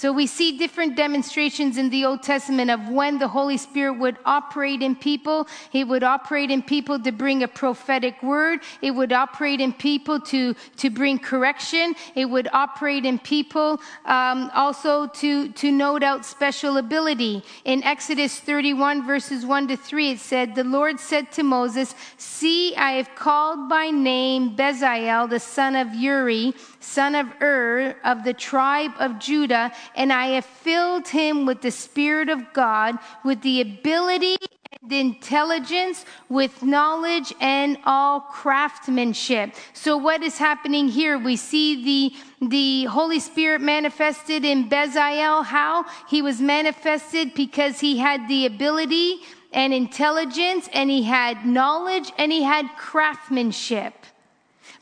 So 0.00 0.14
we 0.14 0.26
see 0.26 0.56
different 0.56 0.96
demonstrations 0.96 1.76
in 1.76 1.90
the 1.90 2.06
Old 2.06 2.22
Testament 2.22 2.70
of 2.70 2.88
when 2.88 3.18
the 3.18 3.28
Holy 3.28 3.58
Spirit 3.58 3.98
would 3.98 4.16
operate 4.24 4.80
in 4.80 4.96
people. 4.96 5.46
He 5.68 5.84
would 5.84 6.02
operate 6.02 6.50
in 6.50 6.62
people 6.62 6.98
to 7.00 7.12
bring 7.12 7.42
a 7.42 7.48
prophetic 7.48 8.22
word. 8.22 8.60
It 8.80 8.92
would 8.92 9.12
operate 9.12 9.60
in 9.60 9.74
people 9.74 10.18
to, 10.20 10.54
to 10.78 10.88
bring 10.88 11.18
correction. 11.18 11.94
It 12.14 12.24
would 12.24 12.48
operate 12.54 13.04
in 13.04 13.18
people 13.18 13.78
um, 14.06 14.50
also 14.54 15.06
to, 15.06 15.50
to 15.52 15.70
note 15.70 16.02
out 16.02 16.24
special 16.24 16.78
ability. 16.78 17.44
In 17.66 17.84
Exodus 17.84 18.40
31, 18.40 19.06
verses 19.06 19.44
1 19.44 19.68
to 19.68 19.76
3, 19.76 20.12
it 20.12 20.18
said, 20.18 20.54
The 20.54 20.64
Lord 20.64 20.98
said 20.98 21.30
to 21.32 21.42
Moses, 21.42 21.94
See, 22.16 22.74
I 22.74 22.92
have 22.92 23.14
called 23.14 23.68
by 23.68 23.90
name 23.90 24.56
Bezalel, 24.56 25.28
the 25.28 25.40
son 25.40 25.76
of 25.76 25.94
Uri, 25.94 26.54
son 26.80 27.14
of 27.14 27.26
Ur, 27.42 27.96
of 28.02 28.24
the 28.24 28.32
tribe 28.32 28.92
of 28.98 29.18
Judah 29.18 29.70
and 29.94 30.12
I 30.12 30.26
have 30.28 30.44
filled 30.44 31.08
him 31.08 31.46
with 31.46 31.62
the 31.62 31.70
Spirit 31.70 32.28
of 32.28 32.52
God, 32.52 32.98
with 33.24 33.42
the 33.42 33.60
ability 33.60 34.36
and 34.82 34.92
intelligence, 34.92 36.04
with 36.28 36.62
knowledge 36.62 37.34
and 37.40 37.76
all 37.84 38.20
craftsmanship. 38.20 39.54
So, 39.72 39.96
what 39.96 40.22
is 40.22 40.38
happening 40.38 40.88
here? 40.88 41.18
We 41.18 41.36
see 41.36 42.12
the, 42.40 42.46
the 42.48 42.84
Holy 42.84 43.20
Spirit 43.20 43.60
manifested 43.60 44.44
in 44.44 44.68
Bezalel. 44.68 45.44
How? 45.44 45.84
He 46.08 46.22
was 46.22 46.40
manifested 46.40 47.34
because 47.34 47.80
he 47.80 47.98
had 47.98 48.28
the 48.28 48.46
ability 48.46 49.20
and 49.52 49.74
intelligence, 49.74 50.68
and 50.72 50.88
he 50.88 51.02
had 51.02 51.44
knowledge, 51.44 52.12
and 52.16 52.30
he 52.30 52.44
had 52.44 52.68
craftsmanship. 52.76 53.99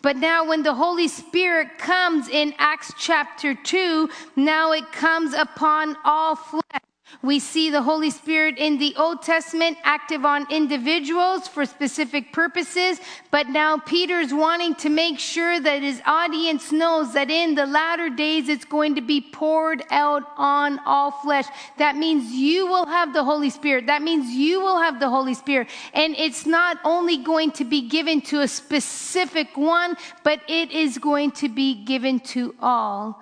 But 0.00 0.16
now, 0.16 0.46
when 0.46 0.62
the 0.62 0.74
Holy 0.74 1.08
Spirit 1.08 1.78
comes 1.78 2.28
in 2.28 2.54
Acts 2.58 2.92
chapter 2.98 3.54
2, 3.54 4.08
now 4.36 4.72
it 4.72 4.92
comes 4.92 5.34
upon 5.34 5.96
all 6.04 6.36
flesh. 6.36 6.82
We 7.22 7.40
see 7.40 7.70
the 7.70 7.82
Holy 7.82 8.10
Spirit 8.10 8.58
in 8.58 8.78
the 8.78 8.94
Old 8.96 9.22
Testament 9.22 9.76
active 9.82 10.24
on 10.24 10.46
individuals 10.50 11.48
for 11.48 11.66
specific 11.66 12.32
purposes, 12.32 13.00
but 13.32 13.48
now 13.48 13.78
Peter's 13.78 14.32
wanting 14.32 14.76
to 14.76 14.88
make 14.88 15.18
sure 15.18 15.58
that 15.58 15.82
his 15.82 16.00
audience 16.06 16.70
knows 16.70 17.14
that 17.14 17.30
in 17.30 17.56
the 17.56 17.66
latter 17.66 18.08
days 18.08 18.48
it's 18.48 18.64
going 18.64 18.94
to 18.94 19.00
be 19.00 19.20
poured 19.20 19.82
out 19.90 20.22
on 20.36 20.78
all 20.86 21.10
flesh. 21.10 21.46
That 21.78 21.96
means 21.96 22.32
you 22.32 22.66
will 22.66 22.86
have 22.86 23.12
the 23.12 23.24
Holy 23.24 23.50
Spirit. 23.50 23.86
That 23.86 24.02
means 24.02 24.30
you 24.30 24.60
will 24.60 24.78
have 24.78 25.00
the 25.00 25.10
Holy 25.10 25.34
Spirit. 25.34 25.68
And 25.94 26.14
it's 26.16 26.46
not 26.46 26.78
only 26.84 27.16
going 27.16 27.50
to 27.52 27.64
be 27.64 27.88
given 27.88 28.20
to 28.22 28.42
a 28.42 28.48
specific 28.48 29.56
one, 29.56 29.96
but 30.22 30.40
it 30.46 30.70
is 30.70 30.98
going 30.98 31.32
to 31.32 31.48
be 31.48 31.74
given 31.74 32.20
to 32.20 32.54
all 32.60 33.20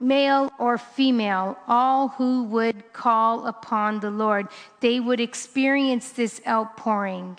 male 0.00 0.50
or 0.58 0.78
female, 0.78 1.58
all 1.68 2.08
who 2.08 2.44
would 2.44 2.92
call 2.92 3.46
upon 3.46 4.00
the 4.00 4.10
Lord, 4.10 4.48
they 4.80 4.98
would 4.98 5.20
experience 5.20 6.10
this 6.10 6.40
outpouring. 6.46 7.38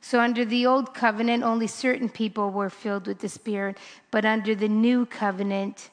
So, 0.00 0.20
under 0.20 0.44
the 0.44 0.66
old 0.66 0.94
covenant, 0.94 1.44
only 1.44 1.66
certain 1.66 2.08
people 2.08 2.50
were 2.50 2.70
filled 2.70 3.06
with 3.06 3.20
the 3.20 3.28
Spirit, 3.28 3.78
but 4.10 4.24
under 4.24 4.54
the 4.54 4.68
new 4.68 5.06
covenant, 5.06 5.90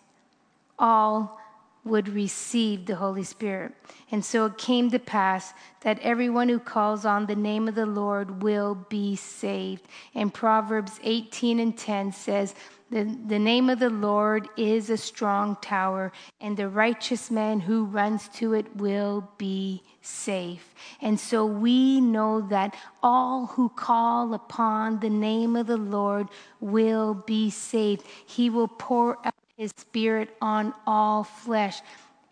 all 0.80 1.39
would 1.86 2.10
receive 2.10 2.86
the 2.86 2.95
Holy 2.95 3.24
Spirit. 3.24 3.72
And 4.12 4.26
so 4.26 4.47
it 4.47 4.58
came 4.58 4.89
to 4.89 4.99
pass 4.99 5.53
that 5.82 5.99
everyone 5.99 6.49
who 6.49 6.60
calls 6.60 7.06
on 7.06 7.28
the 7.28 7.36
name 7.36 7.68
of 7.68 7.76
the 7.76 7.86
Lord 7.86 8.41
will 8.41 8.74
be 8.74 9.16
saved. 9.16 9.88
And 10.16 10.34
Proverbs 10.34 10.99
18 11.03 11.60
and 11.60 11.78
10 11.78 12.12
says, 12.12 12.56
the, 12.92 13.04
the 13.28 13.40
name 13.40 13.70
of 13.70 13.80
the 13.80 13.90
Lord 13.90 14.48
is 14.58 14.90
a 14.90 14.98
strong 14.98 15.58
tower, 15.62 16.12
and 16.40 16.56
the 16.56 16.70
righteous 16.70 17.32
man 17.32 17.60
who 17.60 17.86
runs 17.86 18.30
to 18.30 18.54
it 18.54 18.76
will 18.76 19.28
be 19.38 19.82
safe. 20.02 20.76
And 21.02 21.20
so 21.20 21.46
we 21.46 22.00
know 22.00 22.42
that 22.42 22.76
all 23.02 23.48
who 23.48 23.70
call 23.70 24.34
upon 24.36 25.00
the 25.00 25.10
name 25.10 25.56
of 25.56 25.66
the 25.68 25.78
Lord 25.78 26.28
will 26.60 27.16
be 27.16 27.50
saved. 27.50 28.06
He 28.26 28.50
will 28.52 28.68
pour 28.68 29.18
out 29.26 29.34
his 29.58 29.72
spirit 29.78 30.36
on 30.42 30.74
all 30.86 31.24
flesh. 31.24 31.82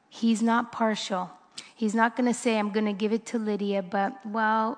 He's 0.10 0.43
not 0.43 0.72
partial. 0.72 1.32
He's 1.76 1.95
not 1.95 2.16
going 2.16 2.28
to 2.28 2.34
say, 2.34 2.60
I'm 2.60 2.72
going 2.72 2.86
to 2.86 2.93
give 2.93 3.12
it 3.12 3.26
to 3.28 3.39
Lydia, 3.39 3.82
but 3.82 4.14
well, 4.26 4.78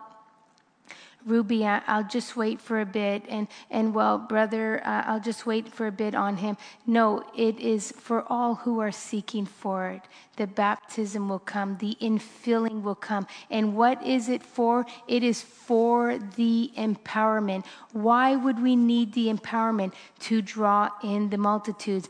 Ruby, 1.26 1.66
I'll 1.66 2.08
just 2.08 2.36
wait 2.36 2.62
for 2.62 2.80
a 2.80 2.86
bit. 2.86 3.24
And, 3.28 3.48
and 3.72 3.96
well, 3.96 4.20
brother, 4.20 4.82
uh, 4.86 5.04
I'll 5.08 5.20
just 5.20 5.46
wait 5.46 5.68
for 5.68 5.88
a 5.88 5.92
bit 5.92 6.14
on 6.14 6.38
him. 6.38 6.56
No, 6.86 7.24
it 7.36 7.60
is 7.60 7.92
for 7.92 8.24
all 8.32 8.56
who 8.56 8.80
are 8.80 8.92
seeking 8.92 9.46
for 9.46 9.88
it. 9.88 10.02
The 10.38 10.46
baptism 10.46 11.28
will 11.28 11.40
come, 11.40 11.78
the 11.78 11.98
infilling 12.00 12.84
will 12.84 12.96
come. 12.96 13.26
And 13.50 13.76
what 13.76 14.06
is 14.06 14.30
it 14.30 14.44
for? 14.44 14.86
It 15.08 15.24
is 15.24 15.42
for 15.42 16.20
the 16.20 16.72
empowerment. 16.78 17.66
Why 17.92 18.36
would 18.36 18.62
we 18.62 18.76
need 18.76 19.14
the 19.14 19.34
empowerment? 19.34 19.94
To 20.20 20.42
draw 20.42 20.90
in 21.04 21.30
the 21.30 21.38
multitudes 21.38 22.10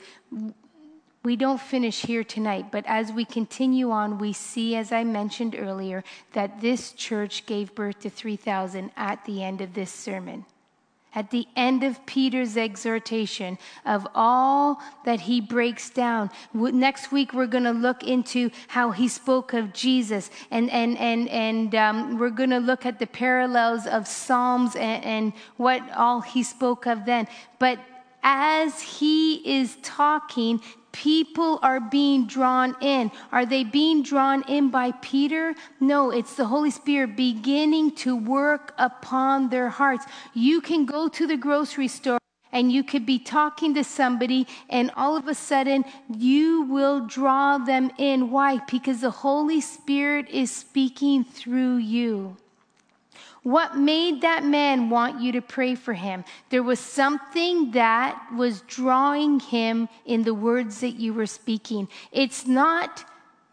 we 1.26 1.36
don't 1.36 1.60
finish 1.60 2.04
here 2.04 2.24
tonight, 2.24 2.68
but 2.72 2.86
as 2.86 3.12
we 3.12 3.26
continue 3.26 3.90
on, 3.90 4.20
we 4.20 4.32
see, 4.32 4.76
as 4.76 4.92
I 4.92 5.04
mentioned 5.04 5.56
earlier, 5.58 6.04
that 6.34 6.62
this 6.62 6.92
church 6.92 7.48
gave 7.48 7.74
birth 7.74 8.02
to 8.02 8.12
3,000 8.12 8.92
at 8.96 9.26
the 9.26 9.44
end 9.44 9.60
of 9.60 9.74
this 9.74 9.92
sermon. 9.92 10.46
At 11.16 11.32
the 11.32 11.48
end 11.56 11.82
of 11.82 12.06
Peter's 12.06 12.58
exhortation 12.58 13.58
of 13.86 14.06
all 14.14 14.80
that 15.06 15.22
he 15.22 15.42
breaks 15.42 15.90
down. 15.90 16.30
Next 16.54 17.12
week, 17.12 17.34
we're 17.34 17.48
going 17.48 17.64
to 17.64 17.72
look 17.72 18.04
into 18.04 18.52
how 18.68 18.92
he 18.92 19.08
spoke 19.08 19.54
of 19.54 19.74
Jesus, 19.74 20.30
and, 20.52 20.70
and, 20.70 20.96
and, 21.00 21.28
and 21.30 21.74
um, 21.74 22.20
we're 22.20 22.30
going 22.30 22.52
to 22.52 22.60
look 22.60 22.86
at 22.86 23.00
the 23.00 23.08
parallels 23.08 23.88
of 23.88 24.08
Psalms 24.08 24.76
and, 24.76 25.04
and 25.04 25.34
what 25.58 25.82
all 25.96 26.22
he 26.22 26.44
spoke 26.44 26.86
of 26.86 27.06
then. 27.06 27.28
But 27.58 27.80
as 28.22 28.82
he 28.82 29.36
is 29.60 29.78
talking, 29.84 30.60
people 30.96 31.60
are 31.62 31.82
being 31.82 32.26
drawn 32.26 32.74
in. 32.80 33.12
Are 33.34 33.46
they 33.46 33.66
being 33.66 34.02
drawn 34.02 34.44
in 34.48 34.70
by 34.70 34.92
Peter? 35.02 35.54
No, 35.82 36.10
it's 36.10 36.36
the 36.36 36.46
Holy 36.46 36.72
Spirit 36.72 37.18
beginning 37.18 37.92
to 37.98 38.16
work 38.16 38.74
upon 38.78 39.50
their 39.50 39.68
hearts. 39.68 40.06
You 40.34 40.62
can 40.62 40.86
go 40.86 41.10
to 41.10 41.28
the 41.28 41.36
grocery 41.36 41.90
store 41.90 42.18
and 42.54 42.72
you 42.72 42.82
could 42.82 43.06
be 43.06 43.20
talking 43.20 43.74
to 43.74 43.84
somebody, 43.84 44.48
and 44.70 44.90
all 44.96 45.18
of 45.18 45.28
a 45.28 45.36
sudden 45.36 45.84
you 46.10 46.62
will 46.62 47.06
draw 47.06 47.58
them 47.58 47.92
in. 47.98 48.32
Why? 48.32 48.60
Because 48.72 49.02
the 49.02 49.12
Holy 49.12 49.60
Spirit 49.60 50.30
is 50.30 50.50
speaking 50.50 51.26
through 51.26 51.76
you. 51.78 52.38
What 53.46 53.78
made 53.78 54.22
that 54.22 54.44
man 54.44 54.90
want 54.90 55.22
you 55.22 55.32
to 55.34 55.40
pray 55.40 55.76
for 55.76 55.94
him? 55.94 56.26
There 56.50 56.64
was 56.64 56.80
something 56.80 57.70
that 57.74 58.20
was 58.36 58.62
drawing 58.62 59.40
him 59.40 59.88
in 60.04 60.24
the 60.24 60.34
words 60.34 60.80
that 60.80 60.96
you 60.96 61.14
were 61.14 61.28
speaking. 61.28 61.88
It's 62.12 62.48
not 62.48 63.06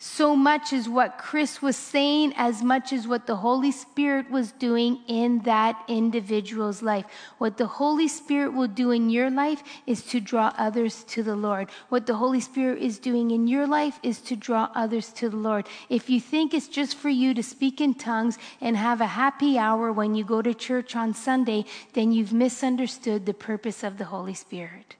so 0.04 0.34
much 0.34 0.72
as 0.72 0.88
what 0.88 1.16
Chris 1.16 1.62
was 1.62 1.76
saying, 1.76 2.32
as 2.36 2.60
much 2.60 2.92
as 2.92 3.06
what 3.06 3.28
the 3.28 3.36
Holy 3.36 3.70
Spirit 3.70 4.28
was 4.32 4.50
doing 4.50 4.98
in 5.06 5.38
that 5.42 5.80
individual's 5.86 6.82
life. 6.82 7.04
What 7.38 7.56
the 7.56 7.68
Holy 7.68 8.08
Spirit 8.08 8.52
will 8.52 8.66
do 8.66 8.90
in 8.90 9.10
your 9.10 9.30
life 9.30 9.62
is 9.86 10.02
to 10.06 10.18
draw 10.18 10.52
others 10.58 11.04
to 11.04 11.22
the 11.22 11.36
Lord. 11.36 11.70
What 11.88 12.06
the 12.06 12.16
Holy 12.16 12.40
Spirit 12.40 12.82
is 12.82 12.98
doing 12.98 13.30
in 13.30 13.46
your 13.46 13.64
life 13.68 14.00
is 14.02 14.20
to 14.22 14.34
draw 14.34 14.72
others 14.74 15.10
to 15.12 15.30
the 15.30 15.36
Lord. 15.36 15.68
If 15.88 16.10
you 16.10 16.20
think 16.20 16.52
it's 16.52 16.66
just 16.66 16.96
for 16.96 17.08
you 17.08 17.32
to 17.34 17.42
speak 17.44 17.80
in 17.80 17.94
tongues 17.94 18.38
and 18.60 18.76
have 18.76 19.00
a 19.00 19.06
happy 19.06 19.56
hour 19.56 19.92
when 19.92 20.16
you 20.16 20.24
go 20.24 20.42
to 20.42 20.52
church 20.52 20.96
on 20.96 21.14
Sunday, 21.14 21.64
then 21.92 22.10
you've 22.10 22.32
misunderstood 22.32 23.24
the 23.24 23.34
purpose 23.34 23.84
of 23.84 23.98
the 23.98 24.06
Holy 24.06 24.34
Spirit. 24.34 24.96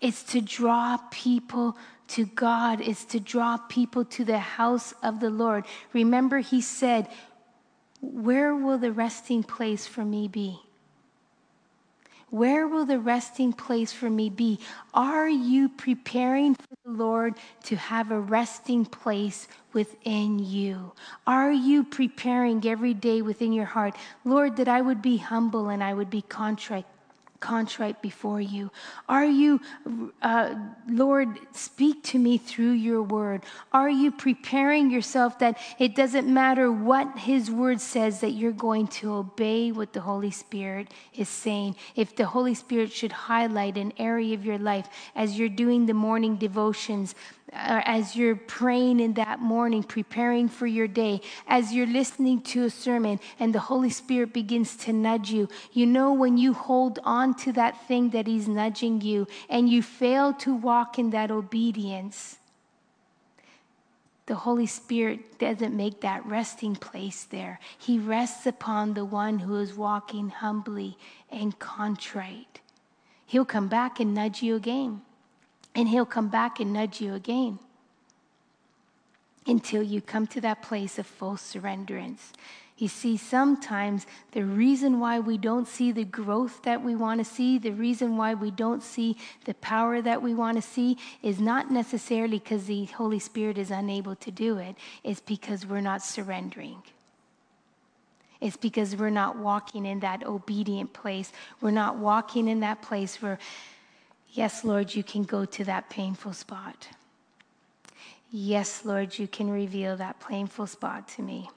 It's 0.00 0.22
to 0.32 0.40
draw 0.40 0.96
people 1.10 1.76
to 2.08 2.26
God 2.26 2.80
is 2.80 3.04
to 3.06 3.20
draw 3.20 3.56
people 3.56 4.04
to 4.06 4.24
the 4.24 4.38
house 4.38 4.94
of 5.02 5.20
the 5.20 5.30
Lord. 5.30 5.64
Remember, 5.92 6.38
he 6.38 6.60
said, 6.60 7.08
Where 8.00 8.54
will 8.54 8.78
the 8.78 8.92
resting 8.92 9.42
place 9.42 9.86
for 9.86 10.04
me 10.04 10.28
be? 10.28 10.60
Where 12.30 12.68
will 12.68 12.84
the 12.84 12.98
resting 12.98 13.54
place 13.54 13.90
for 13.90 14.10
me 14.10 14.28
be? 14.28 14.60
Are 14.92 15.28
you 15.28 15.70
preparing 15.70 16.54
for 16.54 16.76
the 16.84 16.90
Lord 16.90 17.34
to 17.64 17.76
have 17.76 18.10
a 18.10 18.20
resting 18.20 18.84
place 18.84 19.48
within 19.72 20.38
you? 20.38 20.92
Are 21.26 21.50
you 21.50 21.84
preparing 21.84 22.66
every 22.66 22.92
day 22.92 23.22
within 23.22 23.54
your 23.54 23.64
heart, 23.64 23.96
Lord, 24.24 24.56
that 24.56 24.68
I 24.68 24.82
would 24.82 25.00
be 25.00 25.16
humble 25.16 25.70
and 25.70 25.82
I 25.82 25.94
would 25.94 26.10
be 26.10 26.20
contrite? 26.20 26.84
Contrite 27.40 28.02
before 28.02 28.40
you? 28.40 28.70
Are 29.08 29.24
you, 29.24 29.60
uh, 30.22 30.54
Lord, 30.88 31.28
speak 31.52 32.02
to 32.04 32.18
me 32.18 32.38
through 32.38 32.72
your 32.72 33.02
word? 33.02 33.44
Are 33.72 33.88
you 33.88 34.10
preparing 34.10 34.90
yourself 34.90 35.38
that 35.38 35.58
it 35.78 35.94
doesn't 35.94 36.32
matter 36.32 36.70
what 36.70 37.18
his 37.18 37.50
word 37.50 37.80
says, 37.80 38.20
that 38.20 38.32
you're 38.32 38.52
going 38.52 38.88
to 38.88 39.12
obey 39.12 39.72
what 39.72 39.92
the 39.92 40.00
Holy 40.00 40.30
Spirit 40.30 40.92
is 41.14 41.28
saying? 41.28 41.76
If 41.94 42.16
the 42.16 42.26
Holy 42.26 42.54
Spirit 42.54 42.92
should 42.92 43.12
highlight 43.12 43.76
an 43.76 43.92
area 43.98 44.34
of 44.34 44.44
your 44.44 44.58
life 44.58 44.88
as 45.14 45.38
you're 45.38 45.48
doing 45.48 45.86
the 45.86 45.94
morning 45.94 46.36
devotions, 46.36 47.14
Uh, 47.52 47.80
as 47.84 48.14
you're 48.14 48.36
praying 48.36 49.00
in 49.00 49.14
that 49.14 49.40
morning, 49.40 49.82
preparing 49.82 50.48
for 50.48 50.66
your 50.66 50.86
day, 50.86 51.20
as 51.46 51.72
you're 51.72 51.86
listening 51.86 52.42
to 52.42 52.64
a 52.64 52.70
sermon 52.70 53.18
and 53.40 53.54
the 53.54 53.60
Holy 53.60 53.88
Spirit 53.88 54.34
begins 54.34 54.76
to 54.76 54.92
nudge 54.92 55.30
you, 55.30 55.48
you 55.72 55.86
know 55.86 56.12
when 56.12 56.36
you 56.36 56.52
hold 56.52 56.98
on 57.04 57.34
to 57.34 57.52
that 57.52 57.86
thing 57.88 58.10
that 58.10 58.26
He's 58.26 58.48
nudging 58.48 59.00
you 59.00 59.26
and 59.48 59.68
you 59.68 59.82
fail 59.82 60.34
to 60.34 60.54
walk 60.54 60.98
in 60.98 61.10
that 61.10 61.30
obedience, 61.30 62.38
the 64.26 64.34
Holy 64.34 64.66
Spirit 64.66 65.38
doesn't 65.38 65.74
make 65.74 66.02
that 66.02 66.24
resting 66.26 66.76
place 66.76 67.24
there. 67.24 67.60
He 67.78 67.98
rests 67.98 68.46
upon 68.46 68.92
the 68.92 69.06
one 69.06 69.38
who 69.38 69.56
is 69.56 69.72
walking 69.72 70.28
humbly 70.28 70.98
and 71.30 71.58
contrite. 71.58 72.60
He'll 73.24 73.46
come 73.46 73.68
back 73.68 74.00
and 74.00 74.12
nudge 74.12 74.42
you 74.42 74.54
again. 74.54 75.00
And 75.78 75.88
he'll 75.88 76.06
come 76.06 76.26
back 76.26 76.58
and 76.58 76.72
nudge 76.72 77.00
you 77.00 77.14
again 77.14 77.60
until 79.46 79.80
you 79.80 80.00
come 80.00 80.26
to 80.26 80.40
that 80.40 80.60
place 80.60 80.98
of 80.98 81.06
full 81.06 81.34
surrenderance. 81.34 82.32
You 82.78 82.88
see, 82.88 83.16
sometimes 83.16 84.04
the 84.32 84.44
reason 84.44 84.98
why 84.98 85.20
we 85.20 85.38
don't 85.38 85.68
see 85.68 85.92
the 85.92 86.02
growth 86.02 86.64
that 86.64 86.82
we 86.82 86.96
want 86.96 87.20
to 87.20 87.24
see, 87.24 87.58
the 87.58 87.70
reason 87.70 88.16
why 88.16 88.34
we 88.34 88.50
don't 88.50 88.82
see 88.82 89.16
the 89.44 89.54
power 89.54 90.02
that 90.02 90.20
we 90.20 90.34
want 90.34 90.56
to 90.56 90.62
see, 90.62 90.98
is 91.22 91.38
not 91.38 91.70
necessarily 91.70 92.40
because 92.40 92.64
the 92.64 92.86
Holy 92.86 93.20
Spirit 93.20 93.56
is 93.56 93.70
unable 93.70 94.16
to 94.16 94.32
do 94.32 94.58
it, 94.58 94.74
it's 95.04 95.20
because 95.20 95.64
we're 95.64 95.80
not 95.80 96.02
surrendering. 96.02 96.82
It's 98.40 98.56
because 98.56 98.96
we're 98.96 99.10
not 99.10 99.38
walking 99.38 99.86
in 99.86 100.00
that 100.00 100.26
obedient 100.26 100.92
place. 100.92 101.32
We're 101.60 101.70
not 101.70 101.98
walking 101.98 102.48
in 102.48 102.58
that 102.60 102.82
place 102.82 103.22
where 103.22 103.38
Yes, 104.32 104.64
Lord, 104.64 104.94
you 104.94 105.02
can 105.02 105.24
go 105.24 105.44
to 105.44 105.64
that 105.64 105.88
painful 105.88 106.32
spot. 106.32 106.88
Yes, 108.30 108.84
Lord, 108.84 109.18
you 109.18 109.26
can 109.26 109.50
reveal 109.50 109.96
that 109.96 110.20
painful 110.20 110.66
spot 110.66 111.08
to 111.08 111.22
me. 111.22 111.50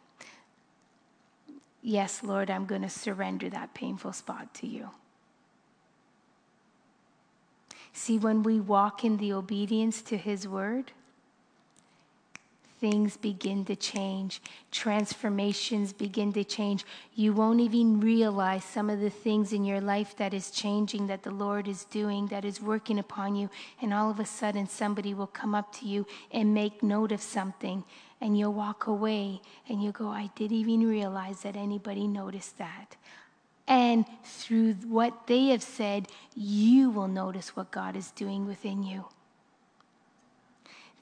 Yes, 1.82 2.24
Lord, 2.24 2.50
I'm 2.50 2.66
going 2.66 2.84
to 2.84 2.90
surrender 2.90 3.50
that 3.50 3.74
painful 3.74 4.14
spot 4.14 4.54
to 4.56 4.68
you. 4.68 4.90
See, 7.94 8.18
when 8.18 8.44
we 8.44 8.60
walk 8.60 9.04
in 9.04 9.18
the 9.18 9.34
obedience 9.34 10.02
to 10.04 10.18
His 10.18 10.48
word, 10.48 10.92
things 12.82 13.16
begin 13.16 13.64
to 13.64 13.76
change, 13.76 14.42
transformations 14.72 15.94
begin 15.94 16.34
to 16.34 16.44
change. 16.44 16.84
You 17.14 17.32
won't 17.32 17.62
even 17.62 18.00
realize 18.00 18.66
some 18.66 18.90
of 18.90 19.00
the 19.00 19.12
things 19.12 19.54
in 19.54 19.64
your 19.64 19.80
life 19.80 20.18
that 20.18 20.34
is 20.34 20.50
changing, 20.50 21.06
that 21.06 21.22
the 21.22 21.30
Lord 21.32 21.68
is 21.68 21.86
doing, 21.86 22.26
that 22.28 22.44
is 22.44 22.60
working 22.60 22.98
upon 22.98 23.36
you. 23.36 23.52
And 23.84 23.94
all 23.94 24.10
of 24.10 24.20
a 24.20 24.26
sudden, 24.26 24.68
somebody 24.68 25.14
will 25.14 25.28
come 25.28 25.54
up 25.54 25.72
to 25.76 25.86
you 25.86 26.08
and 26.32 26.56
make 26.56 26.82
note 26.82 27.12
of 27.12 27.22
something, 27.22 27.84
and 28.20 28.38
you'll 28.38 28.54
walk 28.54 28.88
away 28.88 29.42
and 29.70 29.84
you'll 29.84 29.92
go, 29.92 30.08
I 30.08 30.32
didn't 30.36 30.58
even 30.58 30.88
realize 30.88 31.42
that 31.42 31.56
anybody 31.56 32.08
noticed 32.08 32.58
that. 32.58 32.96
And 33.68 34.06
through 34.24 34.74
what 34.88 35.28
they 35.28 35.48
have 35.48 35.62
said, 35.62 36.08
you 36.36 36.90
will 36.90 37.08
notice 37.08 37.56
what 37.56 37.70
God 37.70 37.96
is 37.96 38.10
doing 38.12 38.48
within 38.48 38.82
you. 38.82 39.06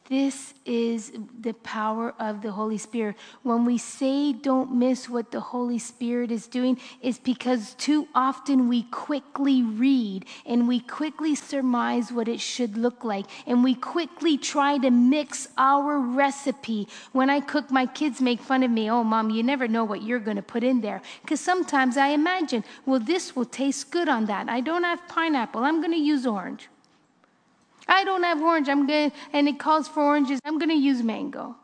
This 0.10 0.56
is 0.66 1.12
the 1.40 1.54
power 1.54 2.16
of 2.18 2.42
the 2.42 2.52
Holy 2.52 2.80
Spirit. 2.80 3.16
When 3.44 3.64
we 3.64 3.78
say 3.78 4.34
don't 4.34 4.74
miss 4.74 5.08
what 5.08 5.30
the 5.30 5.40
Holy 5.40 5.78
Spirit 5.78 6.32
is 6.32 6.48
doing, 6.48 6.80
it's 7.00 7.20
because 7.20 7.76
too 7.76 8.08
often 8.16 8.68
we 8.68 8.84
quickly 8.84 9.62
read 9.62 10.26
and 10.48 10.68
we 10.68 10.80
quickly 10.80 11.36
surmise 11.36 12.12
what 12.12 12.28
it 12.28 12.40
should 12.40 12.76
look 12.76 13.04
like. 13.04 13.28
And 13.46 13.64
we 13.64 13.76
quickly 13.76 14.36
try 14.36 14.80
to 14.80 14.90
mix 14.90 15.48
our 15.60 16.00
recipe. 16.00 16.88
When 17.12 17.30
I 17.30 17.40
cook, 17.40 17.70
my 17.70 17.86
kids 17.86 18.20
make 18.20 18.42
fun 18.42 18.64
of 18.64 18.72
me. 18.72 18.90
Oh, 18.90 19.04
mom, 19.04 19.30
you 19.30 19.44
never 19.44 19.68
know 19.68 19.84
what 19.84 20.02
you're 20.02 20.18
going 20.18 20.38
to 20.38 20.42
put 20.42 20.64
in 20.64 20.82
there. 20.82 21.04
Because 21.22 21.40
sometimes 21.40 21.98
I 21.98 22.08
imagine, 22.08 22.64
well, 22.84 23.00
this 23.00 23.36
will 23.36 23.46
taste 23.46 23.92
good 23.92 24.10
on 24.10 24.26
that. 24.26 24.50
I 24.50 24.62
don't 24.62 24.84
have 24.84 25.08
pineapple, 25.08 25.64
I'm 25.64 25.82
going 25.82 25.94
to 25.94 26.00
use 26.00 26.26
orange. 26.26 26.68
I 27.90 28.04
don't 28.04 28.24
have 28.24 28.42
orange, 28.42 28.70
I'm 28.70 28.88
going 28.88 29.12
and 29.34 29.50
it 29.50 29.60
calls 29.60 29.88
for 29.88 30.04
oranges, 30.04 30.40
I'm 30.46 30.60
going 30.60 30.70
to 30.70 30.76
use 30.76 31.04
mango. 31.04 31.56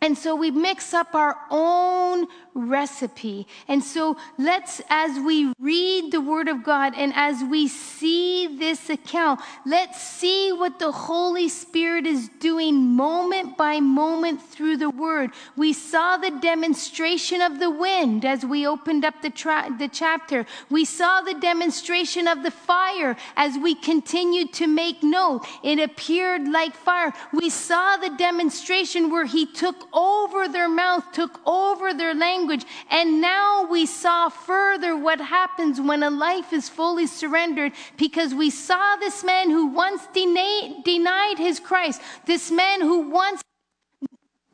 And 0.00 0.16
so 0.16 0.36
we 0.36 0.52
mix 0.52 0.94
up 0.94 1.14
our 1.14 1.36
own 1.50 2.28
recipe. 2.54 3.46
And 3.66 3.82
so 3.82 4.16
let's, 4.38 4.80
as 4.88 5.18
we 5.18 5.52
read 5.58 6.12
the 6.12 6.20
Word 6.20 6.48
of 6.48 6.62
God 6.62 6.94
and 6.96 7.12
as 7.16 7.42
we 7.42 7.66
see 7.68 8.58
this 8.58 8.90
account, 8.90 9.40
let's 9.66 10.00
see 10.00 10.52
what 10.52 10.78
the 10.78 10.92
Holy 10.92 11.48
Spirit 11.48 12.06
is 12.06 12.28
doing 12.40 12.76
moment 12.76 13.56
by 13.56 13.80
moment 13.80 14.40
through 14.40 14.76
the 14.76 14.90
Word. 14.90 15.30
We 15.56 15.72
saw 15.72 16.16
the 16.16 16.30
demonstration 16.30 17.40
of 17.42 17.58
the 17.58 17.70
wind 17.70 18.24
as 18.24 18.44
we 18.44 18.66
opened 18.66 19.04
up 19.04 19.20
the, 19.20 19.30
tra- 19.30 19.74
the 19.78 19.88
chapter. 19.88 20.46
We 20.70 20.84
saw 20.84 21.22
the 21.22 21.34
demonstration 21.34 22.28
of 22.28 22.42
the 22.44 22.50
fire 22.52 23.16
as 23.36 23.58
we 23.58 23.74
continued 23.74 24.52
to 24.54 24.68
make 24.68 25.02
note. 25.02 25.44
It 25.62 25.80
appeared 25.80 26.48
like 26.48 26.74
fire. 26.74 27.12
We 27.32 27.50
saw 27.50 27.96
the 27.96 28.10
demonstration 28.10 29.10
where 29.10 29.26
He 29.26 29.46
took 29.46 29.87
over 29.92 30.48
their 30.48 30.68
mouth, 30.68 31.10
took 31.12 31.40
over 31.46 31.94
their 31.94 32.14
language. 32.14 32.64
And 32.90 33.20
now 33.20 33.66
we 33.68 33.86
saw 33.86 34.28
further 34.28 34.96
what 34.96 35.20
happens 35.20 35.80
when 35.80 36.02
a 36.02 36.10
life 36.10 36.52
is 36.52 36.68
fully 36.68 37.06
surrendered 37.06 37.72
because 37.96 38.34
we 38.34 38.50
saw 38.50 38.96
this 38.96 39.24
man 39.24 39.50
who 39.50 39.66
once 39.66 40.06
denied, 40.12 40.84
denied 40.84 41.38
his 41.38 41.60
Christ, 41.60 42.00
this 42.26 42.50
man 42.50 42.80
who 42.80 43.10
once 43.10 43.42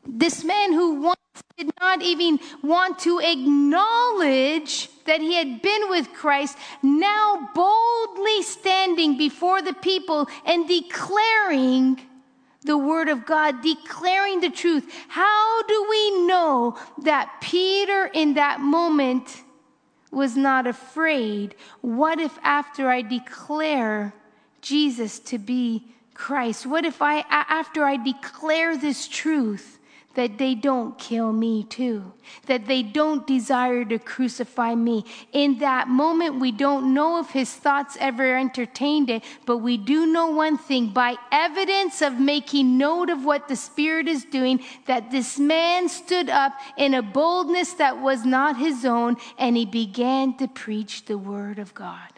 this 0.07 0.45
man 0.45 0.73
who 0.73 1.01
once 1.01 1.19
did 1.57 1.71
not 1.81 2.03
even 2.03 2.39
want 2.63 2.99
to 3.01 3.21
acknowledge 3.21 4.89
that 5.07 5.21
he 5.21 5.35
had 5.35 5.63
been 5.63 5.89
with 5.89 6.13
Christ, 6.13 6.57
now 6.83 7.49
boldly 7.55 8.43
standing 8.43 9.17
before 9.17 9.63
the 9.63 9.73
people 9.75 10.29
and 10.45 10.69
declaring 10.69 12.01
the 12.65 12.79
word 12.79 13.09
of 13.09 13.27
God, 13.27 13.63
declaring 13.63 14.41
the 14.41 14.51
truth. 14.51 14.91
How 15.09 15.63
do 15.63 15.87
we 15.89 16.27
know 16.27 16.77
that 17.03 17.39
Peter 17.41 18.07
in 18.07 18.35
that 18.35 18.61
moment 18.61 19.43
was 20.11 20.37
not 20.37 20.67
afraid? 20.67 21.55
What 21.83 22.19
if 22.19 22.37
after 22.43 22.89
I 22.89 23.03
declare 23.03 24.15
Jesus 24.63 25.19
to 25.21 25.39
be 25.39 25.85
Christ? 26.15 26.65
What 26.67 26.85
if 26.85 27.03
I, 27.03 27.25
after 27.29 27.85
I 27.85 27.97
declare 27.97 28.77
this 28.77 29.09
truth, 29.09 29.79
that 30.15 30.39
they 30.39 30.55
don't 30.55 30.99
kill 30.99 31.33
me 31.33 31.65
too, 31.65 32.13
that 32.47 32.67
they 32.67 32.83
don't 32.83 33.27
desire 33.27 33.85
to 33.85 33.99
crucify 33.99 34.75
me. 34.75 35.05
In 35.33 35.59
that 35.59 35.89
moment, 35.89 36.41
we 36.41 36.53
don't 36.53 36.95
know 36.95 37.19
if 37.19 37.31
his 37.31 37.53
thoughts 37.53 37.97
ever 38.01 38.37
entertained 38.37 39.11
it, 39.11 39.25
but 39.45 39.59
we 39.59 39.77
do 39.77 40.07
know 40.07 40.29
one 40.29 40.57
thing 40.57 40.89
by 40.89 41.17
evidence 41.31 42.03
of 42.03 42.19
making 42.19 42.79
note 42.79 43.11
of 43.11 43.25
what 43.25 43.49
the 43.49 43.57
Spirit 43.57 44.09
is 44.09 44.25
doing, 44.25 44.63
that 44.87 45.11
this 45.11 45.39
man 45.39 45.89
stood 45.89 46.31
up 46.31 46.53
in 46.77 46.95
a 46.95 47.03
boldness 47.03 47.75
that 47.75 48.01
was 48.01 48.25
not 48.25 48.57
his 48.57 48.85
own 48.85 49.17
and 49.39 49.57
he 49.57 49.67
began 49.67 50.37
to 50.37 50.49
preach 50.49 51.05
the 51.05 51.19
word 51.19 51.59
of 51.59 51.75
God 51.75 52.14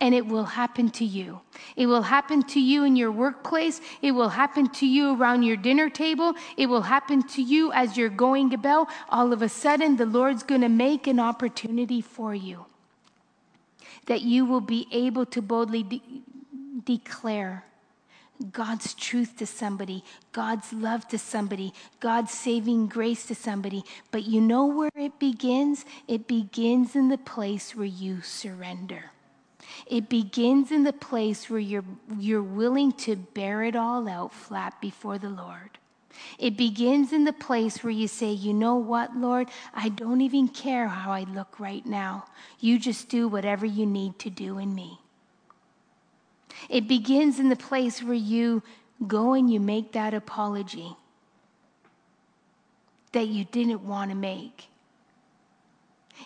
and 0.00 0.14
it 0.14 0.26
will 0.26 0.44
happen 0.44 0.90
to 0.90 1.04
you. 1.04 1.40
It 1.74 1.86
will 1.86 2.02
happen 2.02 2.42
to 2.44 2.60
you 2.60 2.84
in 2.84 2.96
your 2.96 3.10
workplace. 3.10 3.80
It 4.02 4.12
will 4.12 4.28
happen 4.28 4.68
to 4.70 4.86
you 4.86 5.16
around 5.16 5.42
your 5.42 5.56
dinner 5.56 5.88
table. 5.88 6.34
It 6.56 6.66
will 6.66 6.82
happen 6.82 7.22
to 7.28 7.42
you 7.42 7.72
as 7.72 7.96
you're 7.96 8.08
going 8.10 8.52
about. 8.52 8.88
All 9.08 9.32
of 9.32 9.40
a 9.40 9.48
sudden, 9.48 9.96
the 9.96 10.06
Lord's 10.06 10.42
going 10.42 10.60
to 10.60 10.68
make 10.68 11.06
an 11.06 11.18
opportunity 11.18 12.00
for 12.00 12.34
you 12.34 12.66
that 14.06 14.22
you 14.22 14.44
will 14.44 14.60
be 14.60 14.86
able 14.92 15.26
to 15.26 15.42
boldly 15.42 15.82
de- 15.82 16.02
declare 16.84 17.64
God's 18.52 18.94
truth 18.94 19.36
to 19.38 19.46
somebody, 19.46 20.04
God's 20.32 20.72
love 20.72 21.08
to 21.08 21.18
somebody, 21.18 21.72
God's 22.00 22.32
saving 22.32 22.86
grace 22.88 23.26
to 23.26 23.34
somebody. 23.34 23.82
But 24.10 24.24
you 24.24 24.40
know 24.40 24.66
where 24.66 24.90
it 24.94 25.18
begins? 25.18 25.84
It 26.06 26.28
begins 26.28 26.94
in 26.94 27.08
the 27.08 27.18
place 27.18 27.74
where 27.74 27.86
you 27.86 28.20
surrender. 28.20 29.10
It 29.86 30.08
begins 30.08 30.70
in 30.70 30.84
the 30.84 30.92
place 30.92 31.50
where 31.50 31.60
you're, 31.60 31.84
you're 32.18 32.42
willing 32.42 32.92
to 32.92 33.16
bear 33.16 33.62
it 33.64 33.76
all 33.76 34.08
out 34.08 34.32
flat 34.32 34.80
before 34.80 35.18
the 35.18 35.28
Lord. 35.28 35.78
It 36.38 36.56
begins 36.56 37.12
in 37.12 37.24
the 37.24 37.32
place 37.32 37.84
where 37.84 37.92
you 37.92 38.08
say, 38.08 38.30
You 38.32 38.54
know 38.54 38.76
what, 38.76 39.16
Lord? 39.16 39.48
I 39.74 39.90
don't 39.90 40.22
even 40.22 40.48
care 40.48 40.88
how 40.88 41.12
I 41.12 41.24
look 41.24 41.60
right 41.60 41.84
now. 41.84 42.24
You 42.58 42.78
just 42.78 43.08
do 43.08 43.28
whatever 43.28 43.66
you 43.66 43.86
need 43.86 44.18
to 44.20 44.30
do 44.30 44.58
in 44.58 44.74
me. 44.74 44.98
It 46.70 46.88
begins 46.88 47.38
in 47.38 47.48
the 47.48 47.56
place 47.56 48.02
where 48.02 48.14
you 48.14 48.62
go 49.06 49.34
and 49.34 49.52
you 49.52 49.60
make 49.60 49.92
that 49.92 50.14
apology 50.14 50.96
that 53.12 53.28
you 53.28 53.44
didn't 53.44 53.82
want 53.82 54.10
to 54.10 54.16
make. 54.16 54.68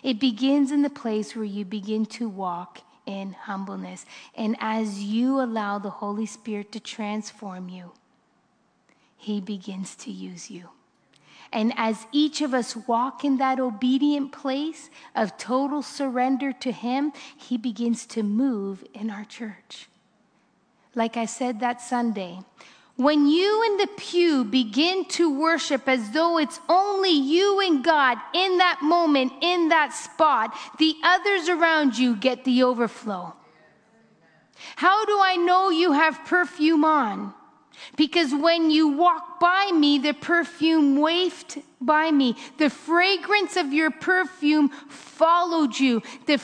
It 0.03 0.19
begins 0.19 0.71
in 0.71 0.81
the 0.81 0.89
place 0.89 1.35
where 1.35 1.45
you 1.45 1.65
begin 1.65 2.05
to 2.07 2.29
walk 2.29 2.81
in 3.05 3.33
humbleness. 3.33 4.05
And 4.35 4.55
as 4.59 5.03
you 5.03 5.39
allow 5.41 5.79
the 5.79 5.89
Holy 5.89 6.25
Spirit 6.25 6.71
to 6.73 6.79
transform 6.79 7.69
you, 7.69 7.91
He 9.17 9.41
begins 9.41 9.95
to 9.97 10.11
use 10.11 10.49
you. 10.49 10.69
And 11.53 11.73
as 11.75 12.07
each 12.11 12.41
of 12.41 12.53
us 12.53 12.75
walk 12.75 13.25
in 13.25 13.37
that 13.37 13.59
obedient 13.59 14.31
place 14.31 14.89
of 15.15 15.37
total 15.37 15.81
surrender 15.81 16.53
to 16.53 16.71
Him, 16.71 17.11
He 17.35 17.57
begins 17.57 18.05
to 18.07 18.23
move 18.23 18.85
in 18.93 19.09
our 19.09 19.25
church. 19.25 19.89
Like 20.95 21.17
I 21.17 21.25
said 21.25 21.59
that 21.59 21.81
Sunday, 21.81 22.39
when 22.95 23.27
you 23.27 23.63
in 23.63 23.77
the 23.77 23.87
pew 23.97 24.43
begin 24.43 25.05
to 25.05 25.33
worship 25.33 25.87
as 25.87 26.11
though 26.11 26.37
it's 26.37 26.59
only 26.69 27.11
you 27.11 27.59
and 27.61 27.83
God 27.83 28.17
in 28.33 28.57
that 28.57 28.81
moment, 28.81 29.33
in 29.41 29.69
that 29.69 29.93
spot, 29.93 30.55
the 30.77 30.95
others 31.03 31.49
around 31.49 31.97
you 31.97 32.15
get 32.15 32.43
the 32.43 32.63
overflow. 32.63 33.33
How 34.75 35.05
do 35.05 35.19
I 35.19 35.37
know 35.37 35.69
you 35.69 35.93
have 35.93 36.25
perfume 36.25 36.85
on? 36.85 37.33
Because 37.95 38.33
when 38.33 38.69
you 38.69 38.89
walk 38.89 39.39
by 39.39 39.71
me, 39.73 39.97
the 39.97 40.13
perfume 40.13 40.97
wafted 40.97 41.63
by 41.81 42.11
me. 42.11 42.35
The 42.57 42.69
fragrance 42.69 43.57
of 43.57 43.73
your 43.73 43.91
perfume 43.91 44.69
followed 44.69 45.77
you. 45.77 46.01
The, 46.25 46.37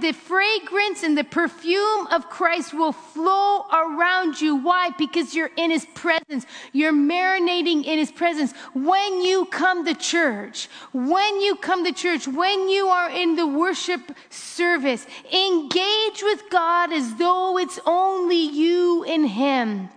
the 0.00 0.12
fragrance 0.12 1.02
and 1.02 1.16
the 1.16 1.24
perfume 1.24 2.06
of 2.08 2.28
Christ 2.28 2.72
will 2.74 2.92
flow 2.92 3.66
around 3.72 4.40
you. 4.40 4.56
Why? 4.56 4.90
Because 4.96 5.34
you're 5.34 5.50
in 5.56 5.70
his 5.70 5.86
presence. 5.94 6.46
You're 6.72 6.92
marinating 6.92 7.84
in 7.84 7.98
his 7.98 8.12
presence. 8.12 8.52
When 8.74 9.22
you 9.22 9.46
come 9.46 9.84
to 9.86 9.94
church, 9.94 10.68
when 10.92 11.40
you 11.40 11.56
come 11.56 11.84
to 11.84 11.92
church, 11.92 12.28
when 12.28 12.68
you 12.68 12.88
are 12.88 13.10
in 13.10 13.36
the 13.36 13.46
worship 13.46 14.00
service, 14.30 15.06
engage 15.32 16.22
with 16.22 16.42
God 16.50 16.92
as 16.92 17.14
though 17.16 17.58
it's 17.58 17.78
only 17.86 18.40
you 18.40 19.04
and 19.04 19.28
him. 19.28 19.88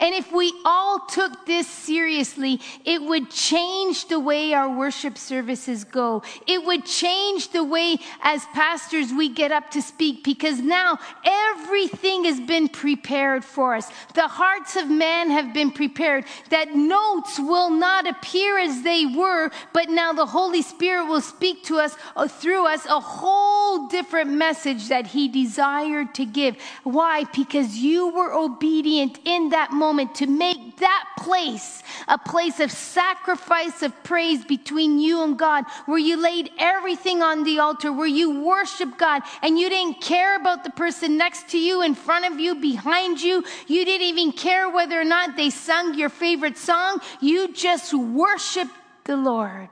And 0.00 0.14
if 0.14 0.32
we 0.32 0.52
all 0.64 1.00
took 1.00 1.46
this 1.46 1.66
seriously, 1.66 2.60
it 2.84 3.02
would 3.02 3.30
change 3.30 4.08
the 4.08 4.20
way 4.20 4.54
our 4.54 4.70
worship 4.70 5.18
services 5.18 5.84
go. 5.84 6.22
It 6.46 6.64
would 6.64 6.84
change 6.84 7.50
the 7.50 7.64
way, 7.64 7.98
as 8.22 8.44
pastors, 8.54 9.12
we 9.12 9.28
get 9.28 9.50
up 9.50 9.70
to 9.72 9.82
speak 9.82 10.22
because 10.22 10.60
now 10.60 10.98
everything 11.24 12.24
has 12.24 12.40
been 12.40 12.68
prepared 12.68 13.44
for 13.44 13.74
us. 13.74 13.90
The 14.14 14.28
hearts 14.28 14.76
of 14.76 14.88
man 14.88 15.30
have 15.30 15.52
been 15.52 15.70
prepared, 15.70 16.24
that 16.50 16.74
notes 16.74 17.38
will 17.38 17.70
not 17.70 18.06
appear 18.06 18.58
as 18.58 18.82
they 18.82 19.06
were, 19.06 19.50
but 19.72 19.88
now 19.88 20.12
the 20.12 20.26
Holy 20.26 20.62
Spirit 20.62 21.06
will 21.06 21.20
speak 21.20 21.64
to 21.64 21.78
us 21.78 21.96
uh, 22.16 22.28
through 22.28 22.66
us 22.66 22.86
a 22.86 23.00
whole 23.00 23.88
different 23.88 24.30
message 24.30 24.88
that 24.88 25.08
He 25.08 25.28
desired 25.28 26.14
to 26.14 26.24
give. 26.24 26.56
Why? 26.84 27.24
Because 27.34 27.76
you 27.76 28.08
were 28.08 28.32
obedient 28.32 29.18
in 29.24 29.50
that 29.50 29.72
moment 29.88 30.14
to 30.14 30.26
make 30.26 30.76
that 30.76 31.04
place 31.18 31.82
a 32.08 32.18
place 32.18 32.60
of 32.60 32.70
sacrifice 32.70 33.82
of 33.82 33.92
praise 34.04 34.44
between 34.44 34.98
you 34.98 35.22
and 35.24 35.38
God, 35.38 35.64
where 35.86 35.98
you 35.98 36.16
laid 36.20 36.50
everything 36.58 37.22
on 37.22 37.42
the 37.44 37.58
altar, 37.58 37.90
where 37.90 38.06
you 38.20 38.40
worship 38.40 38.98
God, 38.98 39.22
and 39.42 39.58
you 39.58 39.68
didn't 39.70 40.02
care 40.02 40.36
about 40.36 40.62
the 40.62 40.70
person 40.70 41.16
next 41.16 41.48
to 41.52 41.58
you, 41.58 41.82
in 41.82 41.94
front 41.94 42.26
of 42.30 42.38
you, 42.38 42.54
behind 42.54 43.20
you. 43.20 43.42
You 43.66 43.84
didn't 43.84 44.08
even 44.08 44.32
care 44.32 44.68
whether 44.68 45.00
or 45.00 45.04
not 45.04 45.36
they 45.36 45.50
sung 45.50 45.94
your 45.94 46.10
favorite 46.10 46.58
song. 46.58 47.00
You 47.20 47.52
just 47.54 47.94
worshiped 47.94 48.76
the 49.04 49.16
Lord. 49.16 49.70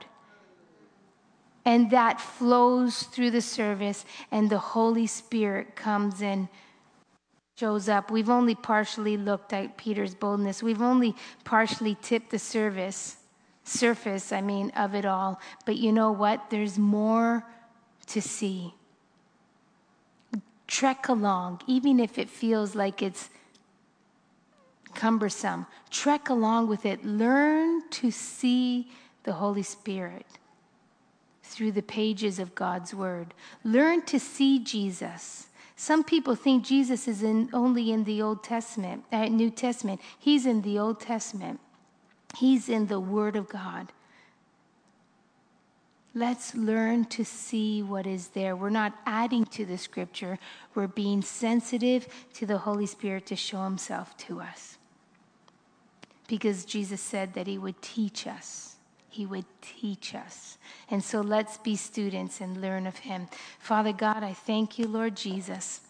And 1.63 1.91
that 1.91 2.19
flows 2.19 3.03
through 3.03 3.31
the 3.31 3.41
service, 3.41 4.03
and 4.31 4.49
the 4.49 4.63
Holy 4.75 5.05
Spirit 5.05 5.75
comes 5.75 6.21
in 6.21 6.49
shows 7.57 7.89
up. 7.89 8.11
We've 8.11 8.29
only 8.29 8.53
partially 8.53 9.17
looked 9.17 9.51
at 9.51 9.77
Peter's 9.77 10.13
boldness. 10.13 10.61
We've 10.61 10.81
only 10.81 11.15
partially 11.43 11.97
tipped 12.01 12.29
the 12.29 12.37
service, 12.37 13.17
surface, 13.63 14.31
I 14.31 14.41
mean, 14.41 14.69
of 14.71 14.93
it 14.93 15.05
all. 15.05 15.39
But 15.65 15.77
you 15.77 15.91
know 15.91 16.11
what? 16.11 16.51
There's 16.51 16.77
more 16.77 17.43
to 18.07 18.21
see. 18.21 18.75
Trek 20.67 21.07
along, 21.07 21.61
even 21.65 21.99
if 21.99 22.19
it 22.19 22.29
feels 22.29 22.75
like 22.75 23.01
it's 23.01 23.29
cumbersome. 24.93 25.65
Trek 25.89 26.29
along 26.29 26.67
with 26.67 26.85
it. 26.85 27.03
Learn 27.03 27.89
to 27.89 28.11
see 28.11 28.91
the 29.23 29.33
Holy 29.33 29.63
Spirit 29.63 30.27
through 31.41 31.71
the 31.71 31.81
pages 31.81 32.37
of 32.37 32.53
God's 32.53 32.93
Word. 32.93 33.33
Learn 33.63 34.03
to 34.03 34.19
see 34.19 34.59
Jesus 34.59 35.46
some 35.79 36.03
people 36.03 36.33
think 36.33 36.65
Jesus 36.65 37.07
is 37.07 37.21
in, 37.21 37.51
only 37.53 37.91
in 37.91 38.03
the 38.03 38.19
Old 38.19 38.43
Testament, 38.43 39.03
uh, 39.11 39.25
New 39.25 39.51
Testament. 39.51 40.01
He's 40.17 40.47
in 40.47 40.63
the 40.63 40.79
Old 40.79 40.99
Testament. 40.99 41.59
He's 42.35 42.67
in 42.67 42.87
the 42.87 42.99
Word 42.99 43.35
of 43.35 43.47
God. 43.47 43.93
Let's 46.15 46.55
learn 46.55 47.05
to 47.05 47.23
see 47.23 47.83
what 47.83 48.07
is 48.07 48.29
there. 48.29 48.55
We're 48.55 48.71
not 48.71 48.93
adding 49.05 49.45
to 49.45 49.67
the 49.67 49.77
scripture, 49.77 50.39
we're 50.73 50.87
being 50.87 51.21
sensitive 51.21 52.07
to 52.33 52.47
the 52.47 52.57
Holy 52.57 52.87
Spirit 52.87 53.27
to 53.27 53.35
show 53.35 53.63
Himself 53.63 54.17
to 54.17 54.41
us. 54.41 54.79
Because 56.27 56.65
Jesus 56.65 57.01
said 57.01 57.35
that 57.35 57.45
He 57.45 57.59
would 57.59 57.79
teach 57.83 58.25
us. 58.25 58.76
He 59.17 59.25
would 59.25 59.45
teach 59.63 60.13
us. 60.13 60.59
And 60.91 61.03
so 61.03 61.21
let's 61.21 61.57
be 61.57 61.75
students 61.75 62.39
and 62.39 62.61
learn 62.61 62.85
of 62.85 62.97
him. 62.97 63.29
Father 63.57 63.91
God, 63.91 64.21
I 64.21 64.33
thank 64.33 64.77
you, 64.77 64.87
Lord 64.87 65.17
Jesus. 65.17 65.81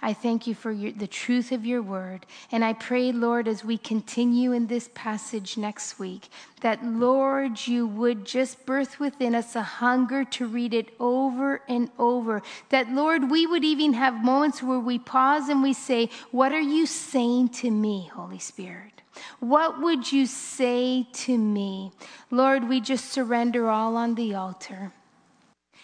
I 0.00 0.12
thank 0.12 0.46
you 0.46 0.54
for 0.54 0.70
your, 0.70 0.92
the 0.92 1.08
truth 1.08 1.50
of 1.50 1.66
your 1.66 1.82
word. 1.82 2.26
And 2.52 2.64
I 2.64 2.74
pray, 2.74 3.10
Lord, 3.10 3.48
as 3.48 3.64
we 3.64 3.76
continue 3.76 4.52
in 4.52 4.68
this 4.68 4.88
passage 4.94 5.56
next 5.56 5.98
week, 5.98 6.28
that, 6.60 6.84
Lord, 6.84 7.66
you 7.66 7.88
would 7.88 8.24
just 8.24 8.64
birth 8.64 9.00
within 9.00 9.34
us 9.34 9.56
a 9.56 9.62
hunger 9.62 10.22
to 10.24 10.46
read 10.46 10.72
it 10.72 10.94
over 11.00 11.62
and 11.68 11.90
over. 11.98 12.40
That, 12.68 12.92
Lord, 12.92 13.32
we 13.32 13.48
would 13.48 13.64
even 13.64 13.94
have 13.94 14.24
moments 14.24 14.62
where 14.62 14.78
we 14.78 15.00
pause 15.00 15.48
and 15.48 15.60
we 15.60 15.72
say, 15.72 16.08
What 16.30 16.52
are 16.52 16.60
you 16.60 16.86
saying 16.86 17.48
to 17.48 17.68
me, 17.68 18.08
Holy 18.14 18.38
Spirit? 18.38 18.95
What 19.40 19.80
would 19.80 20.12
you 20.12 20.26
say 20.26 21.06
to 21.12 21.36
me? 21.36 21.92
Lord, 22.30 22.68
we 22.68 22.80
just 22.80 23.10
surrender 23.12 23.68
all 23.68 23.96
on 23.96 24.14
the 24.14 24.34
altar. 24.34 24.92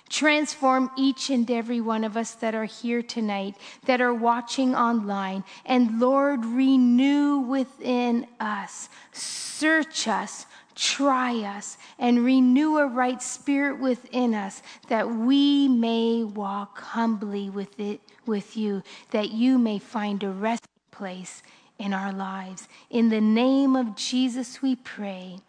Transform 0.08 0.90
each 0.96 1.30
and 1.30 1.50
every 1.50 1.80
one 1.80 2.04
of 2.04 2.18
us 2.18 2.32
that 2.32 2.54
are 2.54 2.66
here 2.66 3.00
tonight, 3.00 3.56
that 3.86 4.02
are 4.02 4.12
watching 4.12 4.74
online. 4.74 5.42
And 5.64 5.98
Lord, 5.98 6.44
renew 6.44 7.38
within 7.38 8.26
us, 8.38 8.90
search 9.12 10.06
us, 10.06 10.44
try 10.74 11.36
us, 11.40 11.78
and 11.98 12.24
renew 12.24 12.76
a 12.76 12.86
right 12.86 13.22
spirit 13.22 13.80
within 13.80 14.34
us 14.34 14.62
that 14.88 15.08
we 15.08 15.66
may 15.66 16.24
walk 16.24 16.80
humbly 16.80 17.48
with 17.48 17.80
it 17.80 18.00
with 18.26 18.54
you, 18.56 18.82
that 19.12 19.30
you 19.30 19.58
may 19.58 19.78
find 19.78 20.22
a 20.22 20.30
resting 20.30 20.68
place 20.90 21.42
in 21.82 21.92
our 21.92 22.12
lives. 22.12 22.68
In 22.90 23.08
the 23.08 23.20
name 23.20 23.74
of 23.74 23.96
Jesus, 23.96 24.62
we 24.62 24.76
pray. 24.76 25.40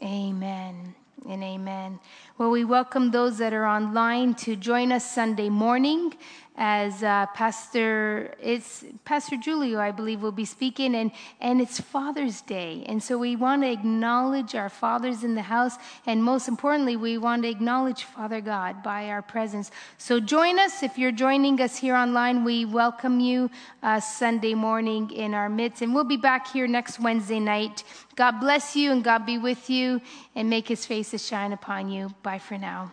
Amen 0.00 0.94
and 1.28 1.42
amen. 1.42 1.98
Well, 2.38 2.50
we 2.50 2.64
welcome 2.64 3.10
those 3.10 3.38
that 3.38 3.52
are 3.52 3.66
online 3.66 4.34
to 4.36 4.54
join 4.54 4.92
us 4.92 5.10
Sunday 5.10 5.48
morning 5.48 6.14
as 6.56 7.02
uh, 7.02 7.26
Pastor 7.34 8.32
it's 8.40 8.84
Pastor 9.04 9.36
Julio, 9.36 9.80
I 9.80 9.90
believe, 9.90 10.22
will 10.22 10.32
be 10.32 10.44
speaking, 10.44 10.94
and 10.94 11.10
and 11.40 11.60
it's 11.60 11.80
Father's 11.80 12.42
Day, 12.42 12.84
and 12.86 13.02
so 13.02 13.18
we 13.18 13.34
want 13.34 13.62
to 13.62 13.70
acknowledge 13.70 14.54
our 14.54 14.68
fathers 14.68 15.24
in 15.24 15.34
the 15.34 15.42
house, 15.42 15.76
and 16.06 16.22
most 16.22 16.46
importantly, 16.46 16.96
we 16.96 17.18
want 17.18 17.42
to 17.42 17.48
acknowledge 17.48 18.04
Father 18.04 18.40
God 18.40 18.82
by 18.82 19.08
our 19.08 19.22
presence. 19.22 19.72
So 19.98 20.20
join 20.20 20.58
us 20.60 20.82
if 20.82 20.96
you're 20.96 21.12
joining 21.12 21.60
us 21.60 21.76
here 21.76 21.96
online. 21.96 22.44
We 22.44 22.64
welcome 22.64 23.18
you 23.18 23.50
uh, 23.82 23.98
Sunday 23.98 24.54
morning 24.54 25.10
in 25.10 25.34
our 25.34 25.48
midst, 25.48 25.82
and 25.82 25.92
we'll 25.92 26.04
be 26.04 26.16
back 26.16 26.52
here 26.52 26.68
next 26.68 27.00
Wednesday 27.00 27.40
night. 27.40 27.82
God 28.14 28.38
bless 28.38 28.76
you, 28.76 28.92
and 28.92 29.02
God 29.02 29.26
be 29.26 29.38
with 29.38 29.68
you, 29.68 30.00
and 30.36 30.48
make 30.48 30.68
His 30.68 30.86
face 30.86 31.10
to 31.10 31.18
shine 31.18 31.52
upon 31.52 31.90
you. 31.90 32.14
Bye 32.22 32.38
for 32.38 32.56
now. 32.56 32.92